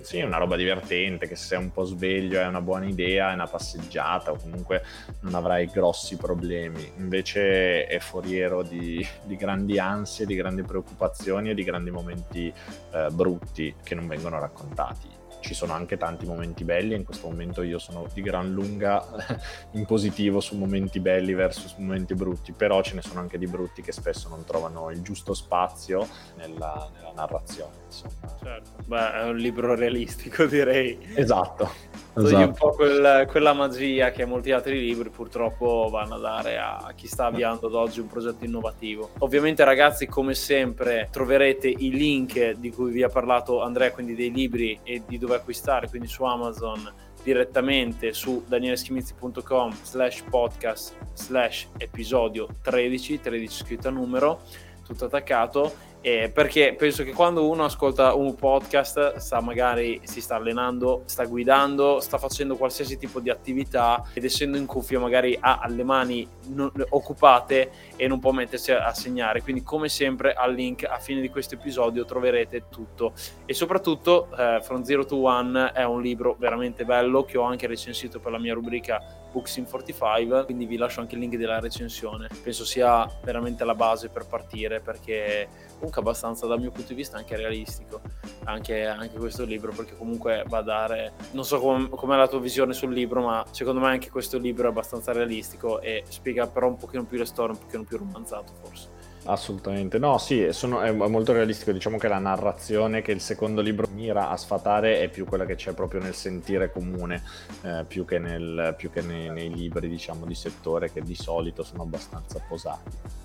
sì, 0.02 0.20
una 0.20 0.38
roba 0.38 0.56
divertente, 0.56 1.28
che 1.28 1.36
se 1.36 1.46
sei 1.46 1.58
un 1.58 1.72
po' 1.72 1.84
sveglio 1.84 2.40
è 2.40 2.46
una 2.46 2.60
buona 2.60 2.86
idea, 2.86 3.30
è 3.30 3.34
una 3.34 3.46
passeggiata 3.46 4.32
o 4.32 4.36
comunque 4.36 4.82
non 5.20 5.34
avrai 5.34 5.66
grossi 5.66 6.16
problemi. 6.16 6.92
Invece 6.96 7.86
è 7.86 7.98
foriero 7.98 8.62
di, 8.62 9.06
di 9.24 9.36
grandi 9.36 9.78
ansie, 9.78 10.26
di 10.26 10.34
grandi 10.34 10.62
preoccupazioni 10.62 11.50
e 11.50 11.54
di 11.54 11.64
grandi 11.64 11.90
momenti 11.90 12.52
eh, 12.92 13.08
brutti 13.12 13.74
che 13.82 13.94
non 13.94 14.06
vengono 14.06 14.38
raccontati 14.38 15.15
ci 15.40 15.54
sono 15.54 15.72
anche 15.72 15.96
tanti 15.96 16.26
momenti 16.26 16.64
belli 16.64 16.94
in 16.94 17.04
questo 17.04 17.28
momento 17.28 17.62
io 17.62 17.78
sono 17.78 18.06
di 18.12 18.22
gran 18.22 18.52
lunga 18.52 19.04
in 19.72 19.84
positivo 19.84 20.40
su 20.40 20.56
momenti 20.56 21.00
belli 21.00 21.34
versus 21.34 21.74
momenti 21.76 22.14
brutti, 22.14 22.52
però 22.52 22.82
ce 22.82 22.94
ne 22.94 23.02
sono 23.02 23.20
anche 23.20 23.38
di 23.38 23.46
brutti 23.46 23.82
che 23.82 23.92
spesso 23.92 24.28
non 24.28 24.44
trovano 24.44 24.90
il 24.90 25.02
giusto 25.02 25.34
spazio 25.34 26.06
nella, 26.36 26.90
nella 26.94 27.12
narrazione. 27.14 27.74
Insomma. 27.86 28.36
Certo, 28.42 28.70
beh, 28.84 29.12
è 29.12 29.22
un 29.24 29.36
libro 29.36 29.74
realistico 29.74 30.44
direi. 30.46 30.98
Esatto. 31.14 31.95
Togli 32.16 32.28
esatto. 32.28 32.46
un 32.46 32.54
po' 32.54 32.70
quel, 32.70 33.26
quella 33.28 33.52
magia 33.52 34.10
che 34.10 34.24
molti 34.24 34.50
altri 34.50 34.80
libri 34.80 35.10
purtroppo 35.10 35.88
vanno 35.90 36.14
a 36.14 36.18
dare 36.18 36.56
a 36.56 36.94
chi 36.96 37.06
sta 37.08 37.26
avviando 37.26 37.66
ad 37.66 37.74
oggi 37.74 38.00
un 38.00 38.06
progetto 38.06 38.42
innovativo. 38.42 39.10
Ovviamente 39.18 39.62
ragazzi 39.64 40.06
come 40.06 40.32
sempre 40.32 41.10
troverete 41.12 41.68
i 41.68 41.90
link 41.90 42.52
di 42.52 42.70
cui 42.70 42.90
vi 42.90 43.02
ha 43.02 43.10
parlato 43.10 43.60
Andrea, 43.60 43.92
quindi 43.92 44.14
dei 44.14 44.32
libri 44.32 44.80
e 44.82 45.02
di 45.06 45.18
dove 45.18 45.34
acquistare, 45.34 45.90
quindi 45.90 46.08
su 46.08 46.24
Amazon 46.24 46.90
direttamente 47.22 48.14
su 48.14 48.42
danieleschimizzi.com 48.46 49.76
slash 49.82 50.22
podcast 50.30 50.94
slash 51.12 51.68
episodio 51.76 52.48
13, 52.62 53.20
13 53.20 53.62
scritto 53.62 53.88
a 53.88 53.90
numero, 53.90 54.40
tutto 54.86 55.04
attaccato 55.04 55.70
eh, 56.06 56.30
perché 56.32 56.76
penso 56.78 57.02
che 57.02 57.12
quando 57.12 57.50
uno 57.50 57.64
ascolta 57.64 58.14
un 58.14 58.36
podcast 58.36 59.16
sta 59.16 59.40
magari 59.40 60.00
si 60.04 60.20
sta 60.20 60.36
allenando, 60.36 61.02
sta 61.06 61.24
guidando, 61.24 61.98
sta 61.98 62.16
facendo 62.16 62.54
qualsiasi 62.54 62.96
tipo 62.96 63.18
di 63.18 63.28
attività 63.28 64.04
ed 64.12 64.22
essendo 64.22 64.56
in 64.56 64.66
cuffia 64.66 65.00
magari 65.00 65.36
ha 65.40 65.66
le 65.68 65.82
mani 65.82 66.24
non, 66.50 66.70
occupate 66.90 67.95
e 67.96 68.06
non 68.06 68.18
può 68.18 68.32
mettersi 68.32 68.72
a, 68.72 68.92
segnare. 68.94 69.42
Quindi 69.42 69.62
come 69.62 69.88
sempre 69.88 70.32
al 70.32 70.54
link 70.54 70.84
a 70.84 70.98
fine 70.98 71.20
di 71.20 71.28
questo 71.30 71.54
episodio 71.54 72.04
troverete 72.04 72.64
tutto 72.68 73.12
e 73.44 73.54
soprattutto 73.54 74.28
eh, 74.36 74.60
From 74.62 74.82
Zero 74.82 75.04
to 75.04 75.16
One 75.16 75.72
è 75.72 75.84
un 75.84 76.00
libro 76.00 76.36
veramente 76.38 76.84
bello 76.84 77.24
che 77.24 77.38
ho 77.38 77.42
anche 77.42 77.66
recensito 77.66 78.20
per 78.20 78.32
la 78.32 78.38
mia 78.38 78.54
rubrica 78.54 79.02
Books 79.32 79.56
in 79.56 79.64
45 79.64 80.44
quindi 80.44 80.66
vi 80.66 80.76
lascio 80.76 81.00
anche 81.00 81.14
il 81.14 81.20
link 81.20 81.36
della 81.36 81.60
recensione. 81.60 82.28
Penso 82.42 82.64
sia 82.64 83.08
veramente 83.22 83.64
la 83.64 83.74
base 83.74 84.08
per 84.08 84.26
partire 84.26 84.80
perché 84.80 85.48
comunque 85.76 86.00
abbastanza 86.00 86.46
dal 86.46 86.58
mio 86.58 86.70
punto 86.70 86.88
di 86.88 86.94
vista 86.94 87.16
anche 87.16 87.36
realistico 87.36 88.00
anche, 88.44 88.86
anche 88.86 89.18
questo 89.18 89.44
libro 89.44 89.72
perché 89.72 89.94
comunque 89.96 90.44
va 90.46 90.58
a 90.58 90.62
dare 90.62 91.12
non 91.32 91.44
so 91.44 91.60
com- 91.60 91.88
com'è 91.90 92.16
la 92.16 92.28
tua 92.28 92.40
visione 92.40 92.72
sul 92.72 92.92
libro 92.92 93.22
ma 93.22 93.44
secondo 93.50 93.80
me 93.80 93.88
anche 93.88 94.10
questo 94.10 94.38
libro 94.38 94.66
è 94.66 94.70
abbastanza 94.70 95.12
realistico 95.12 95.80
e 95.80 96.04
spiega 96.08 96.46
però 96.46 96.68
un 96.68 96.76
pochino 96.76 97.04
più 97.04 97.18
le 97.18 97.26
storie 97.26 97.52
un 97.52 97.60
pochino 97.60 97.84
più 97.86 97.98
romanzato 97.98 98.52
forse 98.62 98.96
Assolutamente, 99.26 99.98
no, 99.98 100.18
sì, 100.18 100.52
sono, 100.52 100.80
è 100.80 100.92
molto 100.92 101.32
realistico. 101.32 101.72
Diciamo 101.72 101.98
che 101.98 102.06
la 102.06 102.18
narrazione 102.18 103.02
che 103.02 103.10
il 103.10 103.20
secondo 103.20 103.60
libro 103.60 103.88
mira 103.92 104.30
a 104.30 104.36
sfatare 104.36 105.00
è 105.00 105.08
più 105.08 105.24
quella 105.24 105.44
che 105.44 105.56
c'è 105.56 105.72
proprio 105.72 106.00
nel 106.00 106.14
sentire 106.14 106.70
comune, 106.70 107.22
eh, 107.62 107.84
più 107.88 108.04
che, 108.04 108.18
nel, 108.18 108.74
più 108.76 108.90
che 108.90 109.00
nei, 109.00 109.30
nei 109.30 109.52
libri, 109.52 109.88
diciamo, 109.88 110.26
di 110.26 110.34
settore 110.34 110.92
che 110.92 111.02
di 111.02 111.16
solito 111.16 111.64
sono 111.64 111.82
abbastanza 111.82 112.40
posati. 112.46 113.24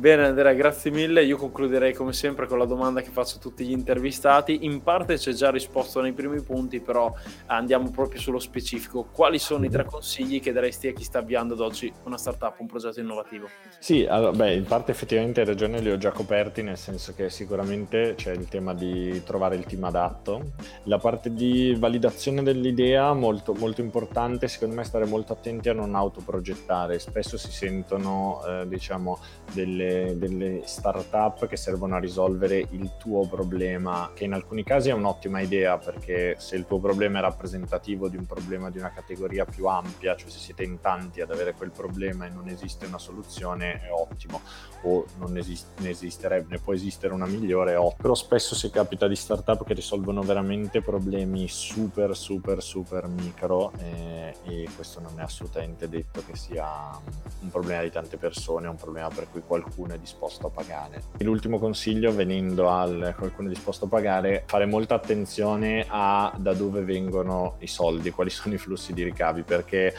Bene 0.00 0.24
Andrea, 0.24 0.54
grazie 0.54 0.90
mille. 0.90 1.22
Io 1.24 1.36
concluderei 1.36 1.92
come 1.92 2.14
sempre 2.14 2.46
con 2.46 2.56
la 2.56 2.64
domanda 2.64 3.02
che 3.02 3.10
faccio 3.10 3.36
a 3.36 3.38
tutti 3.38 3.66
gli 3.66 3.70
intervistati. 3.70 4.64
In 4.64 4.82
parte 4.82 5.16
c'è 5.16 5.32
già 5.32 5.50
risposto 5.50 6.00
nei 6.00 6.14
primi 6.14 6.40
punti, 6.40 6.80
però 6.80 7.12
andiamo 7.44 7.90
proprio 7.90 8.18
sullo 8.18 8.38
specifico. 8.38 9.04
Quali 9.12 9.38
sono 9.38 9.66
i 9.66 9.68
tre 9.68 9.84
consigli 9.84 10.40
che 10.40 10.52
daresti 10.52 10.88
a 10.88 10.94
chi 10.94 11.04
sta 11.04 11.18
avviando 11.18 11.52
ad 11.52 11.60
oggi 11.60 11.92
una 12.04 12.16
startup, 12.16 12.58
un 12.60 12.66
progetto 12.66 12.98
innovativo? 12.98 13.48
Sì, 13.78 14.06
allora, 14.08 14.32
beh, 14.32 14.54
in 14.54 14.64
parte 14.64 14.90
effettivamente 14.90 15.40
hai 15.40 15.46
ragione, 15.46 15.80
li 15.80 15.90
ho 15.90 15.98
già 15.98 16.12
coperti, 16.12 16.62
nel 16.62 16.78
senso 16.78 17.12
che 17.14 17.28
sicuramente 17.28 18.14
c'è 18.16 18.32
il 18.32 18.48
tema 18.48 18.72
di 18.72 19.22
trovare 19.22 19.56
il 19.56 19.66
team 19.66 19.84
adatto. 19.84 20.52
La 20.84 20.96
parte 20.96 21.34
di 21.34 21.76
validazione 21.78 22.42
dell'idea, 22.42 23.12
molto, 23.12 23.52
molto 23.52 23.82
importante, 23.82 24.48
secondo 24.48 24.76
me 24.76 24.84
stare 24.84 25.04
molto 25.04 25.34
attenti 25.34 25.68
a 25.68 25.74
non 25.74 25.94
autoprogettare. 25.94 26.98
Spesso 26.98 27.36
si 27.36 27.52
sentono, 27.52 28.40
eh, 28.46 28.66
diciamo, 28.66 29.18
delle 29.52 29.88
delle, 30.16 30.62
start-up 30.64 31.46
che 31.46 31.56
servono 31.56 31.96
a 31.96 31.98
risolvere 31.98 32.58
il 32.70 32.92
tuo 32.98 33.26
problema, 33.26 34.10
che 34.14 34.24
in 34.24 34.32
alcuni 34.32 34.62
casi 34.62 34.90
è 34.90 34.92
un'ottima 34.92 35.40
idea 35.40 35.78
perché 35.78 36.36
se 36.38 36.56
il 36.56 36.66
tuo 36.66 36.78
problema 36.78 37.18
è 37.18 37.22
rappresentativo 37.22 38.08
di 38.08 38.16
un 38.16 38.26
problema 38.26 38.70
di 38.70 38.78
una 38.78 38.92
categoria 38.92 39.44
più 39.44 39.66
ampia, 39.66 40.16
cioè 40.16 40.30
se 40.30 40.38
siete 40.38 40.62
in 40.62 40.80
tanti 40.80 41.20
ad 41.20 41.30
avere 41.30 41.54
quel 41.54 41.70
problema 41.70 42.26
e 42.26 42.30
non 42.30 42.48
esiste 42.48 42.86
una 42.86 42.98
soluzione, 42.98 43.80
è 43.80 43.90
ottimo, 43.90 44.40
o 44.82 45.04
non 45.18 45.36
esiste, 45.36 45.82
ne 45.82 45.90
esisterebbe, 45.90 46.46
ne 46.50 46.58
può 46.58 46.72
esistere 46.72 47.12
una 47.12 47.26
migliore, 47.26 47.72
è 47.72 47.78
ottimo. 47.78 48.02
Però 48.02 48.14
spesso 48.14 48.54
si 48.54 48.70
capita 48.70 49.06
di 49.08 49.16
start-up 49.16 49.64
che 49.64 49.74
risolvono 49.74 50.22
veramente 50.22 50.80
problemi 50.80 51.48
super, 51.48 52.16
super, 52.16 52.62
super 52.62 53.06
micro 53.06 53.72
e, 53.78 54.34
e 54.44 54.68
questo 54.74 55.00
non 55.00 55.18
è 55.18 55.22
assolutamente 55.22 55.88
detto 55.88 56.22
che 56.24 56.36
sia 56.36 56.98
un 57.40 57.50
problema 57.50 57.82
di 57.82 57.90
tante 57.90 58.16
persone, 58.16 58.66
è 58.66 58.70
un 58.70 58.76
problema 58.76 59.08
per 59.08 59.28
cui 59.30 59.42
qualcuno 59.46 59.79
qualcuno 59.80 59.94
è 59.94 59.98
disposto 59.98 60.46
a 60.46 60.50
pagare. 60.50 61.02
L'ultimo 61.18 61.58
consiglio, 61.58 62.12
venendo 62.12 62.68
al 62.68 63.14
qualcuno 63.16 63.48
è 63.48 63.52
disposto 63.52 63.86
a 63.86 63.88
pagare, 63.88 64.44
fare 64.46 64.66
molta 64.66 64.94
attenzione 64.94 65.86
a 65.88 66.32
da 66.36 66.52
dove 66.52 66.82
vengono 66.82 67.56
i 67.60 67.66
soldi, 67.66 68.10
quali 68.10 68.30
sono 68.30 68.54
i 68.54 68.58
flussi 68.58 68.92
di 68.92 69.02
ricavi, 69.02 69.42
perché 69.42 69.94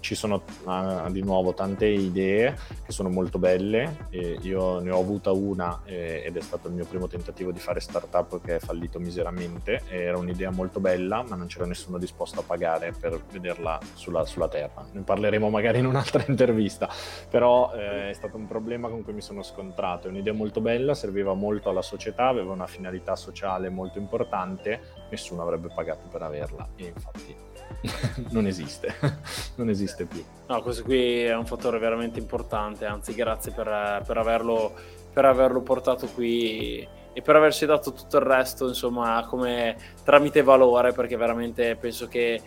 ci 0.00 0.14
sono 0.14 0.42
uh, 0.64 1.10
di 1.10 1.22
nuovo 1.22 1.54
tante 1.54 1.86
idee 1.86 2.56
che 2.84 2.92
sono 2.92 3.08
molto 3.08 3.38
belle. 3.38 4.08
io 4.42 4.80
ne 4.80 4.90
ho 4.90 4.98
avuta 4.98 5.32
una 5.32 5.80
eh, 5.84 6.22
ed 6.24 6.36
è 6.36 6.40
stato 6.40 6.68
il 6.68 6.74
mio 6.74 6.84
primo 6.84 7.06
tentativo 7.08 7.50
di 7.52 7.58
fare 7.58 7.80
startup 7.80 8.40
che 8.42 8.56
è 8.56 8.58
fallito 8.58 8.98
miseramente. 8.98 9.82
Era 9.88 10.18
un'idea 10.18 10.50
molto 10.50 10.80
bella, 10.80 11.24
ma 11.26 11.36
non 11.36 11.46
c'era 11.46 11.64
nessuno 11.66 11.98
disposto 11.98 12.40
a 12.40 12.42
pagare 12.42 12.92
per 12.98 13.20
vederla 13.30 13.78
sulla, 13.94 14.26
sulla 14.26 14.48
terra. 14.48 14.84
Ne 14.92 15.02
parleremo 15.02 15.48
magari 15.48 15.78
in 15.78 15.86
un'altra 15.86 16.24
intervista, 16.28 16.88
però 17.30 17.72
eh, 17.74 18.10
è 18.10 18.12
stato 18.12 18.36
un 18.36 18.46
problema 18.46 18.88
con 18.88 19.02
cui 19.02 19.12
mi 19.12 19.21
sono 19.22 19.42
scontrato. 19.42 20.06
È 20.06 20.10
un'idea 20.10 20.34
molto 20.34 20.60
bella, 20.60 20.94
serviva 20.94 21.32
molto 21.32 21.70
alla 21.70 21.80
società, 21.80 22.26
aveva 22.26 22.52
una 22.52 22.66
finalità 22.66 23.16
sociale 23.16 23.70
molto 23.70 23.98
importante, 23.98 25.06
nessuno 25.10 25.40
avrebbe 25.40 25.70
pagato 25.74 26.08
per 26.10 26.22
averla 26.22 26.68
e 26.76 26.92
infatti 26.94 27.34
non 28.30 28.46
esiste, 28.46 28.94
non 29.56 29.70
esiste 29.70 30.04
più. 30.04 30.22
No, 30.48 30.60
questo 30.60 30.82
qui 30.82 31.22
è 31.22 31.34
un 31.34 31.46
fattore 31.46 31.78
veramente 31.78 32.18
importante, 32.18 32.84
anzi 32.84 33.14
grazie 33.14 33.52
per, 33.52 34.02
per, 34.06 34.18
averlo, 34.18 34.74
per 35.12 35.24
averlo 35.24 35.62
portato 35.62 36.06
qui 36.08 36.86
e 37.14 37.20
per 37.20 37.36
averci 37.36 37.66
dato 37.66 37.92
tutto 37.92 38.16
il 38.16 38.22
resto, 38.22 38.66
insomma, 38.66 39.24
come 39.28 39.76
tramite 40.02 40.42
valore, 40.42 40.92
perché 40.92 41.16
veramente 41.16 41.76
penso 41.76 42.08
che 42.08 42.34
eh, 42.34 42.42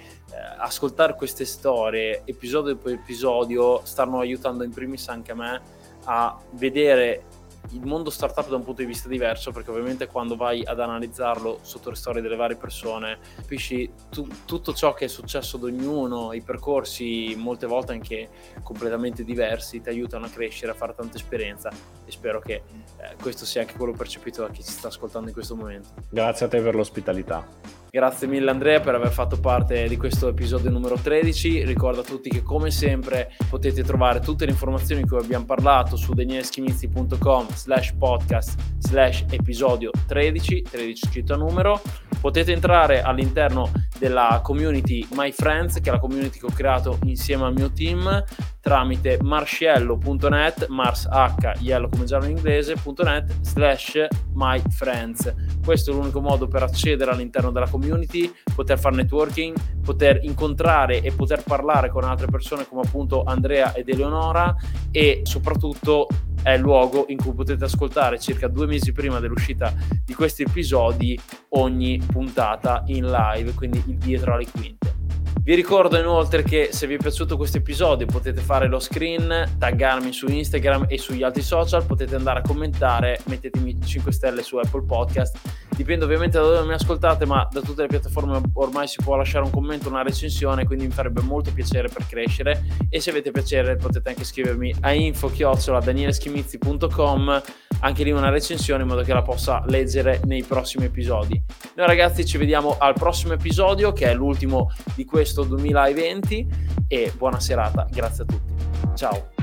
ascoltare 0.58 1.16
queste 1.16 1.46
storie, 1.46 2.24
episodio 2.26 2.74
dopo 2.74 2.90
episodio, 2.90 3.82
stanno 3.86 4.20
aiutando 4.20 4.64
in 4.64 4.72
primis 4.72 5.08
anche 5.08 5.32
a 5.32 5.36
me 5.36 5.62
a 6.06 6.38
vedere 6.52 7.24
il 7.72 7.86
mondo 7.86 8.10
startup 8.10 8.48
da 8.48 8.56
un 8.56 8.64
punto 8.64 8.82
di 8.82 8.88
vista 8.88 9.08
diverso 9.08 9.52
perché 9.52 9.72
ovviamente 9.72 10.08
quando 10.08 10.36
vai 10.36 10.64
ad 10.64 10.80
analizzarlo 10.80 11.60
sotto 11.62 11.90
le 11.90 11.96
storie 11.96 12.22
delle 12.22 12.36
varie 12.36 12.56
persone 12.56 13.18
capisci 13.36 13.92
tu, 14.10 14.28
tutto 14.46 14.74
ciò 14.74 14.94
che 14.94 15.06
è 15.06 15.08
successo 15.08 15.58
ad 15.58 15.64
ognuno 15.64 16.34
i 16.34 16.42
percorsi 16.42 17.34
molte 17.38 17.66
volte 17.66 17.94
anche 17.94 18.30
completamente 18.62 19.24
diversi 19.24 19.82
ti 19.82 19.90
aiutano 19.90 20.26
a 20.26 20.30
crescere 20.30 20.72
a 20.72 20.76
fare 20.76 20.94
tanta 20.96 21.18
esperienza. 21.18 21.72
E 22.06 22.12
spero 22.12 22.40
che 22.40 22.54
eh, 22.54 23.16
questo 23.22 23.46
sia 23.46 23.62
anche 23.62 23.76
quello 23.76 23.94
percepito 23.94 24.42
da 24.42 24.50
chi 24.50 24.64
ci 24.64 24.72
sta 24.72 24.88
ascoltando 24.88 25.28
in 25.28 25.34
questo 25.34 25.56
momento. 25.56 25.90
Grazie 26.10 26.46
a 26.46 26.50
te 26.50 26.62
per 26.62 26.76
l'ospitalità 26.76 27.84
Grazie 27.96 28.28
mille 28.28 28.52
Andrea 28.52 28.82
per 28.82 28.94
aver 28.94 29.10
fatto 29.10 29.40
parte 29.40 29.88
di 29.88 29.96
questo 29.96 30.28
episodio 30.28 30.70
numero 30.70 30.98
13. 30.98 31.64
Ricordo 31.64 32.02
a 32.02 32.04
tutti 32.04 32.30
che 32.30 32.44
come 32.44 32.70
sempre 32.70 33.32
potete 33.50 33.84
trovare 33.86 34.20
tutte 34.20 34.44
le 34.44 34.52
informazioni 34.52 35.04
di 35.04 35.08
cui 35.08 35.18
abbiamo 35.18 35.46
parlato 35.46 35.96
su 35.96 36.14
danieleschimizzi.com 36.14 37.48
slash 37.54 37.94
podcast 37.94 38.60
slash 38.80 39.24
episodio 39.30 39.92
13, 40.08 40.64
13 40.70 41.06
scritto 41.08 41.36
a 41.36 41.38
numero. 41.38 41.82
Potete 42.20 42.52
entrare 42.52 43.02
all'interno 43.02 43.72
della 43.98 44.42
community 44.44 45.08
My 45.14 45.32
Friends, 45.32 45.80
che 45.80 45.90
è 45.90 45.94
la 45.94 46.00
community 46.00 46.40
che 46.40 46.48
ho 46.48 46.54
creato 46.54 47.00
insieme 47.04 47.46
al 47.46 47.54
mio 47.54 47.72
team, 47.72 48.22
tramite 48.66 49.20
marsciello.net, 49.22 50.70
Mars 50.70 51.06
H, 51.06 51.60
yellow 51.60 51.88
come 51.88 52.06
giallo 52.06 52.26
in 52.26 52.32
inglese.net 52.32 53.32
slash 53.42 54.08
my 54.34 54.60
friends. 54.72 55.32
Questo 55.64 55.92
è 55.92 55.94
l'unico 55.94 56.20
modo 56.20 56.48
per 56.48 56.64
accedere 56.64 57.12
all'interno 57.12 57.52
della 57.52 57.70
community, 57.70 58.34
poter 58.56 58.80
fare 58.80 58.96
networking, 58.96 59.56
poter 59.84 60.20
incontrare 60.24 61.04
e 61.04 61.12
poter 61.12 61.44
parlare 61.44 61.90
con 61.90 62.06
altre 62.06 62.26
persone 62.26 62.68
come 62.68 62.82
appunto 62.82 63.22
Andrea 63.24 63.72
ed 63.74 63.88
Eleonora 63.88 64.56
e 64.90 65.22
soprattutto 65.26 66.08
è 66.42 66.54
il 66.54 66.62
luogo 66.62 67.06
in 67.10 67.18
cui 67.18 67.34
potete 67.34 67.66
ascoltare 67.66 68.18
circa 68.18 68.48
due 68.48 68.66
mesi 68.66 68.92
prima 68.92 69.20
dell'uscita 69.20 69.72
di 70.04 70.16
questi 70.16 70.42
episodi 70.42 71.20
ogni 71.50 72.02
puntata 72.04 72.84
in 72.88 73.12
live, 73.12 73.54
quindi 73.54 73.84
il 73.86 73.98
dietro 73.98 74.34
alle 74.34 74.50
quinte. 74.50 75.05
Vi 75.46 75.54
ricordo 75.54 76.00
inoltre 76.00 76.42
che 76.42 76.70
se 76.72 76.88
vi 76.88 76.96
è 76.96 76.98
piaciuto 76.98 77.38
questo 77.38 77.58
episodio 77.58 78.08
potete 78.08 78.42
fare 78.42 78.68
lo 78.68 78.80
screen, 78.80 79.58
taggarmi 79.60 80.12
su 80.12 80.26
Instagram 80.26 80.88
e 80.90 80.98
sugli 80.98 81.22
altri 81.22 81.44
social, 81.44 81.86
potete 81.86 82.16
andare 82.16 82.40
a 82.40 82.42
commentare, 82.42 83.20
mettetemi 83.26 83.80
5 83.80 84.12
stelle 84.12 84.42
su 84.42 84.58
Apple 84.58 84.86
Podcast. 84.88 85.38
Dipende 85.70 86.06
ovviamente 86.06 86.40
da 86.40 86.46
dove 86.46 86.66
mi 86.66 86.74
ascoltate, 86.74 87.28
ma 87.28 87.48
da 87.52 87.62
tutte 87.62 87.84
le 87.84 87.88
piattaforme 87.88 88.42
ormai 88.54 88.88
si 88.88 88.98
può 89.04 89.16
lasciare 89.18 89.46
un 89.46 89.52
commento, 89.52 89.88
una 89.88 90.02
recensione, 90.02 90.66
quindi 90.66 90.88
mi 90.88 90.92
farebbe 90.92 91.22
molto 91.22 91.54
piacere 91.54 91.90
per 91.90 92.08
crescere. 92.08 92.64
E 92.90 93.00
se 93.00 93.12
avete 93.12 93.30
piacere 93.30 93.76
potete 93.76 94.10
anche 94.10 94.24
scrivermi 94.24 94.78
a 94.80 94.94
info-danieleschimizzi.com 94.94 97.44
anche 97.80 98.04
lì 98.04 98.12
una 98.12 98.30
recensione 98.30 98.84
in 98.84 98.90
modo 98.90 99.04
che 99.04 99.14
la 99.14 99.22
possa 99.22 99.64
leggere 99.68 100.22
nei 100.26 100.44
prossimi 100.44 100.86
episodi. 100.86 101.42
Noi 101.76 101.88
ragazzi 101.88 102.26
ci 102.26 102.38
vediamo 102.38 102.78
al 102.80 102.94
prossimo 102.94 103.34
episodio 103.34 103.92
che 103.92 104.10
è 104.10 104.14
l'ultimo 104.14 104.72
di 104.96 105.06
questo 105.36 105.44
2020 105.44 106.48
e 106.88 107.12
buona 107.18 107.40
serata, 107.40 107.86
grazie 107.92 108.24
a 108.24 108.26
tutti. 108.26 108.54
Ciao. 108.96 109.35